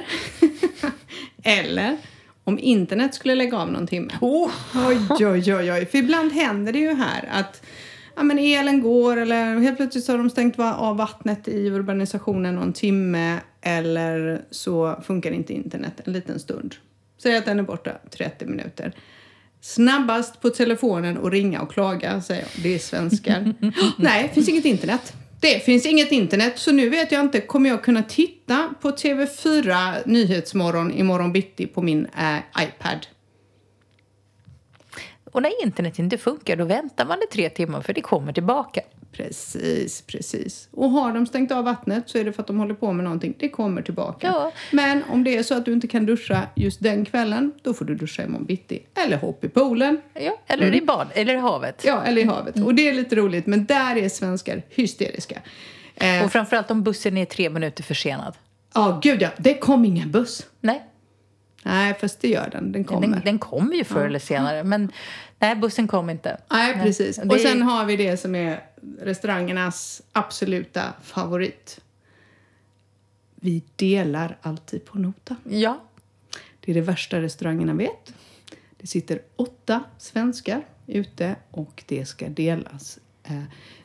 eller 1.43 1.97
om 2.43 2.59
internet 2.59 3.15
skulle 3.15 3.35
lägga 3.35 3.57
av 3.57 3.71
någon 3.71 3.87
timme. 3.87 4.13
Oh. 4.21 4.51
Oj, 4.87 4.97
oj, 5.09 5.55
oj, 5.55 5.71
oj. 5.71 5.85
För 5.85 5.97
ibland 5.97 6.31
händer 6.31 6.73
det 6.73 6.79
ju 6.79 6.93
här 6.93 7.29
att 7.31 7.61
ja, 8.17 8.23
men 8.23 8.39
elen 8.39 8.81
går 8.81 9.17
eller 9.17 9.59
helt 9.59 9.77
plötsligt 9.77 10.03
så 10.03 10.11
har 10.11 10.17
de 10.17 10.29
stängt 10.29 10.59
av 10.59 10.97
vattnet 10.97 11.47
i 11.47 11.69
urbanisationen 11.69 12.55
någon 12.55 12.73
timme 12.73 13.39
eller 13.61 14.41
så 14.51 15.01
funkar 15.07 15.31
inte 15.31 15.53
internet 15.53 16.01
en 16.05 16.13
liten 16.13 16.39
stund. 16.39 16.75
Säg 17.17 17.37
att 17.37 17.45
den 17.45 17.59
är 17.59 17.63
borta 17.63 17.91
30 18.11 18.45
minuter. 18.45 18.93
Snabbast 19.61 20.41
på 20.41 20.49
telefonen 20.49 21.17
och 21.17 21.31
ringa 21.31 21.61
och 21.61 21.71
klaga, 21.71 22.21
säger 22.21 22.41
jag. 22.41 22.63
Det 22.63 22.75
är 22.75 22.79
svenskar. 22.79 23.53
Nej, 23.97 24.31
finns 24.33 24.49
inget 24.49 24.65
internet. 24.65 25.13
Det 25.41 25.65
finns 25.65 25.85
inget 25.85 26.11
internet, 26.11 26.53
så 26.55 26.71
nu 26.71 26.89
vet 26.89 27.11
jag 27.11 27.21
inte. 27.21 27.41
Kommer 27.41 27.69
jag 27.69 27.83
kunna 27.83 28.03
titta 28.03 28.69
på 28.81 28.91
TV4 28.91 30.01
Nyhetsmorgon 30.05 30.91
imorgon 30.91 31.33
bitti 31.33 31.67
på 31.67 31.81
min 31.81 32.05
eh, 32.05 32.63
iPad? 32.63 33.07
Och 35.37 35.43
när 35.43 35.63
internet 35.63 35.99
inte 35.99 36.17
funkar, 36.17 36.55
då 36.55 36.65
väntar 36.65 37.05
man 37.05 37.17
i 37.17 37.33
tre 37.33 37.49
timmar 37.49 37.81
för 37.81 37.93
det 37.93 38.01
kommer 38.01 38.33
tillbaka. 38.33 38.81
Precis, 39.11 40.01
precis. 40.01 40.69
Och 40.71 40.89
har 40.89 41.13
de 41.13 41.25
stängt 41.25 41.51
av 41.51 41.63
vattnet 41.63 42.09
så 42.09 42.17
är 42.17 42.23
det 42.23 42.33
för 42.33 42.41
att 42.41 42.47
de 42.47 42.59
håller 42.59 42.73
på 42.73 42.93
med 42.93 43.03
någonting. 43.03 43.33
Det 43.39 43.49
kommer 43.49 43.81
tillbaka. 43.81 44.27
Ja. 44.27 44.51
Men 44.71 45.03
om 45.09 45.23
det 45.23 45.37
är 45.37 45.43
så 45.43 45.55
att 45.55 45.65
du 45.65 45.73
inte 45.73 45.87
kan 45.87 46.05
duscha 46.05 46.41
just 46.55 46.83
den 46.83 47.05
kvällen, 47.05 47.51
då 47.61 47.73
får 47.73 47.85
du 47.85 47.95
duscha 47.95 48.23
imorgon 48.23 48.45
bitti. 48.45 48.85
Eller 49.05 49.17
hoppa 49.17 49.47
i 49.47 49.49
poolen. 49.49 50.01
Ja, 50.13 50.39
eller 50.47 50.75
i 50.75 50.81
bad, 50.81 51.07
eller 51.13 51.33
i 51.33 51.37
havet. 51.37 51.83
Ja, 51.85 52.03
eller 52.03 52.21
i 52.21 52.25
havet. 52.25 52.59
Och 52.59 52.75
det 52.75 52.87
är 52.89 52.93
lite 52.93 53.15
roligt, 53.15 53.45
men 53.45 53.65
där 53.65 53.95
är 53.95 54.09
svenskar 54.09 54.61
hysteriska. 54.69 55.41
Eh, 55.95 56.25
Och 56.25 56.31
framförallt 56.31 56.71
om 56.71 56.83
bussen 56.83 57.17
är 57.17 57.25
tre 57.25 57.49
minuter 57.49 57.83
försenad. 57.83 58.33
Ja, 58.73 58.99
gud 59.03 59.21
ja. 59.21 59.29
Det 59.37 59.53
kom 59.53 59.85
ingen 59.85 60.11
buss. 60.11 60.45
Nej, 60.61 60.83
Nej, 61.67 61.93
fast 61.93 62.19
det 62.19 62.27
gör 62.27 62.49
den. 62.49 62.71
Den 62.71 62.83
kommer. 62.83 63.07
Den, 63.07 63.21
den 63.25 63.39
kommer 63.39 63.75
ju 63.75 63.83
förr 63.83 64.05
eller 64.05 64.19
senare, 64.19 64.63
men 64.63 64.91
nej, 65.39 65.55
bussen 65.55 65.87
kom 65.87 66.09
inte. 66.09 66.37
Nej, 66.51 66.73
precis. 66.73 67.17
Och 67.17 67.39
sen 67.39 67.61
har 67.61 67.85
vi 67.85 67.95
det 67.95 68.17
som 68.17 68.35
är 68.35 68.63
restaurangernas 69.01 70.01
absoluta 70.11 70.93
favorit. 71.03 71.79
Vi 73.35 73.63
delar 73.75 74.37
alltid 74.41 74.85
på 74.85 74.97
nota. 74.97 75.35
Ja, 75.43 75.83
Det 76.59 76.71
är 76.71 76.75
det 76.75 76.81
värsta 76.81 77.21
restaurangerna 77.21 77.73
vet. 77.73 78.13
Det 78.77 78.87
sitter 78.87 79.21
åtta 79.35 79.83
svenskar 79.97 80.65
ute 80.87 81.35
och 81.51 81.83
det 81.87 82.05
ska 82.05 82.29
delas. 82.29 82.99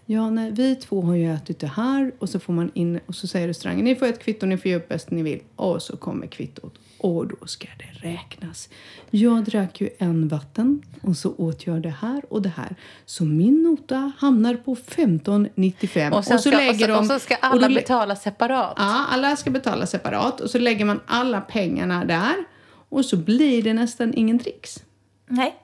Ja, 0.06 0.30
nej, 0.30 0.50
vi 0.50 0.76
två 0.76 1.02
har 1.02 1.14
ju 1.14 1.34
ätit 1.34 1.58
det 1.58 1.66
här 1.66 2.12
och 2.18 2.28
så 2.28 2.38
får 2.38 2.52
man 2.52 2.70
in 2.74 3.00
och 3.06 3.14
så 3.14 3.26
säger 3.26 3.48
restaurangen 3.48 3.84
ni 3.84 3.94
får 3.94 4.06
ett 4.06 4.22
kvitto, 4.22 4.46
ni 4.46 4.56
får 4.56 4.66
ge 4.66 4.76
upp 4.76 4.88
bäst 4.88 5.10
ni 5.10 5.22
vill 5.22 5.40
och 5.56 5.82
så 5.82 5.96
kommer 5.96 6.26
kvittot 6.26 6.78
och 6.98 7.26
då 7.26 7.46
ska 7.46 7.68
det 7.78 8.08
räknas. 8.08 8.68
Jag 9.10 9.44
drack 9.44 9.80
ju 9.80 9.90
en 9.98 10.28
vatten 10.28 10.82
och 11.02 11.16
så 11.16 11.34
åt 11.34 11.66
jag 11.66 11.82
det 11.82 11.94
här 12.00 12.22
och 12.28 12.42
det 12.42 12.48
här. 12.48 12.76
Så 13.06 13.24
min 13.24 13.62
nota 13.62 14.12
hamnar 14.18 14.54
på 14.54 14.74
15,95 14.74 16.12
och, 16.12 16.24
sen 16.24 16.38
så 16.38 16.48
ska, 16.50 16.58
lägger 16.58 16.72
och, 16.72 16.78
så, 16.78 16.86
de... 16.86 17.14
och 17.14 17.20
så 17.20 17.24
ska 17.24 17.34
och 17.34 17.44
alla 17.44 17.68
då 17.68 17.74
betala 17.74 18.16
separat. 18.16 18.74
Ja, 18.76 19.06
alla 19.10 19.36
ska 19.36 19.50
betala 19.50 19.86
separat 19.86 20.40
och 20.40 20.50
så 20.50 20.58
lägger 20.58 20.84
man 20.84 21.00
alla 21.06 21.40
pengarna 21.40 22.04
där 22.04 22.34
och 22.88 23.04
så 23.04 23.16
blir 23.16 23.62
det 23.62 23.74
nästan 23.74 24.14
ingen 24.14 24.38
dricks. 24.38 24.84
Nej, 25.28 25.56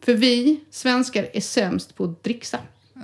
För 0.00 0.14
vi 0.14 0.60
svenskar 0.70 1.28
är 1.32 1.40
sämst 1.40 1.96
på 1.96 2.04
att 2.04 2.24
dricksa. 2.24 2.58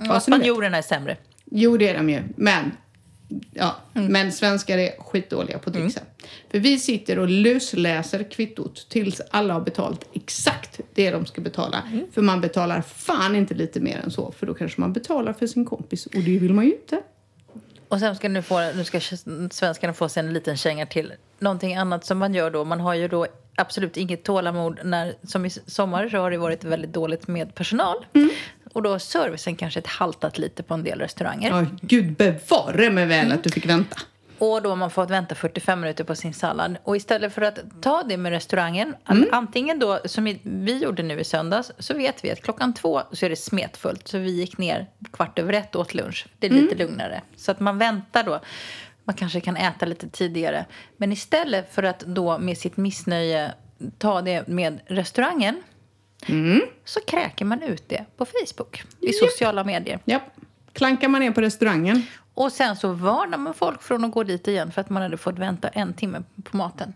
Ja, 0.07 0.19
spanjorerna 0.19 0.77
är 0.77 0.81
sämre. 0.81 1.17
Jo, 1.45 1.77
det 1.77 1.87
är 1.87 1.93
de 1.93 2.09
ju. 2.09 2.23
Men, 2.35 2.71
ja, 3.51 3.75
men 3.93 4.31
svenskar 4.31 4.77
är 4.77 4.91
skitdåliga 4.99 5.59
på 5.59 5.69
att 5.69 5.75
dricksa. 5.75 6.01
För 6.51 6.59
vi 6.59 6.79
sitter 6.79 7.19
och 7.19 7.29
lusläser 7.29 8.31
kvittot 8.31 8.89
tills 8.89 9.21
alla 9.31 9.53
har 9.53 9.61
betalt 9.61 10.09
exakt 10.13 10.79
det 10.93 11.11
de 11.11 11.25
ska 11.25 11.41
betala. 11.41 11.83
För 12.11 12.21
man 12.21 12.41
betalar 12.41 12.81
fan 12.81 13.35
inte 13.35 13.53
lite 13.53 13.79
mer 13.79 13.97
än 13.97 14.11
så. 14.11 14.31
För 14.31 14.45
då 14.45 14.53
kanske 14.53 14.81
man 14.81 14.93
betalar 14.93 15.33
för 15.33 15.47
sin 15.47 15.65
kompis 15.65 16.05
och 16.05 16.21
det 16.21 16.39
vill 16.39 16.53
man 16.53 16.65
ju 16.65 16.71
inte. 16.71 17.01
Och 17.87 17.99
sen 17.99 18.15
ska 18.15 18.29
nu, 18.29 18.41
få, 18.41 18.71
nu 18.75 18.83
ska 18.83 18.99
svenskarna 19.51 19.93
få 19.93 20.09
sig 20.09 20.19
en 20.19 20.33
liten 20.33 20.57
känga 20.57 20.85
till. 20.85 21.13
Någonting 21.39 21.75
annat 21.75 22.05
som 22.05 22.17
man 22.17 22.33
gör 22.33 22.51
då, 22.51 22.65
man 22.65 22.79
har 22.79 22.93
ju 22.93 23.07
då 23.07 23.27
absolut 23.55 23.97
inget 23.97 24.23
tålamod 24.23 24.79
när, 24.83 25.13
som 25.23 25.45
i 25.45 25.49
sommar 25.49 26.09
så 26.09 26.17
har 26.17 26.31
det 26.31 26.37
varit 26.37 26.63
väldigt 26.63 26.93
dåligt 26.93 27.27
med 27.27 27.55
personal. 27.55 28.05
Och 28.75 28.81
då 28.81 28.89
har 28.89 28.99
servicen 28.99 29.55
kanske 29.55 29.79
ett 29.79 29.87
haltat 29.87 30.37
lite 30.37 30.63
på 30.63 30.73
en 30.73 30.83
del 30.83 30.99
restauranger. 30.99 31.49
Ja, 31.49 31.65
gud 31.81 32.15
bevare 32.15 32.89
mig 32.89 33.05
väl 33.05 33.31
att 33.31 33.43
du 33.43 33.49
fick 33.49 33.65
vänta. 33.65 33.97
Och 34.37 34.61
då 34.61 34.69
har 34.69 34.75
man 34.75 34.91
fått 34.91 35.09
vänta 35.09 35.35
45 35.35 35.79
minuter 35.79 36.03
på 36.03 36.15
sin 36.15 36.33
sallad. 36.33 36.77
Och 36.83 36.95
istället 36.95 37.33
för 37.33 37.41
att 37.41 37.59
ta 37.81 38.03
det 38.03 38.17
med 38.17 38.31
restaurangen, 38.31 38.95
att 39.03 39.17
antingen 39.31 39.79
då, 39.79 39.99
som 40.05 40.37
vi 40.43 40.77
gjorde 40.77 41.03
nu 41.03 41.19
i 41.19 41.23
söndags, 41.23 41.71
så 41.79 41.93
vet 41.93 42.23
vi 42.23 42.31
att 42.31 42.41
klockan 42.41 42.73
två 42.73 43.01
så 43.11 43.25
är 43.25 43.29
det 43.29 43.35
smetfullt. 43.35 44.07
Så 44.07 44.17
vi 44.17 44.31
gick 44.31 44.57
ner 44.57 44.87
kvart 45.11 45.39
över 45.39 45.53
ett 45.53 45.75
och 45.75 45.81
åt 45.81 45.93
lunch. 45.93 46.27
Det 46.39 46.47
är 46.47 46.51
lite 46.51 46.75
lugnare. 46.75 47.21
Så 47.35 47.51
att 47.51 47.59
man 47.59 47.77
väntar 47.77 48.23
då. 48.23 48.39
Man 49.03 49.15
kanske 49.15 49.41
kan 49.41 49.57
äta 49.57 49.85
lite 49.85 50.09
tidigare. 50.09 50.65
Men 50.97 51.11
istället 51.11 51.73
för 51.73 51.83
att 51.83 51.99
då 51.99 52.37
med 52.37 52.57
sitt 52.57 52.77
missnöje 52.77 53.53
ta 53.97 54.21
det 54.21 54.47
med 54.47 54.79
restaurangen 54.85 55.63
så 56.85 56.99
kräker 56.99 57.45
man 57.45 57.63
ut 57.63 57.89
det 57.89 58.05
på 58.17 58.25
Facebook, 58.25 58.83
i 59.01 59.13
sociala 59.13 59.63
medier. 59.63 59.99
Ja. 60.05 60.19
Klankar 60.73 61.07
man 61.07 61.21
ner 61.21 61.31
på 61.31 61.41
restaurangen. 61.41 62.03
Och 62.33 62.51
sen 62.51 62.75
så 62.75 62.91
varnar 62.91 63.37
man 63.37 63.53
folk 63.53 63.83
från 63.83 64.05
att 64.05 64.11
gå 64.11 64.23
dit 64.23 64.47
igen 64.47 64.71
för 64.71 64.81
att 64.81 64.89
man 64.89 65.01
hade 65.01 65.17
fått 65.17 65.39
vänta 65.39 65.67
en 65.67 65.93
timme 65.93 66.23
på 66.43 66.57
maten. 66.57 66.93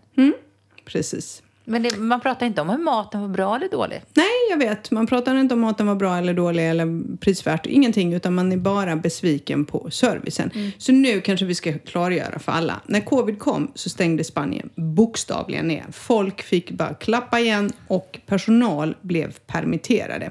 Precis. 0.84 1.42
Men 1.70 1.82
det, 1.82 1.98
man 1.98 2.20
pratar 2.20 2.46
inte 2.46 2.60
om 2.60 2.68
hur 2.68 2.78
maten 2.78 3.20
var 3.20 3.28
bra 3.28 3.56
eller 3.56 3.68
dålig. 3.68 4.02
Nej, 4.14 4.26
jag 4.50 4.58
vet. 4.58 4.90
Man 4.90 5.06
pratar 5.06 5.36
inte 5.36 5.54
om 5.54 5.60
maten 5.60 5.86
var 5.86 5.94
bra 5.94 6.16
eller 6.16 6.34
dålig 6.34 6.70
eller 6.70 7.16
prisvärt. 7.16 7.66
Ingenting, 7.66 8.12
utan 8.12 8.34
man 8.34 8.52
är 8.52 8.56
bara 8.56 8.96
besviken 8.96 9.64
på 9.64 9.90
servicen. 9.90 10.50
Så 10.78 10.92
nu 10.92 11.20
kanske 11.20 11.46
vi 11.46 11.54
ska 11.54 11.78
klargöra 11.78 12.38
för 12.38 12.52
alla. 12.52 12.80
När 12.86 13.00
covid 13.00 13.38
kom 13.38 13.72
så 13.74 13.90
stängde 13.90 14.24
Spanien 14.24 14.70
bokstavligen 14.74 15.68
ner. 15.68 15.84
Folk 15.92 16.42
fick 16.42 16.70
bara 16.70 16.94
klappa 16.94 17.40
igen 17.40 17.72
och 17.86 18.18
personal 18.26 18.96
blev 19.00 19.38
permitterade. 19.46 20.30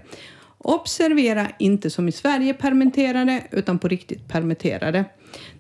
Observera 0.58 1.48
inte 1.60 1.90
som 1.90 2.08
i 2.08 2.12
Sverige 2.12 2.54
permitterade, 2.54 3.44
utan 3.52 3.80
på 3.80 3.88
riktigt 3.88 4.28
permitterade. 4.28 5.06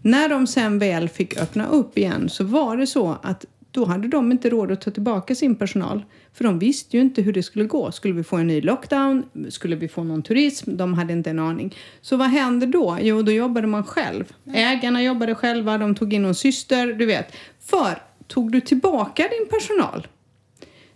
När 0.02 0.30
de 0.30 0.48
sen 0.48 0.80
väl 0.80 1.10
fick 1.10 1.42
öppna 1.42 1.68
upp 1.68 1.98
igen 1.98 2.30
så 2.30 2.44
var 2.44 2.78
det 2.78 2.88
så 2.88 3.18
att 3.24 3.46
då 3.71 3.86
hade 3.86 4.08
de 4.08 4.32
inte 4.32 4.49
råd 4.49 4.71
att 4.71 4.82
ta 4.82 4.91
tillbaka 4.91 5.36
sin 5.36 5.55
personal. 5.55 6.05
För 6.34 6.43
de 6.43 6.60
visste 6.60 6.97
ju 6.97 7.03
inte 7.03 7.21
hur 7.21 7.34
det 7.34 7.43
skulle 7.43 7.65
gå. 7.65 7.91
Skulle 7.91 8.13
vi 8.13 8.23
få 8.23 8.38
en 8.38 8.47
ny 8.47 8.62
lockdown? 8.62 9.23
Skulle 9.49 9.75
vi 9.75 9.88
få 9.88 10.03
någon 10.03 10.23
turism? 10.23 10.77
De 10.77 10.93
hade 10.93 11.13
inte 11.13 11.29
en 11.29 11.39
aning. 11.39 11.75
Så 12.01 12.17
vad 12.17 12.27
hände 12.27 12.65
då? 12.65 12.97
Jo, 13.01 13.21
då 13.21 13.32
jobbade 13.32 13.67
man 13.67 13.84
själv. 13.84 14.34
Ägarna 14.53 15.03
jobbade 15.03 15.36
själva, 15.36 15.77
de 15.77 15.95
tog 15.95 16.13
in 16.13 16.21
någon 16.21 16.36
syster, 16.36 16.93
du 16.93 17.05
vet. 17.05 17.36
För 17.60 18.01
tog 18.27 18.51
du 18.51 18.62
tillbaka 18.62 19.23
din 19.23 19.49
personal 19.49 20.08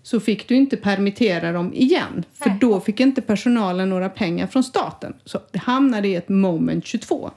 så 0.03 0.19
fick 0.19 0.47
du 0.47 0.55
inte 0.55 0.77
permittera 0.77 1.51
dem 1.51 1.73
igen. 1.73 2.23
För 2.33 2.49
då 2.49 2.79
fick 2.79 2.99
inte 2.99 3.21
personalen 3.21 3.89
några 3.89 4.09
pengar 4.09 4.47
från 4.47 4.63
staten. 4.63 5.13
Så 5.25 5.39
det 5.51 5.59
hamnade 5.59 6.07
i 6.07 6.15
ett 6.15 6.29
moment 6.29 6.85
22. 6.85 7.31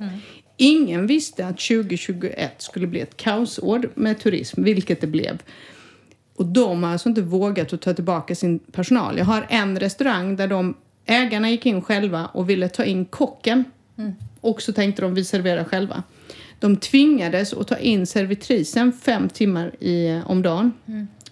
Ingen 0.56 1.06
visste 1.06 1.46
att 1.46 1.58
2021 1.58 2.62
skulle 2.62 2.86
bli 2.86 3.00
ett 3.00 3.16
kaosår 3.16 3.90
med 3.94 4.20
turism, 4.20 4.62
vilket 4.62 5.00
det 5.00 5.06
blev. 5.06 5.42
Och 6.36 6.46
de 6.46 6.82
har 6.82 6.92
alltså 6.92 7.08
inte 7.08 7.22
vågat 7.22 7.72
att 7.72 7.82
ta 7.82 7.94
tillbaka 7.94 8.34
sin 8.34 8.58
personal. 8.58 9.18
Jag 9.18 9.24
har 9.24 9.46
en 9.48 9.80
restaurang 9.80 10.36
där 10.36 10.48
de 10.48 10.74
ägarna 11.06 11.50
gick 11.50 11.66
in 11.66 11.82
själva 11.82 12.26
och 12.26 12.50
ville 12.50 12.68
ta 12.68 12.84
in 12.84 13.04
kocken. 13.04 13.64
Och 14.40 14.62
så 14.62 14.72
tänkte 14.72 15.02
de 15.02 15.14
vi 15.14 15.24
serverar 15.24 15.64
själva. 15.64 16.02
De 16.60 16.76
tvingades 16.76 17.52
att 17.52 17.68
ta 17.68 17.76
in 17.76 18.06
servitrisen 18.06 18.92
fem 18.92 19.28
timmar 19.28 19.84
i, 19.84 20.20
om 20.26 20.42
dagen. 20.42 20.72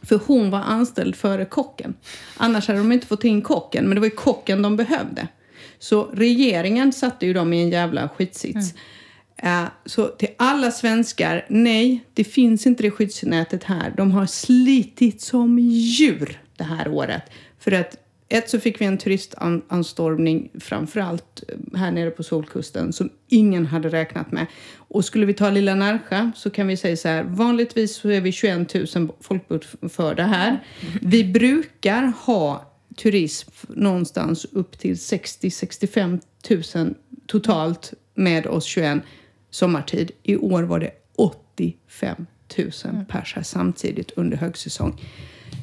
För 0.02 0.20
hon 0.26 0.50
var 0.50 0.58
anställd 0.58 1.16
före 1.16 1.44
kocken. 1.44 1.94
Annars 2.36 2.68
hade 2.68 2.78
de 2.78 2.92
inte 2.92 3.06
fått 3.06 3.24
in 3.24 3.42
kocken, 3.42 3.84
men 3.84 3.94
det 3.94 4.00
var 4.00 4.06
ju 4.06 4.16
kocken 4.16 4.62
de 4.62 4.76
behövde. 4.76 5.28
Så 5.78 6.04
regeringen 6.04 6.92
satte 6.92 7.26
ju 7.26 7.32
dem 7.32 7.52
i 7.52 7.62
en 7.62 7.70
jävla 7.70 8.08
skitsits. 8.08 8.72
Eh, 8.72 8.78
Eh, 9.44 9.64
så 9.84 10.08
till 10.08 10.28
alla 10.36 10.70
svenskar, 10.70 11.46
nej, 11.48 12.04
det 12.14 12.24
finns 12.24 12.66
inte 12.66 12.82
det 12.82 12.90
skyddsnätet 12.90 13.64
här. 13.64 13.94
De 13.96 14.12
har 14.12 14.26
slitit 14.26 15.20
som 15.20 15.58
djur 15.58 16.40
det 16.56 16.64
här 16.64 16.88
året. 16.88 17.22
För 17.58 17.72
att 17.72 17.96
ett 18.28 18.50
så 18.50 18.60
fick 18.60 18.80
vi 18.80 18.84
en 18.84 18.98
turistanstormning 18.98 20.50
framförallt 20.60 21.44
eh, 21.48 21.78
här 21.78 21.92
nere 21.92 22.10
på 22.10 22.22
Solkusten 22.22 22.92
som 22.92 23.10
ingen 23.28 23.66
hade 23.66 23.88
räknat 23.88 24.32
med. 24.32 24.46
Och 24.76 25.04
skulle 25.04 25.26
vi 25.26 25.34
ta 25.34 25.50
lilla 25.50 25.74
Närsjö 25.74 26.30
så 26.36 26.50
kan 26.50 26.66
vi 26.66 26.76
säga 26.76 26.96
så 26.96 27.08
här, 27.08 27.22
vanligtvis 27.22 27.96
så 27.96 28.08
är 28.08 28.20
vi 28.20 28.32
21 28.32 28.74
000 28.94 29.08
folkbokförda 29.20 30.24
här. 30.24 30.64
Vi 31.02 31.24
brukar 31.24 32.12
ha 32.26 32.72
turism 32.96 33.50
någonstans 33.68 34.44
upp 34.52 34.78
till 34.78 34.94
60-65 34.94 36.20
000 36.76 36.94
totalt 37.26 37.92
med 38.14 38.46
oss 38.46 38.64
21 38.64 39.02
sommartid. 39.54 40.10
I 40.22 40.36
år 40.36 40.62
var 40.62 40.80
det 40.80 40.90
85 41.16 42.26
000 42.58 42.70
pers 43.08 43.34
här 43.34 43.42
samtidigt 43.42 44.10
under 44.10 44.36
högsäsong. 44.36 45.00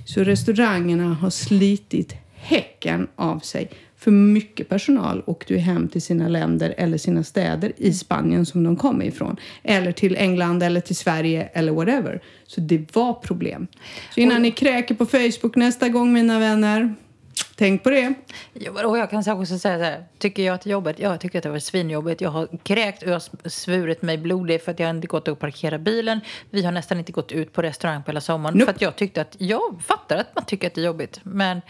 Så 0.05 0.23
restaurangerna 0.23 1.13
har 1.13 1.29
slitit 1.29 2.15
häcken 2.33 3.07
av 3.15 3.39
sig. 3.39 3.69
För 3.97 4.11
mycket 4.11 4.69
personal 4.69 5.23
åkte 5.25 5.53
ju 5.53 5.59
hem 5.59 5.87
till 5.87 6.01
sina 6.01 6.27
länder 6.27 6.73
eller 6.77 6.97
sina 6.97 7.23
städer 7.23 7.73
i 7.77 7.93
Spanien 7.93 8.45
som 8.45 8.63
de 8.63 8.75
kommer 8.75 9.05
ifrån. 9.05 9.37
Eller 9.63 9.91
till 9.91 10.15
England 10.15 10.63
eller 10.63 10.81
till 10.81 10.95
Sverige 10.95 11.43
eller 11.53 11.71
whatever. 11.71 12.21
Så 12.47 12.61
det 12.61 12.95
var 12.95 13.13
problem. 13.13 13.67
Så 14.13 14.19
innan 14.19 14.41
ni 14.41 14.51
kräker 14.51 14.95
på 14.95 15.05
Facebook 15.05 15.55
nästa 15.55 15.89
gång 15.89 16.13
mina 16.13 16.39
vänner, 16.39 16.95
tänk 17.61 17.83
på 17.83 17.89
det. 17.89 18.13
Och 18.83 18.97
jag 18.97 19.09
kan 19.09 19.19
också 19.19 19.57
säga 19.57 19.77
så 19.77 19.83
här, 19.83 20.03
tycker 20.17 20.43
jag 20.43 20.55
att 20.55 20.65
jobbet, 20.65 20.99
ja, 20.99 21.09
jag 21.09 21.19
tycker 21.19 21.37
att 21.39 21.43
det 21.43 21.49
var 21.49 21.59
svinjobbigt. 21.59 22.21
Jag 22.21 22.29
har 22.29 22.47
kräkt 22.63 23.03
och 23.03 23.09
jag 23.09 23.13
har 23.13 23.49
svurit 23.49 24.01
mig 24.01 24.17
blodig 24.17 24.61
för 24.61 24.71
att 24.71 24.79
jag 24.79 24.89
inte 24.89 25.07
gått 25.07 25.27
att 25.27 25.39
parkera 25.39 25.77
bilen. 25.77 26.19
Vi 26.49 26.63
har 26.63 26.71
nästan 26.71 26.99
inte 26.99 27.11
gått 27.11 27.31
ut 27.31 27.53
på 27.53 27.61
restaurang 27.61 28.03
på 28.03 28.11
hela 28.11 28.21
sommaren. 28.21 28.57
Nope. 28.57 28.65
För 28.65 28.75
att 28.75 28.81
jag 28.81 28.95
tyckte 28.95 29.21
att, 29.21 29.35
jag 29.39 29.81
fattar 29.87 30.17
att 30.17 30.35
man 30.35 30.45
tycker 30.45 30.67
att 30.67 30.73
det 30.73 30.81
är 30.81 30.85
jobbigt. 30.85 31.19
Men 31.23 31.61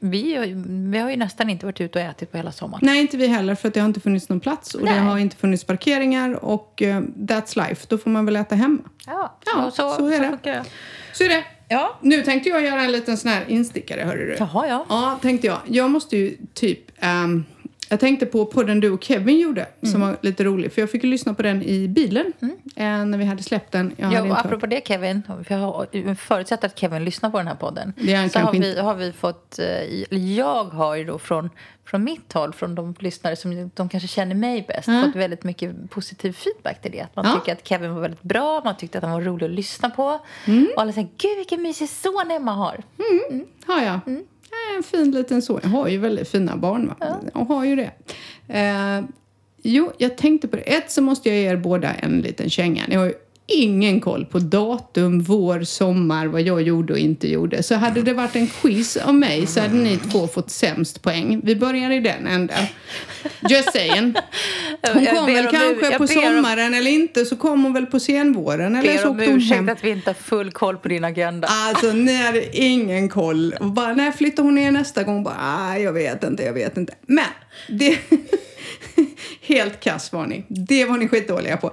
vi, 0.00 0.54
vi 0.66 0.98
har 0.98 1.10
ju 1.10 1.16
nästan 1.16 1.50
inte 1.50 1.66
varit 1.66 1.80
ute 1.80 1.98
och 1.98 2.04
ätit 2.04 2.30
på 2.30 2.36
hela 2.36 2.52
sommaren. 2.52 2.80
Nej, 2.82 3.00
inte 3.00 3.16
vi 3.16 3.26
heller 3.26 3.54
för 3.54 3.68
att 3.68 3.74
det 3.74 3.80
har 3.80 3.86
inte 3.88 4.00
funnits 4.00 4.28
någon 4.28 4.40
plats 4.40 4.74
och 4.74 4.80
det 4.80 4.90
Nej. 4.90 5.00
har 5.00 5.18
inte 5.18 5.36
funnits 5.36 5.64
parkeringar 5.64 6.44
och 6.44 6.82
uh, 6.82 7.00
that's 7.16 7.68
life. 7.68 7.86
Då 7.88 7.98
får 7.98 8.10
man 8.10 8.26
väl 8.26 8.36
äta 8.36 8.54
hemma. 8.54 8.82
Ja, 9.06 9.38
Ja, 9.46 9.70
så, 9.70 9.70
så, 9.70 9.96
så 9.96 10.06
är 10.06 10.20
det. 10.20 10.28
funkar 10.28 10.52
det. 10.52 10.64
Så 11.12 11.24
är 11.24 11.28
det. 11.28 11.44
Ja. 11.68 11.98
Nu 12.02 12.22
tänkte 12.22 12.48
jag 12.48 12.64
göra 12.64 12.82
en 12.82 12.92
liten 12.92 13.16
sån 13.16 13.30
här 13.30 13.44
instickare, 13.48 14.00
hörru 14.00 14.26
du. 14.26 14.36
Jaha, 14.38 14.68
ja. 14.68 14.86
Ja, 14.88 15.18
tänkte 15.22 15.46
jag. 15.46 15.58
Jag 15.66 15.90
måste 15.90 16.16
ju 16.16 16.36
typ... 16.54 16.80
ehm, 16.98 17.44
jag 17.88 18.00
tänkte 18.00 18.26
på 18.26 18.46
podden 18.46 18.80
du 18.80 18.90
och 18.90 19.04
Kevin 19.04 19.38
gjorde, 19.40 19.66
Mm. 19.82 19.92
som 19.92 20.00
var 20.00 20.16
lite 20.20 20.44
rolig. 20.44 20.72
För 20.72 20.82
jag 20.82 20.90
fick 20.90 21.04
ju 21.04 21.10
lyssna 21.10 21.34
på 21.34 21.42
den 21.42 21.62
i 21.62 21.88
bilen 21.88 22.32
eh, 22.76 23.04
när 23.04 23.18
vi 23.18 23.24
hade 23.24 23.42
släppt 23.42 23.72
den. 23.72 23.94
Jag 23.96 24.20
och 24.20 24.26
inte 24.26 24.36
apropå 24.40 24.66
det 24.66 24.86
Kevin, 24.88 25.22
jag 25.48 25.56
har 25.58 26.14
förutsatt 26.14 26.64
att 26.64 26.78
Kevin 26.78 27.04
lyssnar 27.04 27.30
på 27.30 27.38
den 27.38 27.46
här 27.46 27.54
podden. 27.54 27.92
Det 27.96 28.12
är 28.12 28.16
han 28.16 28.30
så 28.30 28.38
har 28.38 28.52
vi, 28.52 28.78
har 28.78 28.94
vi 28.94 29.12
fått, 29.12 29.58
eh, 29.58 30.24
jag 30.36 30.64
har 30.64 30.94
ju 30.94 31.04
då 31.04 31.18
från, 31.18 31.50
från 31.84 32.04
mitt 32.04 32.32
håll, 32.32 32.52
från 32.52 32.74
de 32.74 32.94
lyssnare 32.98 33.36
som 33.36 33.70
de 33.74 33.88
kanske 33.88 34.08
känner 34.08 34.34
mig 34.34 34.64
bäst, 34.68 34.88
Ja. 34.88 35.02
fått 35.06 35.16
väldigt 35.16 35.44
mycket 35.44 35.90
positiv 35.90 36.32
feedback 36.32 36.82
till 36.82 36.92
det. 36.92 37.00
Att 37.00 37.16
man 37.16 37.26
Ja. 37.26 37.34
tycker 37.34 37.52
att 37.52 37.68
Kevin 37.68 37.94
var 37.94 38.00
väldigt 38.00 38.22
bra, 38.22 38.60
man 38.64 38.76
tyckte 38.76 38.98
att 38.98 39.04
han 39.04 39.12
var 39.12 39.20
rolig 39.20 39.46
att 39.46 39.52
lyssna 39.52 39.90
på. 39.90 40.18
Mm. 40.44 40.68
Och 40.76 40.82
alla 40.82 40.92
säger, 40.92 41.08
gud 41.18 41.36
vilken 41.36 41.62
mysig 41.62 41.88
son 41.88 42.30
Emma 42.30 42.52
har. 42.52 42.82
Har 43.66 43.80
jag. 43.82 44.00
Ja, 44.70 44.76
En 44.76 44.82
fin 44.82 45.10
liten 45.10 45.42
son. 45.42 45.60
Jag 45.62 45.70
har 45.70 45.88
ju 45.88 45.98
väldigt 45.98 46.28
fina 46.28 46.56
barn. 46.56 46.86
Va? 47.00 47.20
Jag 47.34 47.44
har 47.44 47.64
ju 47.64 47.76
det. 47.76 47.90
Eh, 48.48 49.04
jo, 49.62 49.92
jag 49.98 50.16
tänkte 50.16 50.48
på 50.48 50.56
det. 50.56 50.62
Ett 50.62 50.90
så 50.90 51.02
måste 51.02 51.28
jag 51.28 51.38
ge 51.38 51.44
er 51.48 51.56
båda 51.56 51.94
en 51.94 52.20
liten 52.20 52.50
känga. 52.50 52.82
Ni 52.88 52.94
har 52.94 53.04
ju 53.04 53.14
ingen 53.46 54.00
koll 54.00 54.24
på 54.24 54.38
datum, 54.38 55.22
vår, 55.22 55.62
sommar, 55.62 56.26
vad 56.26 56.42
jag 56.42 56.62
gjorde 56.62 56.92
och 56.92 56.98
inte 56.98 57.28
gjorde. 57.28 57.62
Så 57.62 57.74
hade 57.74 58.02
det 58.02 58.12
varit 58.12 58.36
en 58.36 58.46
quiz 58.46 58.96
av 58.96 59.14
mig 59.14 59.46
så 59.46 59.60
hade 59.60 59.74
ni 59.74 59.96
två 59.96 60.28
fått 60.28 60.50
sämst 60.50 61.02
poäng. 61.02 61.40
Vi 61.44 61.56
börjar 61.56 61.90
i 61.90 62.00
den 62.00 62.26
änden. 62.26 62.64
Just 63.50 63.72
saying. 63.72 64.14
Hon 64.94 65.06
kom 65.06 65.26
väl 65.26 65.46
kanske 65.50 65.74
på 65.74 65.80
ber 65.88 66.00
om- 66.00 66.08
sommaren 66.08 66.74
eller 66.74 66.90
inte 66.90 67.24
så 67.24 67.36
kom 67.36 67.64
hon 67.64 67.72
väl 67.72 67.86
på 67.86 68.00
senvåren 68.00 68.76
eller 68.76 68.98
så 68.98 69.08
åkte 69.10 69.26
hon 69.26 69.40
hem. 69.40 69.68
att 69.68 69.84
vi 69.84 69.90
inte 69.90 70.10
har 70.10 70.14
full 70.14 70.50
koll 70.52 70.76
på 70.76 70.88
din 70.88 71.04
agenda. 71.04 71.48
Alltså, 71.50 71.92
ni 71.92 72.16
hade 72.16 72.56
ingen 72.56 73.08
koll. 73.08 73.54
Och 73.60 73.66
bara, 73.66 73.94
när 73.94 74.12
flyttar 74.12 74.42
hon 74.42 74.54
ner 74.54 74.70
nästa 74.70 75.02
gång? 75.02 75.22
Bara, 75.24 75.36
ah, 75.38 75.76
jag 75.78 75.92
vet 75.92 76.24
inte, 76.24 76.42
jag 76.42 76.52
vet 76.52 76.76
inte. 76.76 76.94
Men, 77.06 77.24
det... 77.68 77.98
Helt 79.40 79.80
kass 79.80 80.12
var 80.12 80.26
ni. 80.26 80.44
Det 80.48 80.84
var 80.84 80.98
ni 80.98 81.08
skitdåliga 81.08 81.56
på. 81.56 81.72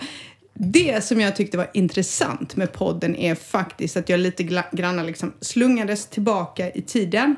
Det 0.54 1.04
som 1.04 1.22
jag 1.22 1.36
tyckte 1.36 1.58
var 1.58 1.68
intressant 1.74 2.56
med 2.56 2.74
podden 2.74 3.16
är 3.16 3.36
faktiskt 3.36 3.98
att 3.98 4.10
jag 4.10 4.20
lite 4.20 4.44
grann 4.72 5.06
liksom 5.06 5.34
slungades 5.40 6.08
tillbaka 6.08 6.72
i 6.72 6.82
tiden. 6.82 7.36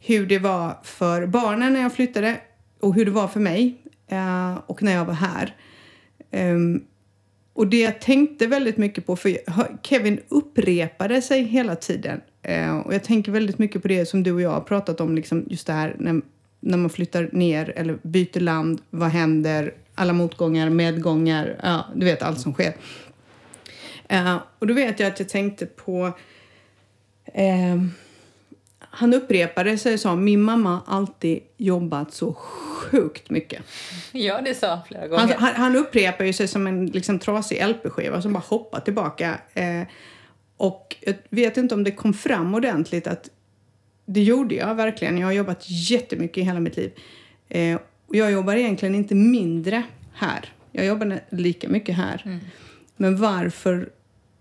Hur 0.00 0.26
det 0.26 0.38
var 0.38 0.78
för 0.82 1.26
barnen 1.26 1.72
när 1.72 1.80
jag 1.80 1.92
flyttade 1.92 2.36
och 2.80 2.94
hur 2.94 3.04
det 3.04 3.10
var 3.10 3.28
för 3.28 3.40
mig 3.40 3.82
eh, 4.08 4.58
och 4.66 4.82
när 4.82 4.92
jag 4.92 5.04
var 5.04 5.14
här. 5.14 5.56
Ehm, 6.30 6.82
och 7.52 7.66
det 7.66 7.80
jag 7.80 8.00
tänkte 8.00 8.46
väldigt 8.46 8.76
mycket 8.76 9.06
på, 9.06 9.16
för 9.16 9.38
Kevin 9.82 10.20
upprepade 10.28 11.22
sig 11.22 11.42
hela 11.42 11.76
tiden. 11.76 12.20
Eh, 12.42 12.78
och 12.78 12.94
jag 12.94 13.04
tänker 13.04 13.32
väldigt 13.32 13.58
mycket 13.58 13.82
på 13.82 13.88
det 13.88 14.06
som 14.06 14.22
du 14.22 14.32
och 14.32 14.40
jag 14.40 14.50
har 14.50 14.60
pratat 14.60 15.00
om, 15.00 15.14
liksom 15.14 15.44
just 15.50 15.66
det 15.66 15.72
här 15.72 15.96
när, 15.98 16.22
när 16.60 16.78
man 16.78 16.90
flyttar 16.90 17.30
ner 17.32 17.72
eller 17.76 17.98
byter 18.02 18.40
land, 18.40 18.80
vad 18.90 19.08
händer, 19.08 19.74
alla 19.98 20.12
motgångar, 20.12 20.70
medgångar, 20.70 21.60
ja, 21.62 21.84
du 21.94 22.04
vet 22.04 22.22
allt 22.22 22.40
som 22.40 22.52
sker. 22.52 22.74
Eh, 24.08 24.36
och 24.58 24.66
då 24.66 24.74
vet 24.74 25.00
jag 25.00 25.12
att 25.12 25.18
jag 25.18 25.28
tänkte 25.28 25.66
på 25.66 26.12
eh, 27.24 27.76
han 28.90 29.14
upprepade 29.14 29.78
sig 29.78 29.94
och 29.94 30.00
sa 30.00 30.16
min 30.16 30.42
mamma 30.42 30.80
alltid 30.86 31.40
jobbat 31.56 32.12
så 32.12 32.32
sjukt 32.32 33.30
mycket. 33.30 33.62
Ja, 34.12 34.40
det 34.40 34.54
sa 34.54 34.80
flera 34.88 35.08
gånger. 35.08 35.20
Han, 35.20 35.32
han, 35.38 35.54
han 35.54 35.76
upprepar 35.76 36.24
ju 36.24 36.32
sig 36.32 36.48
som 36.48 36.66
en 36.66 36.86
liksom, 36.86 37.18
trasig 37.18 37.66
LP-skiva 37.66 38.22
som 38.22 38.32
bara 38.32 38.42
hoppar 38.46 38.80
tillbaka. 38.80 39.38
Eh, 39.54 39.82
och 40.56 40.96
jag 41.00 41.14
vet 41.30 41.56
inte 41.56 41.74
om 41.74 41.84
det 41.84 41.90
kom 41.90 42.14
fram 42.14 42.54
ordentligt 42.54 43.06
att 43.06 43.30
det 44.06 44.22
gjorde 44.22 44.54
jag 44.54 44.74
verkligen. 44.74 45.18
Jag 45.18 45.26
har 45.26 45.32
jobbat 45.32 45.64
jättemycket 45.70 46.38
i 46.38 46.42
hela 46.42 46.60
mitt 46.60 46.76
liv. 46.76 46.92
Eh, 47.48 47.78
och 48.08 48.16
jag 48.16 48.32
jobbar 48.32 48.54
egentligen 48.56 48.94
inte 48.94 49.14
mindre 49.14 49.82
här. 50.14 50.52
Jag 50.72 50.86
jobbar 50.86 51.20
lika 51.30 51.68
mycket 51.68 51.94
här. 51.96 52.40
Men 52.96 53.16
varför 53.16 53.88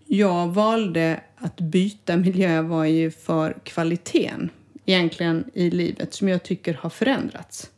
jag 0.05 0.47
valde 0.47 1.19
att 1.37 1.57
byta 1.61 2.17
miljö 2.17 2.61
var 2.61 2.85
ju 2.85 3.11
för 3.11 3.57
kvaliteten 3.63 4.49
egentligen 4.85 5.43
i 5.53 5.69
livet 5.69 6.13
som 6.13 6.29
jag 6.29 6.43
tycker 6.43 6.73
har 6.73 6.89
förändrats. 6.89 7.69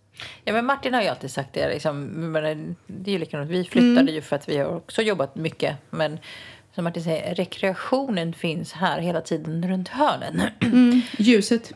Ja, 0.45 0.53
men 0.53 0.65
Martin 0.65 0.93
har 0.93 1.01
ju 1.01 1.07
alltid 1.07 1.31
sagt 1.31 1.53
det. 1.53 1.69
Liksom, 1.69 2.03
men 2.05 2.75
det 2.87 3.11
är 3.11 3.13
ju 3.13 3.19
likadant. 3.19 3.49
Vi 3.51 3.63
flyttade 3.63 3.99
Mm. 3.99 4.13
ju 4.13 4.21
för 4.21 4.35
att 4.35 4.49
vi 4.49 4.57
har 4.57 4.75
också 4.75 5.01
jobbat 5.01 5.35
mycket. 5.35 5.75
Men 5.89 6.17
som 6.75 6.83
Martin 6.83 7.03
säger, 7.03 7.35
rekreationen 7.35 8.33
finns 8.33 8.73
här 8.73 8.99
hela 9.01 9.21
tiden 9.21 9.69
runt 9.69 9.87
hörnen. 9.87 10.41
Ljuset. 11.17 11.73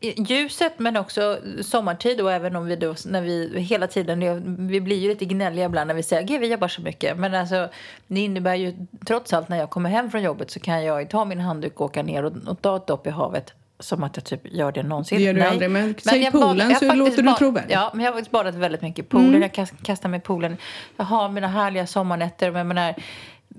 Ljuset 0.00 0.78
men 0.78 0.96
också 0.96 1.38
sommartid 1.62 2.20
och 2.20 2.32
även 2.32 2.56
om 2.56 2.66
vi 2.66 2.76
då 2.76 2.94
när 3.06 3.22
vi 3.22 3.60
hela 3.60 3.86
tiden, 3.86 4.68
vi 4.68 4.80
blir 4.80 4.96
ju 4.96 5.08
lite 5.08 5.24
gnälliga 5.24 5.64
ibland 5.66 5.88
när 5.88 5.94
vi 5.94 6.02
säger 6.02 6.36
att 6.36 6.42
vi 6.42 6.46
jobbar 6.46 6.68
så 6.68 6.82
mycket. 6.82 7.18
Men 7.18 7.34
alltså 7.34 7.68
det 8.06 8.20
innebär 8.20 8.54
ju 8.54 8.74
trots 9.06 9.32
allt 9.32 9.48
när 9.48 9.58
jag 9.58 9.70
kommer 9.70 9.90
hem 9.90 10.10
från 10.10 10.22
jobbet 10.22 10.50
så 10.50 10.60
kan 10.60 10.84
jag 10.84 11.10
ta 11.10 11.24
min 11.24 11.40
handduk 11.40 11.80
och 11.80 11.86
åka 11.86 12.02
ner 12.02 12.24
och, 12.24 12.32
och 12.46 12.62
ta 12.62 12.76
ett 12.76 12.86
dopp 12.86 13.06
i 13.06 13.10
havet. 13.10 13.52
Som 13.78 14.02
att 14.02 14.16
jag 14.16 14.24
typ 14.24 14.40
gör 14.52 14.72
det 14.72 14.82
någonsin. 14.82 15.18
Det 15.18 15.24
gör 15.24 15.34
du 15.34 15.40
Nej. 15.40 15.48
aldrig, 15.48 15.70
men 15.70 15.94
säg 15.98 16.22
jag 16.22 16.32
poolen 16.32 16.70
jag 16.70 16.78
så 16.78 16.86
faktiskt 16.86 17.18
låter 17.18 17.22
du 17.22 17.34
trovärdig. 17.34 17.74
Ja, 17.74 17.90
men 17.94 18.04
jag 18.04 18.12
har 18.12 18.16
faktiskt 18.16 18.30
badat 18.30 18.54
väldigt 18.54 18.82
mycket 18.82 19.04
i 19.04 19.08
poolen. 19.08 19.42
Jag 19.42 19.52
kast, 19.52 19.74
kastar 19.82 20.08
mig 20.08 20.18
i 20.18 20.20
poolen. 20.20 20.56
Jag 20.96 21.04
har 21.04 21.28
mina 21.28 21.48
härliga 21.48 21.86
sommarnätter. 21.86 22.50
Men 22.50 22.58
jag 22.58 22.66
menar, 22.66 22.94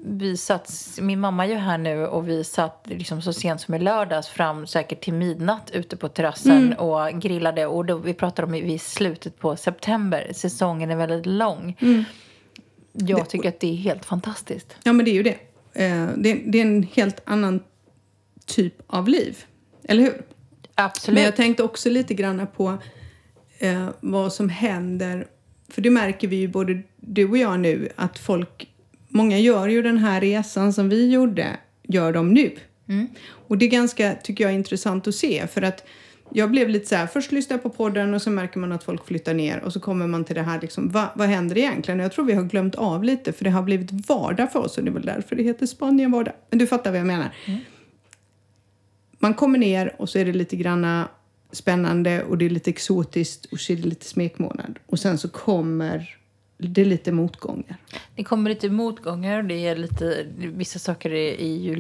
vi 0.08 0.38
satt, 0.38 0.97
min 1.01 1.20
mamma 1.20 1.45
är 1.45 1.49
ju 1.49 1.56
här 1.56 1.78
nu 1.78 2.06
och 2.06 2.30
vi 2.30 2.43
satt 2.43 2.84
liksom 2.86 3.22
så 3.22 3.34
sent 3.34 3.62
som 3.62 3.74
i 3.74 3.80
lördags 3.80 4.28
fram 4.28 4.68
säkert 4.68 5.03
till 5.03 5.14
midnatt 5.14 5.72
ute 5.72 5.97
på 5.97 6.10
terrassen 6.10 6.66
mm. 6.66 6.78
och 6.78 7.22
grillade. 7.22 7.66
Och 7.66 7.86
då, 7.86 7.97
vi 7.97 8.14
pratade 8.14 8.47
om 8.47 8.56
i 8.56 8.80
slutet 8.80 9.39
på 9.39 9.56
september. 9.56 10.32
Säsongen 10.34 10.91
är 10.91 10.95
väldigt 10.95 11.26
lång. 11.26 11.78
Mm. 11.82 12.03
Jag 12.93 13.30
tycker 13.30 13.49
att 13.49 13.60
det 13.60 13.72
är 13.72 13.76
helt 13.76 14.06
fantastiskt. 14.06 14.76
Ja, 14.84 14.93
men 14.93 15.06
det 15.06 15.12
är 15.12 15.14
ju 15.14 15.24
det. 15.24 15.38
Eh, 15.74 16.08
det, 16.18 16.34
det, 16.45 16.58
är 16.58 16.62
en 16.62 16.84
helt 16.84 17.22
annan 17.26 17.64
typ 18.45 18.74
av 18.88 19.08
liv. 19.08 19.45
Eller 19.84 20.03
hur? 20.03 20.22
Absolut. 20.76 21.16
Men 21.16 21.24
jag 21.24 21.36
tänkte 21.36 21.64
också 21.64 21.89
lite 21.89 22.14
grann 22.14 22.47
på 22.56 22.78
eh, 23.60 23.89
vad 23.99 24.34
som 24.34 24.49
händer. 24.49 25.28
För 25.70 25.82
det 25.82 25.89
märker 25.89 26.28
vi 26.28 26.36
ju 26.36 26.47
både 26.47 26.82
du 26.95 27.30
och 27.30 27.38
jag 27.38 27.60
nu 27.60 27.89
att 27.95 28.20
folk, 28.20 28.75
många 29.16 29.39
gör 29.39 29.68
ju 29.68 29.82
den 29.82 29.97
här 29.97 30.22
resan 30.22 30.74
som 30.74 30.89
vi 30.89 31.11
gjorde, 31.11 31.57
gör 31.84 32.13
de 32.13 32.34
nu. 32.34 32.51
Mm. 32.89 33.07
Och 33.28 33.57
det 33.57 33.66
är 33.66 33.70
ganska, 33.70 34.16
tycker 34.24 34.43
jag, 34.43 34.53
intressant 34.53 35.07
att 35.07 35.16
se 35.16 35.47
för 35.47 35.61
att 35.61 35.86
jag 36.32 36.51
blev 36.51 36.70
lite 36.70 36.86
så 36.86 36.95
här, 36.95 37.07
först 37.07 37.32
lyssnar 37.32 37.53
jag 37.53 37.63
på 37.63 37.70
podden 37.70 38.13
och 38.13 38.22
så 38.22 38.30
märker 38.30 38.59
man 38.59 38.72
att 38.72 38.84
folk 38.84 39.07
flyttar 39.07 39.34
ner 39.34 39.59
och 39.59 39.74
så 39.74 39.80
kommer 39.80 40.07
man 40.07 40.24
till 40.24 40.36
det 40.36 40.41
här 40.41 40.61
liksom, 40.61 40.89
va, 40.89 41.09
vad 41.16 41.28
händer 41.28 41.57
egentligen? 41.57 41.99
Jag 41.99 42.11
tror 42.11 42.26
vi 42.26 42.34
har 42.34 42.43
glömt 42.43 42.76
av 42.76 43.03
lite 43.03 43.34
för 43.34 43.43
det 43.43 43.49
har 43.49 43.63
blivit 43.63 43.91
vardag 44.09 44.51
för 44.51 44.59
oss 44.59 44.78
och 44.78 44.84
det 44.84 44.89
är 44.89 44.93
väl 44.93 45.05
därför 45.05 45.36
det 45.36 45.43
heter 45.43 45.66
Spanien 45.66 46.11
vardag. 46.11 46.34
Men 46.49 46.59
du 46.59 46.68
fattar 46.68 46.91
vad 46.91 46.99
jag 46.99 47.07
menar. 47.07 47.36
Mm. 47.45 47.59
Man 49.20 49.34
kommer 49.34 49.59
ner 49.59 49.95
och 49.97 50.09
så 50.09 50.20
är 50.20 50.26
det 50.26 50.34
lite 50.34 50.55
granna 50.55 51.07
spännande 51.51 52.24
och 52.24 52.38
det 52.38 52.45
är 52.45 52.49
lite 52.49 52.70
exotiskt 52.70 53.45
och 53.45 53.59
så 53.59 53.74
är 53.74 53.78
det 53.78 53.88
lite 53.88 54.05
smekmånad. 54.05 54.80
Och 54.86 54.99
sen 54.99 55.18
så 55.18 55.30
kommer 55.30 56.18
det 56.58 56.82
är 56.82 56.86
lite 56.86 57.12
motgångar. 57.12 57.78
Det 58.16 58.24
kommer 58.24 58.49
lite 58.49 58.70
motgångar. 58.70 59.43
Det 59.43 59.68
är 59.68 59.76
lite, 59.76 60.26
vissa 60.38 60.80
saker 60.80 61.14
är, 61.14 61.45
ju 61.45 61.74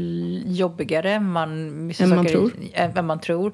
jobbigare 0.45 1.19
man, 1.19 1.87
vissa 1.87 2.03
än, 2.03 2.09
man 2.09 2.25
tror. 2.25 2.51
Är, 2.73 2.97
än 2.97 3.05
man 3.05 3.19
tror. 3.19 3.51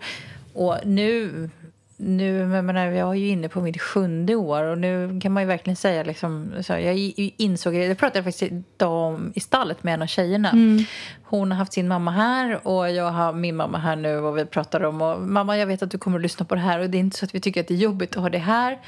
Och 0.54 0.76
nu, 0.86 1.50
nu 1.98 2.38
jag, 2.38 2.66
menar, 2.66 2.86
jag 2.86 3.10
är 3.10 3.14
ju 3.14 3.28
inne 3.28 3.50
på 3.50 3.62
mitt 3.62 3.82
sjunde 3.82 4.36
år 4.36 4.64
och 4.64 4.78
nu 4.78 5.20
kan 5.22 5.32
man 5.32 5.44
ju 5.44 5.48
verkligen 5.48 5.76
säga 5.76 6.04
liksom, 6.04 6.52
så 6.62 6.74
jag 6.74 6.98
insåg, 7.18 7.76
jag 7.76 7.98
pratade 7.98 8.24
faktiskt 8.24 8.54
idag 8.54 9.32
i 9.36 9.40
stallet 9.40 9.84
med 9.84 9.94
en 9.94 10.02
av 10.02 10.08
tjejerna. 10.08 10.50
Mm. 10.50 10.84
Hon 11.24 11.52
har 11.52 11.58
haft 11.58 11.74
sin 11.74 11.88
mamma 11.88 12.12
här 12.12 12.68
och 12.68 12.92
jag 12.92 13.12
har 13.12 13.34
min 13.34 13.56
mamma 13.56 13.78
här 13.78 13.96
nu 13.96 14.18
och 14.18 14.38
vi 14.38 14.46
pratar 14.46 14.84
om 14.84 15.02
och 15.02 15.22
mamma 15.22 15.58
jag 15.58 15.68
vet 15.68 15.84
att 15.84 15.92
du 15.92 15.98
kommer 15.98 16.18
att 16.18 16.24
lyssna 16.24 16.46
på 16.46 16.56
det 16.56 16.62
här 16.62 16.80
och 16.80 16.90
det 16.90 16.98
är 16.98 17.00
inte 17.00 17.18
så 17.18 17.26
att 17.26 17.36
vi 17.36 17.40
tycker 17.40 17.62
att 17.62 17.68
det 17.68 17.74
är 17.74 17.78
jobbigt 17.78 18.16
att 18.16 18.22
ha 18.22 18.30
det 18.30 18.38
här. 18.38 18.80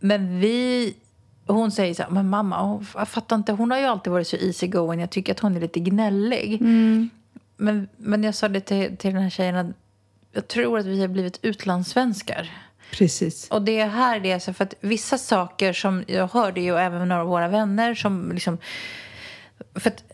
Men 0.00 0.40
vi 0.40 0.94
hon 1.46 1.70
säger 1.70 1.94
så 1.94 2.02
här, 2.02 2.10
men 2.10 2.28
mamma, 2.28 2.84
jag 2.94 3.08
fattar 3.08 3.36
inte, 3.36 3.52
hon 3.52 3.70
har 3.70 3.78
ju 3.78 3.84
alltid 3.84 4.12
varit 4.12 4.28
så 4.28 4.36
easy 4.36 4.66
going, 4.66 5.00
jag 5.00 5.10
tycker 5.10 5.32
att 5.32 5.40
hon 5.40 5.56
är 5.56 5.60
lite 5.60 5.80
gnällig. 5.80 6.60
Mm. 6.60 7.10
Men, 7.56 7.88
men 7.96 8.24
jag 8.24 8.34
sa 8.34 8.48
det 8.48 8.60
till, 8.60 8.96
till 8.96 9.14
den 9.14 9.22
här 9.22 9.30
tjejen 9.30 9.56
att 9.56 9.66
jag 10.32 10.48
tror 10.48 10.78
att 10.78 10.86
vi 10.86 11.00
har 11.00 11.08
blivit 11.08 11.38
utlandssvenskar. 11.42 12.50
Precis. 12.92 13.48
Och 13.50 13.62
det 13.62 13.80
är 13.80 13.88
här 13.88 14.20
det 14.20 14.30
är 14.30 14.38
så 14.38 14.52
för 14.52 14.64
att 14.64 14.74
vissa 14.80 15.18
saker 15.18 15.72
som 15.72 16.04
jag 16.06 16.28
hörde 16.28 16.60
ju 16.60 16.76
även 16.76 17.08
några 17.08 17.22
av 17.22 17.28
våra 17.28 17.48
vänner 17.48 17.94
som 17.94 18.32
liksom 18.32 18.58
för 19.74 19.90
att 19.90 20.04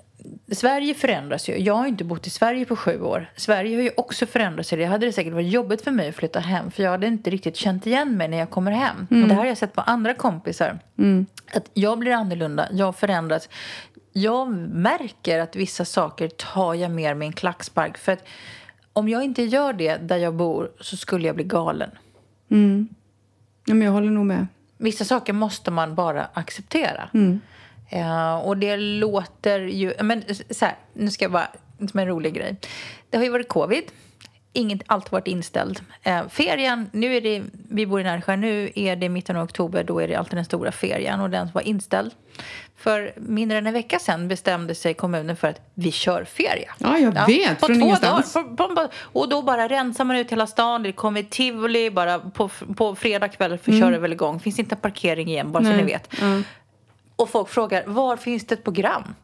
Sverige 0.53 0.95
förändras 0.95 1.49
ju. 1.49 1.59
Jag 1.59 1.75
har 1.75 1.87
inte 1.87 2.05
bott 2.05 2.27
i 2.27 2.31
Sverige 2.31 2.65
på 2.65 2.77
sju 2.77 3.01
år. 3.03 3.33
Sverige 3.37 3.77
har 3.77 3.83
ju 3.83 3.91
också 3.97 4.27
förändrats. 4.27 4.71
Det 4.71 4.85
hade 4.85 5.07
det 5.07 5.13
säkert 5.13 5.33
varit 5.33 5.53
jobbigt 5.53 5.85
för 5.85 5.91
mig 5.91 6.09
att 6.09 6.15
flytta 6.15 6.41
hem 6.41 6.71
för 6.71 6.83
jag 6.83 6.91
hade 6.91 7.07
inte 7.07 7.31
riktigt 7.31 7.57
känt 7.57 7.87
igen 7.87 8.17
mig 8.17 8.29
när 8.29 8.39
jag 8.39 8.51
kommer 8.51 8.73
hem. 8.73 9.07
Mm. 9.11 9.23
Och 9.23 9.29
det 9.29 9.35
här 9.35 9.41
har 9.41 9.49
jag 9.49 9.59
sett 9.59 9.73
på 9.73 9.81
andra 9.81 10.15
kompisar. 10.15 10.79
Mm. 10.99 11.27
Att 11.55 11.71
jag 11.75 11.99
blir 11.99 12.13
annorlunda, 12.13 12.69
jag 12.73 12.97
förändras. 12.97 13.49
Jag 14.13 14.51
märker 14.69 15.39
att 15.39 15.57
vissa 15.57 15.85
saker 15.85 16.29
tar 16.29 16.75
jag 16.75 16.91
mer 16.91 17.15
med 17.15 17.27
en 17.27 17.33
klackspark. 17.33 17.99
För 17.99 18.13
att 18.13 18.25
om 18.93 19.09
jag 19.09 19.25
inte 19.25 19.43
gör 19.43 19.73
det 19.73 19.97
där 19.97 20.17
jag 20.17 20.35
bor 20.35 20.71
så 20.81 20.97
skulle 20.97 21.27
jag 21.27 21.37
bli 21.37 21.45
galen. 21.45 21.91
Mm. 22.51 22.89
Ja, 23.65 23.75
men 23.75 23.87
jag 23.87 23.93
håller 23.93 24.11
nog 24.11 24.27
med. 24.27 24.47
Vissa 24.79 25.05
saker 25.05 25.33
måste 25.33 25.71
man 25.71 25.95
bara 25.95 26.29
acceptera. 26.33 27.09
Mm. 27.15 27.41
Uh, 27.93 28.35
och 28.35 28.57
det 28.57 28.77
låter 28.77 29.61
ju... 29.61 29.95
Men 30.03 30.25
så 30.51 30.65
här, 30.65 30.75
nu 30.93 31.11
ska 31.11 31.25
jag 31.25 31.33
bara... 31.33 31.49
Som 31.91 32.01
en 32.01 32.07
rolig 32.07 32.35
grej. 32.35 32.57
Det 33.11 33.17
har 33.17 33.25
ju 33.25 33.31
varit 33.31 33.49
covid 33.49 33.85
inget, 34.53 34.83
allt 34.87 35.13
varit 35.13 35.27
inställd. 35.27 35.81
Eh, 36.03 36.29
ferien, 36.29 36.91
nu 36.93 37.17
är 37.17 37.21
det, 37.21 37.43
vi 37.71 37.87
bor 37.87 38.01
i 38.01 38.05
Närsjö, 38.05 38.37
nu 38.37 38.71
är 38.75 38.97
det 38.97 39.09
mitten 39.09 39.37
av 39.37 39.45
oktober, 39.45 39.85
då 39.85 39.99
är 39.99 40.09
det 40.09 40.15
alltid 40.15 40.39
den 40.39 40.45
stora 40.45 40.73
ferien 40.73 41.21
och 41.21 41.31
den 41.31 41.49
var 41.55 41.63
inställd. 41.63 42.13
För 42.77 43.13
mindre 43.17 43.59
än 43.59 43.67
en 43.67 43.73
vecka 43.73 43.99
sedan 43.99 44.29
bestämde 44.29 44.75
sig 44.75 44.95
kommunen 44.95 45.37
för 45.37 45.49
att 45.49 45.61
vi 45.75 45.93
kör 45.93 46.25
ferie. 46.25 46.71
Ja, 46.79 46.99
jag 46.99 47.17
ja, 47.17 47.27
vet. 47.27 47.61
På 47.61 47.67
från 47.67 47.81
två 47.81 47.87
ingenstans. 47.87 48.33
dagar. 48.33 48.89
Och 48.95 49.29
då 49.29 49.43
bara 49.43 49.69
rensar 49.69 50.05
man 50.05 50.17
ut 50.17 50.33
hela 50.33 50.47
stan, 50.47 50.83
det 50.83 50.93
kommer 50.93 51.23
tivoli, 51.23 51.91
bara 51.91 52.19
på, 52.19 52.49
på 52.77 52.95
fredag 52.95 53.29
kväll 53.29 53.59
för 53.59 53.71
mm. 53.71 53.83
kör 53.83 53.93
det 53.93 53.99
väl 53.99 54.13
igång. 54.13 54.41
Finns 54.41 54.59
inte 54.59 54.77
parkering 54.77 55.29
igen, 55.29 55.53
bara 55.53 55.63
Nej. 55.63 55.73
så 55.73 55.79
ni 55.79 55.85
vet. 55.85 56.21
Mm. 56.23 56.45
Och 57.21 57.31
folk 57.31 57.49
frågar, 57.49 57.85
var 57.87 58.17
finns 58.17 58.47
det 58.47 58.55
ett 58.55 58.65
program? 58.65 59.15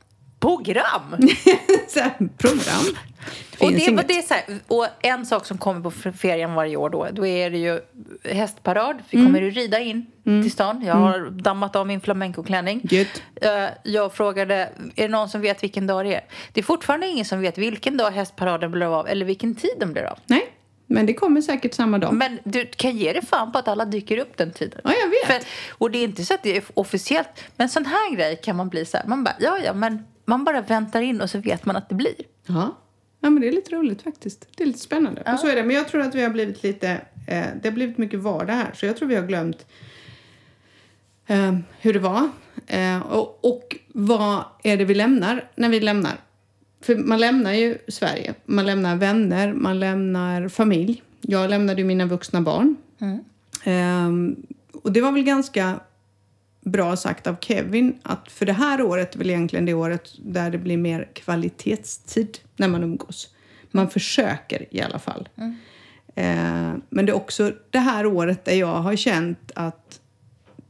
Program! 0.40 1.03
program? 2.38 2.97
och, 3.61 3.72
det, 3.72 3.78
inget. 3.78 4.09
det 4.09 4.18
är 4.18 4.22
så 4.22 4.34
här, 4.34 4.44
och 4.66 4.86
en 5.01 5.26
sak 5.26 5.47
som 5.47 5.59
kommer 5.59 5.80
på 5.80 5.90
ferien 5.90 6.55
varje 6.55 6.76
år 6.76 6.90
då, 6.90 7.09
då 7.12 7.26
är 7.26 7.51
det 7.51 7.59
ju 7.59 7.80
hästparad. 8.24 8.97
Vi 9.11 9.18
mm. 9.18 9.28
kommer 9.28 9.42
ju 9.42 9.51
rida 9.51 9.80
in 9.80 10.07
mm. 10.26 10.42
till 10.42 10.53
stan. 10.53 10.82
Jag 10.86 10.94
har 10.94 11.18
mm. 11.18 11.42
dammat 11.42 11.76
av 11.76 11.86
min 11.86 12.01
flamencoklänning. 12.01 12.88
Uh, 12.92 13.68
jag 13.82 14.12
frågade, 14.12 14.55
är 14.97 15.03
det 15.03 15.09
någon 15.09 15.28
som 15.28 15.40
vet 15.40 15.62
vilken 15.62 15.86
dag 15.86 16.05
det 16.05 16.14
är? 16.14 16.24
Det 16.53 16.61
är 16.61 16.64
fortfarande 16.64 17.07
ingen 17.07 17.24
som 17.24 17.40
vet 17.40 17.59
vilken 17.59 17.97
dag 17.97 18.11
hästparaden 18.11 18.70
blir 18.70 18.99
av 18.99 19.09
eller 19.09 19.26
vilken 19.26 19.55
tid 19.55 19.74
den 19.78 19.92
blir 19.92 20.03
av. 20.03 20.18
Nej. 20.26 20.55
Men 20.87 21.07
det 21.07 21.14
kommer 21.14 21.41
säkert 21.41 21.74
samma 21.74 21.99
dag. 21.99 22.14
Men 22.14 22.39
du 22.45 22.66
kan 22.66 22.97
ge 22.97 23.12
dig 23.12 23.26
fan 23.26 23.53
på 23.53 23.59
att 23.59 23.68
alla 23.68 23.84
dyker 23.84 24.18
upp 24.18 24.37
den 24.37 24.53
tiden. 24.53 24.80
Ja, 24.84 24.93
jag 25.03 25.09
vet. 25.09 25.45
För, 25.45 25.51
och 25.70 25.91
det 25.91 25.99
är 25.99 26.05
inte 26.05 26.24
så 26.24 26.34
att 26.34 26.43
det 26.43 26.57
är 26.57 26.64
officiellt. 26.74 27.45
Men 27.57 27.68
sån 27.68 27.87
här 27.87 28.16
grej 28.16 28.41
kan 28.43 28.57
man 28.57 28.68
bli 28.68 28.84
så 28.84 28.97
här. 28.97 29.07
Man 29.07 29.24
bara, 29.24 29.34
ja, 29.41 29.59
ja, 29.64 29.72
men 29.72 30.05
man 30.24 30.45
bara 30.45 30.61
väntar 30.61 31.01
in 31.01 31.20
och 31.20 31.30
så 31.30 31.39
vet 31.39 31.66
man 31.66 31.76
att 31.76 31.89
det 31.89 31.95
blir. 31.95 32.14
Ja. 32.47 32.76
Ja, 33.20 33.30
men 33.30 33.41
det 33.41 33.49
är 33.49 33.53
lite 33.53 33.74
roligt 33.74 34.03
faktiskt. 34.03 34.49
Det 34.57 34.62
är 34.62 34.66
lite 34.66 34.78
spännande. 34.78 35.22
Ja. 35.26 35.32
Och 35.32 35.41
så 35.41 35.47
är 35.47 35.57
det. 35.57 35.64
Men 35.64 35.76
jag 35.76 35.89
tror 35.89 36.03
att 36.03 36.14
vi 36.14 36.22
har 36.22 36.30
blivit 36.30 36.62
lite, 36.62 36.89
eh, 37.26 37.45
det 37.62 37.68
har 37.68 37.72
blivit 37.72 37.99
mycket 37.99 38.20
vardag 38.20 38.55
här. 38.55 38.70
Så 38.74 38.87
jag 38.87 38.97
tror 38.97 39.09
vi 39.09 39.14
har 39.14 39.26
glömt 39.26 39.66
eh, 41.26 41.57
hur 41.80 41.93
det 41.93 41.99
var. 41.99 42.28
Eh, 42.66 43.03
och, 43.03 43.45
och 43.45 43.76
vad 43.89 44.45
är 44.62 44.76
det 44.76 44.84
vi 44.84 44.95
lämnar 44.95 45.51
när 45.55 45.68
vi 45.68 45.80
lämnar? 45.80 46.16
För 46.81 46.97
man 46.97 47.20
lämnar 47.20 47.53
ju 47.53 47.79
Sverige. 47.89 48.35
Man 48.45 48.66
lämnar 48.66 48.97
vänner, 48.97 49.53
man 49.53 49.81
lämnar 49.81 50.49
familj. 50.49 51.03
Jag 51.20 51.51
lämnade 51.51 51.81
ju 51.81 51.87
mina 51.87 52.07
vuxna 52.07 52.41
barn. 52.41 52.77
Mm. 52.99 53.24
Eh, 53.64 54.37
och 54.83 54.93
det 54.93 55.01
var 55.01 55.12
väl 55.12 55.22
ganska 55.22 55.81
bra 56.61 56.97
sagt 56.97 57.27
av 57.27 57.37
Kevin 57.41 57.99
att 58.03 58.33
för 58.33 58.47
det 58.47 58.53
här 58.53 58.83
året 58.83 59.14
är 59.14 59.18
väl 59.18 59.31
egentligen 59.31 59.66
det 59.66 59.74
året 59.74 60.11
där 60.18 60.51
det 60.51 60.59
blir 60.59 60.77
mer 60.77 61.09
kvalitetstid 61.12 62.39
när 62.57 62.68
man 62.68 62.83
umgås. 62.83 63.29
Man 63.70 63.91
försöker 63.91 64.66
i 64.70 64.81
alla 64.81 64.99
fall. 64.99 65.29
Mm. 65.37 65.57
Eh, 66.14 66.81
men 66.91 67.07
det 67.07 67.12
är 67.12 67.16
också 67.16 67.53
det 67.70 67.79
här 67.79 68.07
året 68.07 68.45
där 68.45 68.55
jag 68.55 68.74
har 68.74 68.97
känt 68.97 69.53
att 69.55 70.01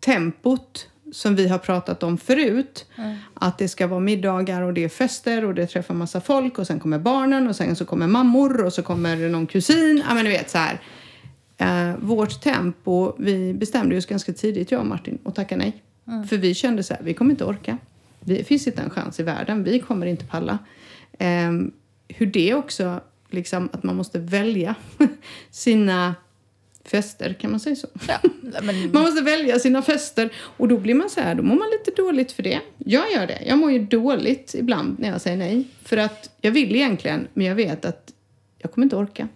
tempot 0.01 0.89
som 1.17 1.37
vi 1.37 1.49
har 1.49 1.59
pratat 1.59 2.03
om 2.03 2.19
förut. 2.19 2.87
Mm. 2.97 3.17
Att 3.35 3.59
det 3.59 3.69
ska 3.69 3.87
vara 3.87 4.01
middagar 4.01 4.63
och 4.63 4.75
det 4.75 4.85
är 4.85 4.89
fester 4.89 5.45
och 5.45 5.55
det 5.55 5.67
träffar 5.67 5.95
massa 5.95 6.21
folk 6.21 6.59
och 6.59 6.67
sen 6.67 6.81
kommer 6.81 6.99
barnen 6.99 7.49
och 7.49 7.57
sen 7.57 7.77
så 7.77 7.85
kommer 7.85 8.07
mammor 8.07 8.65
och 8.65 8.73
så 8.73 8.83
kommer 8.83 9.29
någon 9.29 9.47
kusin. 9.47 10.03
Ja 10.09 10.15
men 10.15 10.25
du 10.25 10.31
vet 10.31 10.51
så 10.51 10.59
här. 10.59 10.81
Eh, 11.59 11.97
vårt 11.99 12.41
tempo, 12.41 13.15
vi 13.19 13.55
bestämde 13.55 13.97
oss 13.97 14.07
ganska 14.07 14.33
tidigt 14.33 14.71
jag 14.71 14.81
och 14.81 14.87
Martin 14.87 15.19
och 15.23 15.35
tacka 15.35 15.57
nej. 15.57 15.83
Mm. 16.09 16.29
För 16.29 16.37
vi 16.37 16.55
kände 16.55 16.83
så 16.83 16.95
här, 16.95 17.03
vi 17.03 17.15
kommer 17.15 17.31
inte 17.31 17.45
orka. 17.45 17.79
Det 18.21 18.45
finns 18.47 18.67
inte 18.67 18.83
en 18.83 18.91
chans 18.91 19.21
i 19.21 19.23
världen, 19.23 19.65
vi 19.65 19.81
kommer 19.81 20.07
inte 20.07 20.25
palla. 20.25 20.59
Eh, 21.19 21.53
hur 22.09 22.27
det 22.27 22.55
också, 22.55 23.01
liksom 23.31 23.69
att 23.73 23.83
man 23.83 23.97
måste 23.97 24.19
välja 24.19 24.75
sina 25.51 26.15
fester, 26.89 27.33
kan 27.33 27.51
man 27.51 27.61
säga 27.61 27.77
så? 27.77 27.89
Ja, 28.09 28.19
men... 28.63 28.93
man 28.93 29.03
måste 29.03 29.23
välja 29.23 29.59
sina 29.59 29.83
fester 29.83 30.33
och 30.37 30.69
då 30.69 30.79
blir 30.79 30.95
man 30.95 31.11
så 31.11 31.21
här, 31.21 31.35
då 31.35 31.43
mår 31.43 31.57
man 31.57 31.69
lite 31.71 32.03
dåligt 32.03 32.33
för 32.33 32.43
det. 32.43 32.61
Jag 32.79 33.13
gör 33.13 33.27
det. 33.27 33.43
Jag 33.47 33.59
mår 33.59 33.73
ju 33.73 33.79
dåligt 33.79 34.55
ibland 34.55 34.99
när 34.99 35.09
jag 35.09 35.21
säger 35.21 35.37
nej. 35.37 35.65
För 35.85 35.97
att 35.97 36.31
jag 36.41 36.51
vill 36.51 36.77
egentligen, 36.77 37.29
men 37.35 37.47
jag 37.47 37.55
vet 37.55 37.85
att 37.85 38.13
jag 38.59 38.73
kommer 38.73 38.85
inte 38.85 38.97
orka. 38.97 39.29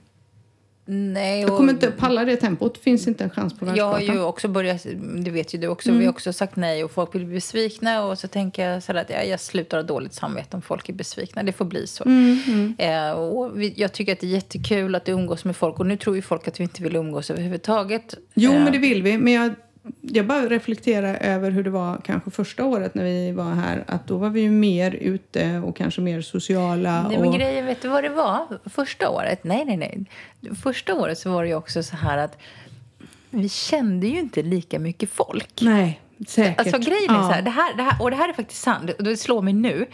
Nej, 0.92 1.44
och... 1.44 1.50
Jag 1.50 1.56
kommer 1.56 1.72
inte 1.72 1.90
palla 1.90 2.24
det 2.24 2.36
tempot. 2.36 2.74
Det 2.74 2.80
finns 2.80 3.08
inte 3.08 3.24
en 3.24 3.30
chans 3.30 3.58
på 3.58 3.64
världskartan. 3.64 4.06
Jag 4.06 4.08
har 4.08 4.14
ju 4.14 4.22
också 4.22 4.48
börjat, 4.48 4.86
det 5.24 5.30
vet 5.30 5.54
ju 5.54 5.58
du 5.58 5.68
också, 5.68 5.88
mm. 5.88 5.98
vi 5.98 6.06
har 6.06 6.12
också 6.12 6.32
sagt 6.32 6.56
nej 6.56 6.84
och 6.84 6.90
folk 6.90 7.12
blir 7.12 7.24
besvikna 7.24 8.04
och 8.04 8.18
så 8.18 8.28
tänker 8.28 8.68
jag 8.68 8.82
så 8.82 8.96
att 8.96 9.10
jag, 9.10 9.28
jag 9.28 9.40
slutar 9.40 9.78
ha 9.78 9.82
dåligt 9.82 10.14
samvete 10.14 10.56
om 10.56 10.62
folk 10.62 10.88
är 10.88 10.92
besvikna. 10.92 11.42
Det 11.42 11.52
får 11.52 11.64
bli 11.64 11.86
så. 11.86 12.04
Mm, 12.04 12.38
mm. 12.46 12.74
Eh, 12.78 13.12
och 13.12 13.60
vi, 13.60 13.74
jag 13.76 13.92
tycker 13.92 14.12
att 14.12 14.20
det 14.20 14.26
är 14.26 14.30
jättekul 14.30 14.94
att 14.94 15.08
umgås 15.08 15.44
med 15.44 15.56
folk 15.56 15.80
och 15.80 15.86
nu 15.86 15.96
tror 15.96 16.16
ju 16.16 16.22
folk 16.22 16.48
att 16.48 16.60
vi 16.60 16.64
inte 16.64 16.82
vill 16.82 16.96
umgås 16.96 17.30
överhuvudtaget. 17.30 18.14
Jo, 18.34 18.52
eh. 18.52 18.64
men 18.64 18.72
det 18.72 18.78
vill 18.78 19.02
vi. 19.02 19.18
Men 19.18 19.32
jag 19.32 19.54
jag 20.00 20.26
bara 20.26 20.46
reflekterar 20.46 21.14
över 21.14 21.50
hur 21.50 21.64
det 21.64 21.70
var 21.70 22.00
kanske 22.04 22.30
första 22.30 22.64
året 22.64 22.94
när 22.94 23.04
vi 23.04 23.32
var 23.32 23.54
här. 23.54 23.84
Att 23.86 24.06
då 24.06 24.16
var 24.16 24.30
vi 24.30 24.40
ju 24.40 24.50
mer 24.50 24.90
ute 24.94 25.58
och 25.58 25.76
kanske 25.76 26.00
mer 26.00 26.20
sociala. 26.20 27.08
Nej, 27.08 27.16
och... 27.16 27.22
men 27.22 27.32
grejen, 27.32 27.66
vet 27.66 27.82
du 27.82 27.88
vad 27.88 28.04
det 28.04 28.08
var? 28.08 28.46
Första 28.64 29.10
året? 29.10 29.44
Nej, 29.44 29.64
nej, 29.64 29.76
nej. 29.76 30.04
Första 30.62 30.94
året 30.94 31.18
så 31.18 31.30
var 31.30 31.42
det 31.42 31.48
ju 31.48 31.54
också 31.54 31.82
så 31.82 31.96
här 31.96 32.18
att 32.18 32.38
vi 33.30 33.48
kände 33.48 34.06
ju 34.06 34.18
inte 34.18 34.42
lika 34.42 34.78
mycket 34.78 35.10
folk. 35.10 35.60
Nej, 35.62 36.00
säkert. 36.28 36.58
Alltså 36.58 36.78
grejen 36.78 37.10
är 37.10 37.22
så 37.22 37.30
här, 37.30 37.42
det 37.42 37.50
här, 37.50 37.74
det 37.76 37.82
här, 37.82 38.02
och 38.02 38.10
det 38.10 38.16
här 38.16 38.28
är 38.28 38.32
faktiskt 38.32 38.62
sant, 38.62 38.90
och 38.98 39.04
det 39.04 39.16
slår 39.16 39.42
mig 39.42 39.52
nu. 39.52 39.86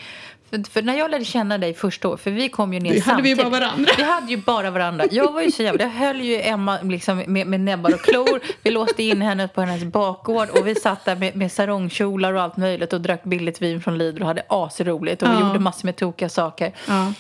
För, 0.50 0.70
för, 0.70 0.82
när 0.82 0.98
jag 0.98 1.10
lärde 1.10 1.24
känna 1.24 1.58
dig 1.58 1.74
första 1.74 2.08
året, 2.08 2.20
för 2.20 2.30
vi 2.30 2.48
kom 2.48 2.74
ju 2.74 2.80
ner 2.80 2.92
vi 2.92 3.00
samtidigt. 3.00 3.38
hade 3.38 3.50
vi 3.50 3.50
bara 3.50 3.60
varandra. 3.60 3.92
Vi 3.96 4.02
hade 4.02 4.30
ju 4.30 4.36
bara 4.36 4.70
varandra. 4.70 5.04
Jag 5.10 5.32
var 5.32 5.42
ju 5.42 5.50
så 5.50 5.62
jävla, 5.62 5.82
jag 5.84 5.90
höll 5.90 6.20
ju 6.20 6.40
Emma 6.40 6.78
liksom 6.82 7.24
med, 7.26 7.46
med 7.46 7.60
näbbar 7.60 7.94
och 7.94 8.00
klor. 8.00 8.40
Vi 8.62 8.70
låste 8.70 9.02
in 9.02 9.22
henne 9.22 9.48
på 9.48 9.60
hennes 9.60 9.84
bakgård 9.84 10.48
och 10.50 10.66
vi 10.66 10.74
satt 10.74 11.04
där 11.04 11.16
med, 11.16 11.36
med 11.36 11.52
sarongkjolar 11.52 12.32
och 12.32 12.42
allt 12.42 12.56
möjligt 12.56 12.92
och 12.92 13.00
drack 13.00 13.24
billigt 13.24 13.62
vin 13.62 13.80
från 13.80 13.98
Lidl 13.98 14.22
och 14.22 14.28
hade 14.28 14.42
asroligt 14.48 15.22
och 15.22 15.28
vi 15.28 15.32
Ja. 15.34 15.46
gjorde 15.48 15.58
massor 15.58 15.86
med 15.86 15.96
tokiga 15.96 16.28
saker. 16.28 16.72
Ja. 16.88 17.12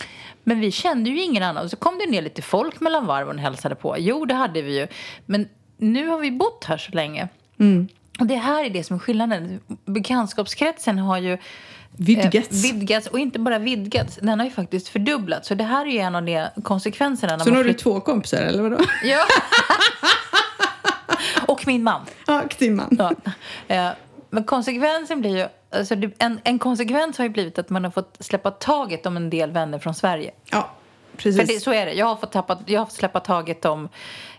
Men 0.44 0.60
vi 0.60 0.70
kände 0.70 1.10
ju 1.10 1.20
ingen 1.22 1.42
annan. 1.42 1.70
Så 1.70 1.76
kom 1.76 1.98
det 1.98 2.06
ner 2.10 2.22
lite 2.22 2.42
folk 2.42 2.80
mellan 2.80 3.06
varven 3.06 3.36
och 3.36 3.42
hälsade 3.42 3.74
på. 3.74 3.94
Jo, 3.98 4.24
det 4.24 4.34
hade 4.34 4.62
vi 4.62 4.78
ju. 4.78 4.86
Men 5.26 5.48
nu 5.76 6.06
har 6.08 6.18
vi 6.18 6.30
bott 6.30 6.64
här 6.64 6.76
så 6.78 6.92
länge. 6.92 7.28
Mm. 7.58 7.88
Och 8.20 8.26
det 8.26 8.34
här 8.34 8.64
är 8.64 8.70
det 8.70 8.84
som 8.84 8.96
är 8.96 9.00
skillnaden. 9.00 9.60
Bekantskapskretsen 9.84 10.98
har 10.98 11.18
ju 11.18 11.38
Vidgats. 11.96 12.64
Eh, 12.64 12.72
vidgats. 12.72 13.06
Och 13.06 13.18
inte 13.18 13.38
bara 13.38 13.58
vidgats, 13.58 14.18
den 14.22 14.38
har 14.38 14.46
ju 14.46 14.52
faktiskt 14.52 14.88
fördubblats. 14.88 15.48
Så 15.48 15.54
det 15.54 15.64
här 15.64 15.86
är 15.86 15.90
ju 15.90 15.98
en 15.98 16.14
av 16.14 16.24
de 16.24 16.48
konsekvenserna. 16.62 17.36
När 17.36 17.44
Så 17.44 17.50
nu 17.50 17.56
har 17.56 17.64
du 17.64 17.72
två 17.72 18.00
kompisar 18.00 18.38
eller 18.42 18.62
vadå? 18.62 18.78
Ja. 19.04 19.24
och 21.46 21.66
min 21.66 21.82
man. 21.82 22.00
Ja, 22.26 22.42
och 22.42 22.54
din 22.58 22.76
man. 22.76 22.98
Ja. 22.98 23.12
Eh, 23.68 23.88
Men 24.30 24.44
konsekvensen 24.44 25.20
blir 25.20 25.36
ju... 25.38 25.46
Alltså 25.70 25.94
en, 26.18 26.40
en 26.44 26.58
konsekvens 26.58 27.18
har 27.18 27.24
ju 27.24 27.28
blivit 27.28 27.58
att 27.58 27.70
man 27.70 27.84
har 27.84 27.90
fått 27.90 28.16
släppa 28.20 28.50
taget 28.50 29.06
om 29.06 29.16
en 29.16 29.30
del 29.30 29.50
vänner 29.50 29.78
från 29.78 29.94
Sverige. 29.94 30.30
Ja, 30.50 30.70
För 31.10 31.22
precis. 31.22 31.48
det, 31.48 31.60
så 31.60 31.72
är 31.72 31.86
det. 31.86 31.92
Jag 31.92 32.06
har 32.06 32.16
fått, 32.16 32.32
tappa, 32.32 32.58
jag 32.66 32.80
har 32.80 32.86
fått 32.86 32.94
släppa 32.94 33.20
taget 33.20 33.64
om... 33.64 33.88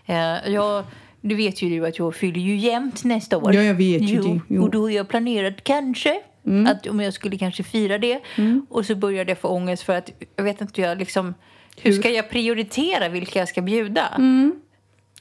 Eh, 0.06 0.16
jag, 0.52 0.84
du 1.20 1.34
vet 1.34 1.62
ju 1.62 1.80
du 1.80 1.86
att 1.86 1.98
jag 1.98 2.14
fyller 2.14 2.40
ju 2.40 2.56
jämnt 2.56 3.04
nästa 3.04 3.36
år. 3.38 3.54
Ja, 3.54 3.62
jag 3.62 3.74
vet 3.74 4.02
ju 4.02 4.16
jo, 4.16 4.22
det. 4.22 4.40
Jo. 4.48 4.62
Och 4.62 4.70
då 4.70 4.82
har 4.82 4.90
jag 4.90 5.08
planerat 5.08 5.64
kanske 5.64 6.20
att 6.68 6.86
om 6.86 7.00
jag 7.00 7.14
skulle 7.14 7.38
kanske 7.38 7.62
fira 7.62 7.98
det. 7.98 8.20
Och 8.68 8.86
så 8.86 8.94
började 8.94 9.30
jag 9.30 9.38
få 9.38 9.48
ångest 9.48 9.82
för 9.82 9.96
att 9.96 10.10
jag 10.36 10.44
vet 10.44 10.60
inte 10.60 10.80
jag 10.80 10.98
liksom... 10.98 11.34
Hur 11.80 11.92
ska 11.92 12.10
jag 12.10 12.30
prioritera 12.30 13.08
vilka 13.08 13.38
jag 13.38 13.48
ska 13.48 13.62
bjuda? 13.62 14.14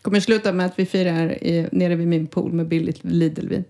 kommer 0.08 0.20
sluta 0.20 0.54
med 0.54 0.66
att 0.66 0.80
vi 0.80 0.86
firar 0.86 1.44
i, 1.44 1.70
nere 1.72 1.96
vid 1.96 2.08
min 2.08 2.28
pool 2.28 2.52
med 2.52 2.68
billigt 2.68 3.00
Lidl-vin. 3.04 3.64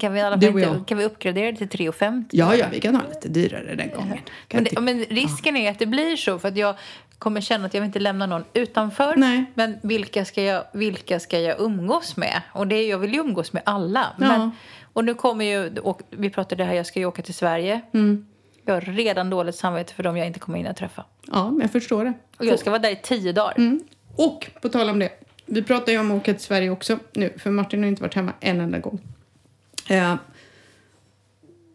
Kan 0.00 0.12
vi, 0.12 0.20
alla 0.20 0.46
inte, 0.46 0.80
kan 0.86 0.98
vi 0.98 1.04
uppgradera 1.04 1.52
det 1.52 1.66
till 1.66 1.68
3,50? 1.68 2.24
Ja, 2.30 2.56
ja, 2.56 2.66
vi 2.72 2.80
kan 2.80 2.94
ha 2.94 3.02
lite 3.08 3.28
dyrare 3.28 3.74
den 3.74 3.90
gången. 3.96 4.18
Men, 4.52 4.64
det, 4.64 4.80
men 4.80 5.04
risken 5.04 5.56
är 5.56 5.70
att 5.70 5.78
det 5.78 5.86
blir 5.86 6.16
så 6.16 6.38
för 6.38 6.48
att 6.48 6.56
jag 6.56 6.74
kommer 7.22 7.40
känna 7.40 7.66
att 7.66 7.74
jag 7.74 7.80
vill 7.80 7.86
inte 7.86 7.98
lämna 7.98 8.26
någon 8.26 8.44
utanför. 8.52 9.16
Nej. 9.16 9.44
Men 9.54 9.78
vilka 9.82 10.24
ska, 10.24 10.42
jag, 10.42 10.64
vilka 10.72 11.20
ska 11.20 11.40
jag 11.40 11.60
umgås 11.60 12.16
med? 12.16 12.42
Och 12.52 12.66
det, 12.66 12.86
jag 12.86 12.98
vill 12.98 13.14
ju 13.14 13.20
umgås 13.20 13.52
med 13.52 13.62
alla. 13.66 14.06
Ja. 14.18 14.28
Men, 14.28 14.50
och 14.92 15.04
nu 15.04 15.14
kommer 15.14 15.44
ju, 15.44 15.78
och 15.78 16.02
vi 16.10 16.30
pratade 16.30 16.64
här, 16.64 16.74
jag 16.74 16.86
ska 16.86 16.98
ju 16.98 17.06
åka 17.06 17.22
till 17.22 17.34
Sverige. 17.34 17.80
Mm. 17.94 18.26
Jag 18.64 18.74
har 18.74 18.80
redan 18.80 19.30
dåligt 19.30 19.54
samvete 19.54 19.94
för 19.94 20.02
dem 20.02 20.16
jag 20.16 20.26
inte 20.26 20.40
kommer 20.40 20.58
hinna 20.58 20.74
träffa. 20.74 21.04
Ja, 21.32 21.50
men 21.50 21.60
jag 21.60 21.72
förstår 21.72 22.04
det. 22.04 22.12
Och 22.38 22.44
jag 22.44 22.58
ska 22.58 22.70
vara 22.70 22.82
där 22.82 22.90
i 22.90 22.96
tio 23.02 23.32
dagar. 23.32 23.54
Mm. 23.56 23.82
Och 24.16 24.50
på 24.62 24.68
tal 24.68 24.88
om 24.88 24.98
det. 24.98 25.10
Vi 25.46 25.62
pratar 25.62 25.92
ju 25.92 25.98
om 25.98 26.10
att 26.10 26.16
åka 26.16 26.34
till 26.34 26.42
Sverige 26.42 26.70
också 26.70 26.98
nu. 27.12 27.32
För 27.38 27.50
Martin 27.50 27.82
har 27.82 27.88
inte 27.88 28.02
varit 28.02 28.14
hemma 28.14 28.32
en 28.40 28.60
enda 28.60 28.78
gång. 28.78 29.00
Eh, 29.88 30.14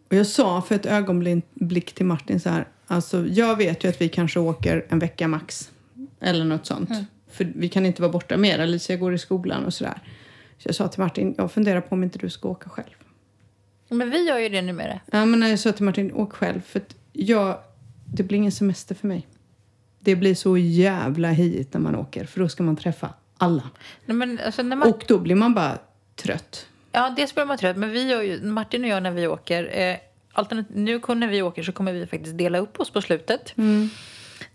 och 0.10 0.16
jag 0.16 0.28
sa 0.28 0.62
för 0.62 0.76
ett 0.76 0.86
ögonblick 0.86 1.93
till 1.93 2.06
Martin 2.06 2.39
så 2.39 2.50
här. 2.50 2.68
Alltså 2.88 3.26
jag 3.28 3.56
vet 3.56 3.84
ju 3.84 3.90
att 3.90 4.02
vi 4.02 4.10
kanske 4.10 4.40
åker 4.40 4.86
en 4.90 5.00
vecka 5.00 5.28
max. 5.28 5.72
Eller 6.20 6.46
något 6.46 6.66
sånt. 6.66 6.90
För 7.32 7.52
vi 7.56 7.70
kan 7.70 7.86
inte 7.86 8.02
vara 8.02 8.12
borta 8.12 8.38
mer. 8.38 8.60
Alicia 8.60 8.96
går 8.96 9.14
i 9.14 9.18
skolan 9.18 9.66
och 9.66 9.74
sådär. 9.74 10.02
Så 10.58 10.68
jag 10.68 10.76
sa 10.76 10.88
till 10.88 11.00
Martin, 11.00 11.36
jag 11.38 11.52
funderar 11.52 11.82
på 11.82 11.96
om 11.96 12.04
inte 12.04 12.20
du 12.20 12.30
ska 12.30 12.50
åka 12.50 12.70
själv. 12.70 12.88
Men 13.90 14.10
vi 14.10 14.28
gör 14.28 14.38
ju 14.38 14.50
det 14.50 14.62
numera. 14.62 15.00
Ja, 15.12 15.26
men 15.26 15.50
jag 15.50 15.60
sa 15.60 15.72
till 15.72 15.86
Martin, 15.86 16.12
åk 16.14 16.34
själv. 16.34 16.62
För 16.62 16.82
jag, 17.14 17.58
det 18.06 18.24
blir 18.24 18.38
ingen 18.38 18.52
semester 18.52 18.96
för 18.96 19.08
mig. 19.08 19.28
Det 20.00 20.16
blir 20.16 20.36
så 20.36 20.58
jävla 20.58 21.30
hit 21.32 21.74
när 21.74 21.82
man 21.82 21.96
åker. 21.96 22.26
För 22.26 22.40
då 22.40 22.50
ska 22.50 22.64
man 22.64 22.76
träffa 22.76 23.14
alla. 23.38 23.70
Nej, 24.06 24.18
Men, 24.18 24.40
alltså, 24.46 24.64
man, 24.64 24.84
Och 24.84 25.04
då 25.08 25.20
blir 25.20 25.36
man 25.36 25.54
bara 25.54 25.78
trött. 26.16 26.68
Ja, 26.92 27.14
det 27.18 27.28
skulle 27.28 27.46
man 27.46 27.58
trött. 27.58 27.78
Men 27.78 27.92
vi 27.92 28.10
gör 28.10 28.22
ju, 28.22 28.44
Martin 28.44 28.84
och 28.84 28.90
jag 28.90 29.04
när 29.04 29.12
vi 29.12 29.28
åker, 29.28 29.80
eh, 29.82 29.96
alternat- 30.38 30.66
nu 30.74 31.00
när 31.16 31.28
vi 31.28 31.42
åker 31.42 31.64
så 31.64 31.72
kommer 31.72 31.94
vi 31.94 32.08
faktiskt 32.08 32.38
dela 32.38 32.58
upp 32.58 32.80
oss 32.80 32.90
på 32.90 33.02
slutet. 33.02 33.54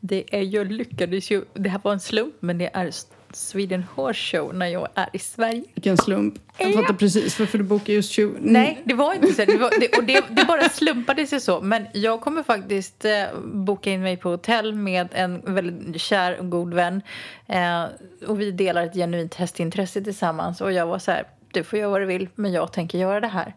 Det 0.00 0.24
är 0.36 0.40
ju, 0.42 0.64
lyckades 0.64 1.30
ju, 1.30 1.44
det 1.54 1.68
här 1.68 1.80
var 1.84 1.92
en 1.92 2.00
slump, 2.00 2.34
men 2.40 2.58
det 2.58 2.70
är 2.72 2.90
Sweden 3.34 3.84
Horse 3.94 4.36
Show 4.36 4.54
när 4.54 4.66
jag 4.66 4.88
är 4.94 5.08
i 5.12 5.18
Sverige. 5.18 5.64
Vilken 5.74 5.96
slump. 5.96 6.34
Jag 6.58 6.70
Ja. 6.70 6.80
fattar 6.80 6.94
precis 6.94 7.38
varför 7.38 7.58
du 7.58 7.64
bokar 7.64 7.92
just 7.92 8.10
20... 8.10 8.34
Nej, 8.40 8.82
det 8.84 8.94
var 8.94 9.14
inte 9.14 9.32
så. 9.32 9.44
Det, 9.44 9.56
var, 9.56 9.70
det, 9.80 9.98
och 9.98 10.04
det, 10.04 10.24
det 10.30 10.44
bara 10.44 10.68
slumpade 10.68 11.26
sig 11.26 11.40
så. 11.40 11.60
Men 11.60 11.86
jag 11.94 12.20
kommer 12.20 12.42
faktiskt 12.42 13.04
eh, 13.04 13.24
boka 13.44 13.90
in 13.90 14.02
mig 14.02 14.16
på 14.16 14.28
hotell 14.30 14.74
med 14.74 15.08
en 15.12 15.54
väldigt 15.54 16.00
kär 16.00 16.38
och 16.38 16.50
god 16.50 16.74
vän. 16.74 17.02
Eh, 17.46 17.84
och 18.26 18.40
vi 18.40 18.50
delar 18.50 18.82
ett 18.86 18.94
genuint 18.94 19.34
hästintresse 19.34 20.02
tillsammans. 20.02 20.60
Och 20.60 20.72
jag 20.72 20.86
var 20.86 20.98
så 20.98 21.10
här, 21.10 21.24
du 21.52 21.64
får 21.64 21.78
göra 21.78 21.90
vad 21.90 22.00
du 22.00 22.06
vill, 22.06 22.28
men 22.34 22.52
jag 22.52 22.72
tänker 22.72 22.98
göra 22.98 23.20
det 23.20 23.28
här. 23.28 23.54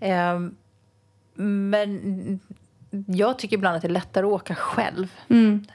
Eh, 0.00 0.40
men 1.36 2.40
jag 3.06 3.38
tycker 3.38 3.56
ibland 3.56 3.76
att 3.76 3.82
det 3.82 3.88
är 3.88 3.92
lättare 3.92 4.26
att 4.26 4.32
åka 4.32 4.54
själv 4.54 5.06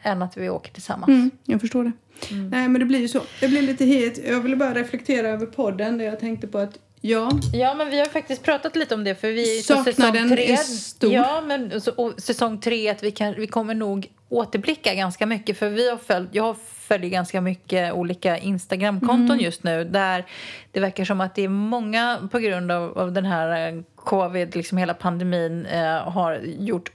än 0.03 0.21
att 0.21 0.37
vi 0.37 0.49
åker 0.49 0.73
tillsammans. 0.73 1.09
Mm, 1.09 1.31
jag 1.45 1.61
förstår 1.61 1.83
det. 1.83 1.91
Nej, 2.31 2.67
men 2.69 2.73
det 2.79 2.85
blir 2.85 2.99
ju 2.99 3.07
så. 3.07 3.21
Det 3.39 3.47
blir 3.47 3.61
lite 3.61 3.85
hit. 3.85 4.21
Jag 4.27 4.39
ville 4.41 4.55
bara 4.55 4.73
reflektera 4.73 5.27
över 5.27 5.45
podden 5.45 5.97
där 5.97 6.05
jag 6.05 6.19
tänkte 6.19 6.47
på 6.47 6.57
att 6.57 6.77
ja, 7.01 7.31
Ja, 7.53 7.73
men 7.73 7.89
vi 7.89 7.99
har 7.99 8.07
faktiskt 8.07 8.43
pratat 8.43 8.75
lite 8.75 8.95
om 8.95 9.03
det 9.03 9.15
för 9.15 9.27
vi 9.27 9.57
är 9.59 9.61
Saknaden 9.61 10.29
tre. 10.29 10.51
är 10.51 10.57
stor. 10.57 11.13
Ja, 11.13 11.41
men 11.41 11.81
så, 11.81 12.13
säsong 12.17 12.59
tre 12.61 12.89
att 12.89 13.03
vi, 13.03 13.11
kan, 13.11 13.33
vi 13.37 13.47
kommer 13.47 13.73
nog 13.75 14.07
återblicka 14.29 14.93
ganska 14.93 15.25
mycket 15.25 15.57
för 15.57 15.69
vi 15.69 15.89
har 15.89 15.97
följt, 15.97 16.29
jag 16.31 16.55
följer 16.61 17.09
ganska 17.09 17.41
mycket 17.41 17.93
olika 17.93 18.37
Instagramkonton 18.37 19.31
Mm. 19.31 19.39
just 19.39 19.63
nu 19.63 19.83
där 19.83 20.25
det 20.71 20.79
verkar 20.79 21.05
som 21.05 21.21
att 21.21 21.35
det 21.35 21.41
är 21.41 21.49
många 21.49 22.29
på 22.31 22.39
grund 22.39 22.71
av, 22.71 22.97
av 22.97 23.11
den 23.11 23.25
här 23.25 23.67
eh, 23.73 23.81
covid, 24.05 24.55
liksom 24.55 24.77
hela 24.77 24.93
pandemin 24.93 25.65
eh, 25.65 25.95
har 26.11 26.39
gjort 26.43 26.91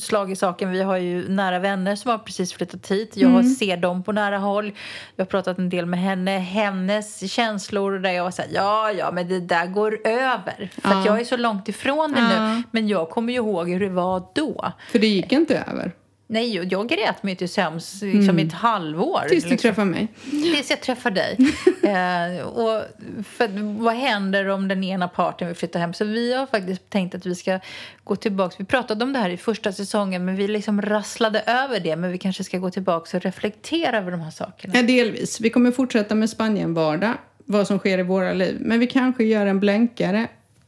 slag 0.00 0.30
i 0.32 0.36
saken. 0.36 0.70
Vi 0.70 0.82
har 0.82 0.96
ju 0.96 1.28
nära 1.28 1.58
vänner 1.58 1.96
som 1.96 2.10
har 2.10 2.18
precis 2.18 2.52
flyttat 2.52 2.90
hit. 2.90 3.12
Jag 3.16 3.30
Mm. 3.30 3.44
ser 3.44 3.76
dem 3.76 4.02
på 4.02 4.12
nära 4.12 4.38
håll. 4.38 4.72
Jag 5.16 5.24
har 5.24 5.28
pratat 5.30 5.58
en 5.58 5.68
del 5.68 5.86
med 5.86 6.00
henne. 6.00 6.30
Hennes 6.38 7.32
känslor 7.32 7.98
där 7.98 8.10
jag 8.10 8.24
var 8.24 8.30
så 8.30 8.42
här, 8.42 8.48
ja, 8.54 8.92
ja, 8.92 9.10
men 9.12 9.28
det 9.28 9.40
där 9.40 9.66
går 9.66 9.98
över. 10.06 10.70
För 10.82 10.90
Ja. 10.90 11.02
jag 11.06 11.20
är 11.20 11.24
så 11.24 11.36
långt 11.36 11.68
ifrån 11.68 12.12
det 12.12 12.20
Ja. 12.20 12.54
nu. 12.54 12.62
Men 12.70 12.88
jag 12.88 13.10
kommer 13.10 13.32
ju 13.32 13.36
ihåg 13.38 13.70
hur 13.70 13.80
det 13.80 13.88
var 13.88 14.22
då. 14.34 14.72
för 14.92 14.98
det 14.98 15.06
gick 15.06 15.32
inte 15.32 15.64
över. 15.70 15.92
Nej, 16.32 16.54
jag- 16.54 16.72
jag 16.72 16.88
grät 16.88 17.22
mig 17.22 17.36
till 17.36 17.48
sömns 17.48 18.02
liksom 18.02 18.38
i 18.38 18.42
ett 18.42 18.52
halvår. 18.52 19.18
Mm. 19.18 19.28
Tills 19.28 19.44
du 19.44 19.50
liksom. 19.50 19.68
träffade 19.70 19.90
mig. 19.90 20.08
Tills 20.30 20.70
jag 20.70 20.80
träffar 20.80 21.10
dig. 21.10 21.36
eh, 21.82 22.46
och 22.46 22.82
för, 23.24 23.78
vad 23.82 23.94
händer 23.94 24.48
om 24.48 24.68
den 24.68 24.84
ena 24.84 25.08
parten 25.08 25.48
vill 25.48 25.56
flytta 25.56 25.78
hem? 25.78 25.94
Så 25.94 26.04
vi 26.04 26.34
har 26.34 26.46
faktiskt 26.46 26.90
tänkt 26.90 27.14
att 27.14 27.26
vi 27.26 27.34
ska 27.34 27.60
gå 28.04 28.16
tillbaka. 28.16 28.54
Vi 28.58 28.64
pratade 28.64 29.04
om 29.04 29.12
det 29.12 29.18
här 29.18 29.30
i 29.30 29.36
första 29.36 29.72
säsongen 29.72 30.24
men 30.24 30.36
vi 30.36 30.48
liksom 30.48 30.82
rasslade 30.82 31.40
över 31.46 31.80
det. 31.80 31.96
Men 31.96 32.10
vi 32.12 32.18
kanske 32.18 32.44
ska 32.44 32.58
gå 32.58 32.70
tillbaka 32.70 33.16
och 33.16 33.22
reflektera 33.22 33.98
över 33.98 34.10
de 34.10 34.20
här 34.20 34.30
sakerna. 34.30 34.74
Ja, 34.76 34.82
delvis. 34.82 35.40
Vi 35.40 35.50
kommer 35.50 35.70
fortsätta 35.70 36.14
med 36.14 36.30
Spanien-vardag, 36.30 37.12
vad 37.44 37.66
som 37.66 37.78
sker 37.78 37.98
i 37.98 38.02
våra 38.02 38.32
liv. 38.32 38.56
Men 38.60 38.80
vi 38.80 38.86
kanske 38.86 39.24
gör 39.24 39.46
en 39.46 39.60
blänkare 39.60 40.26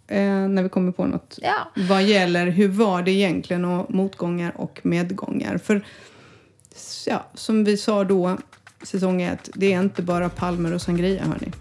när 0.09 0.63
vi 0.63 0.69
kommer 0.69 0.93
på 0.93 1.07
något 1.07 1.39
Ja. 1.43 1.55
vad 1.89 2.03
gäller 2.03 2.47
hur 2.47 2.69
var 2.69 3.03
det 3.03 3.11
egentligen 3.11 3.65
och 3.65 3.95
motgångar 3.95 4.53
och 4.57 4.81
medgångar. 4.83 5.59
För 5.59 5.85
ja, 7.07 7.27
som 7.35 7.65
vi 7.65 7.77
sa 7.77 8.05
då, 8.05 8.37
säsong 8.83 9.23
ett, 9.23 9.51
det 9.55 9.73
är 9.73 9.81
inte 9.81 10.03
bara 10.03 10.29
palmer 10.29 10.75
och 10.75 10.83
sangria 10.83 11.25
hörni. 11.25 11.53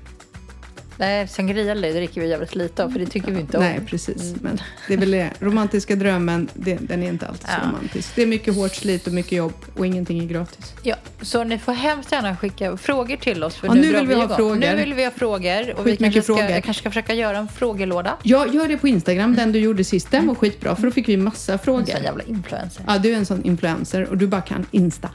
Nej, 0.98 1.28
sangria 1.28 1.76
dricker 1.76 2.22
vi 2.22 2.28
jävligt 2.30 2.56
lite 2.56 2.84
av 2.84 2.90
för 2.90 3.00
det 3.00 3.06
tycker 3.06 3.32
vi 3.32 3.40
inte 3.40 3.58
om. 3.58 3.64
Nej, 3.64 3.80
precis. 3.88 4.36
Men 4.42 4.60
det 4.88 4.94
är 4.94 4.98
väl 4.98 5.12
det. 5.12 5.30
Romantiska 5.40 5.96
drömmen, 5.96 6.50
det, 6.54 6.76
den 6.82 7.04
är 7.04 7.08
inte 7.10 7.28
alltid 7.28 7.48
så 7.48 7.54
Ja. 7.64 7.70
romantisk. 7.70 8.16
Det 8.16 8.22
är 8.22 8.28
mycket 8.28 8.56
hårt 8.56 8.76
slit 8.76 9.08
och 9.08 9.14
mycket 9.14 9.32
jobb 9.32 9.54
och 9.78 9.86
ingenting 9.86 10.20
är 10.20 10.26
gratis. 10.26 10.74
Ja, 10.84 10.96
så 11.22 11.44
ni 11.44 11.58
får 11.60 11.72
hemskt 11.74 12.12
gärna 12.12 12.38
skicka 12.38 12.78
frågor 12.78 13.16
till 13.18 13.44
oss. 13.44 13.56
För 13.56 13.68
Ja, 13.68 13.74
nu 13.74 13.82
nu 13.82 13.92
vill 13.94 14.08
vi 14.08 14.14
ha 14.14 14.24
igång. 14.24 14.36
frågor. 14.38 14.56
Nu 14.56 14.76
vill 14.76 14.94
vi 14.94 15.04
ha 15.04 15.12
frågor. 15.12 15.74
Och 15.80 15.88
vi 15.88 15.98
kanske 15.98 16.22
ska, 16.22 16.34
frågor. 16.36 16.48
kanske 16.62 16.74
ska 16.74 16.90
försöka 16.90 17.14
göra 17.14 17.38
en 17.38 17.48
frågelåda. 17.48 18.18
Ja, 18.24 18.48
gör 18.48 18.68
det 18.68 18.78
på 18.78 18.88
Instagram, 18.88 19.36
den 19.36 19.52
du 19.52 19.60
gjorde 19.60 19.84
sist. 19.84 20.12
Den 20.12 20.28
var 20.28 20.36
skitbra 20.36 20.76
för 20.76 20.84
då 20.84 20.92
fick 20.92 21.10
vi 21.10 21.18
massa 21.18 21.54
En 21.54 21.60
frågor. 21.60 21.86
sån 21.86 22.04
jävla 22.04 22.24
influencer. 22.24 22.84
Ja, 22.88 22.98
du 22.98 23.14
är 23.14 23.18
en 23.18 23.26
sån 23.26 23.44
influencer 23.44 24.10
och 24.10 24.18
du 24.18 24.28
bara 24.28 24.42
kan 24.42 24.66
Insta. 24.72 25.10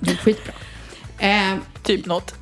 Du 0.00 0.10
är 0.10 0.16
skitbra. 0.16 0.52
Eh, 1.18 1.54
Typ 1.82 2.06
något. 2.06 2.34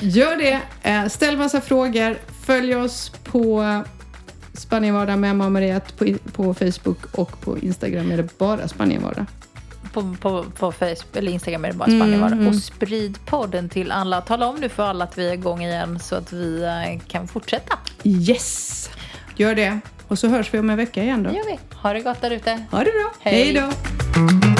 Gör 0.00 0.36
det. 0.36 0.60
Eh, 0.82 1.06
ställ 1.06 1.36
massa 1.36 1.60
frågor. 1.60 2.18
Följ 2.46 2.76
oss 2.76 3.12
på 3.24 3.64
Spanienvardag 4.54 5.18
med 5.18 5.30
Emma 5.30 5.44
och 5.44 5.52
Maria 5.52 5.80
på, 5.98 6.06
på 6.32 6.54
Facebook 6.54 6.98
och 7.12 7.40
på 7.40 7.58
Instagram 7.58 8.12
är 8.12 8.16
det 8.16 8.38
bara 8.38 8.68
Spanienvardag. 8.68 9.26
På, 9.92 10.16
på, 10.20 10.44
på 10.58 10.72
Facebook 10.72 11.16
eller 11.16 11.32
Instagram 11.32 11.64
är 11.64 11.68
det 11.68 11.74
bara 11.74 11.88
Spanienvardag. 11.88 12.32
Mm, 12.32 12.46
mm. 12.46 12.56
Och 12.56 12.62
sprid 12.62 13.18
podden 13.26 13.68
till 13.68 13.92
alla. 13.92 14.20
Tala 14.20 14.46
om 14.46 14.56
nu 14.56 14.68
för 14.68 14.82
alla 14.82 15.04
att 15.04 15.18
vi 15.18 15.28
är 15.28 15.32
igång 15.32 15.62
igen 15.62 15.98
så 16.00 16.16
att 16.16 16.32
vi 16.32 16.62
eh, 16.62 17.00
kan 17.08 17.28
fortsätta. 17.28 17.78
Yes! 18.02 18.90
Gör 19.36 19.54
det. 19.54 19.80
Och 20.08 20.18
så 20.18 20.28
hörs 20.28 20.54
vi 20.54 20.58
om 20.58 20.70
en 20.70 20.76
vecka 20.76 21.02
igen 21.02 21.22
då. 21.22 21.30
Gör 21.30 21.46
vi. 21.46 21.58
Ha 21.76 21.92
det 21.92 22.00
gott 22.00 22.20
där 22.20 22.30
ute. 22.30 22.50
Ha 22.70 22.78
det 22.78 22.84
bra. 22.92 23.12
Hej 23.20 23.52
då. 23.52 24.53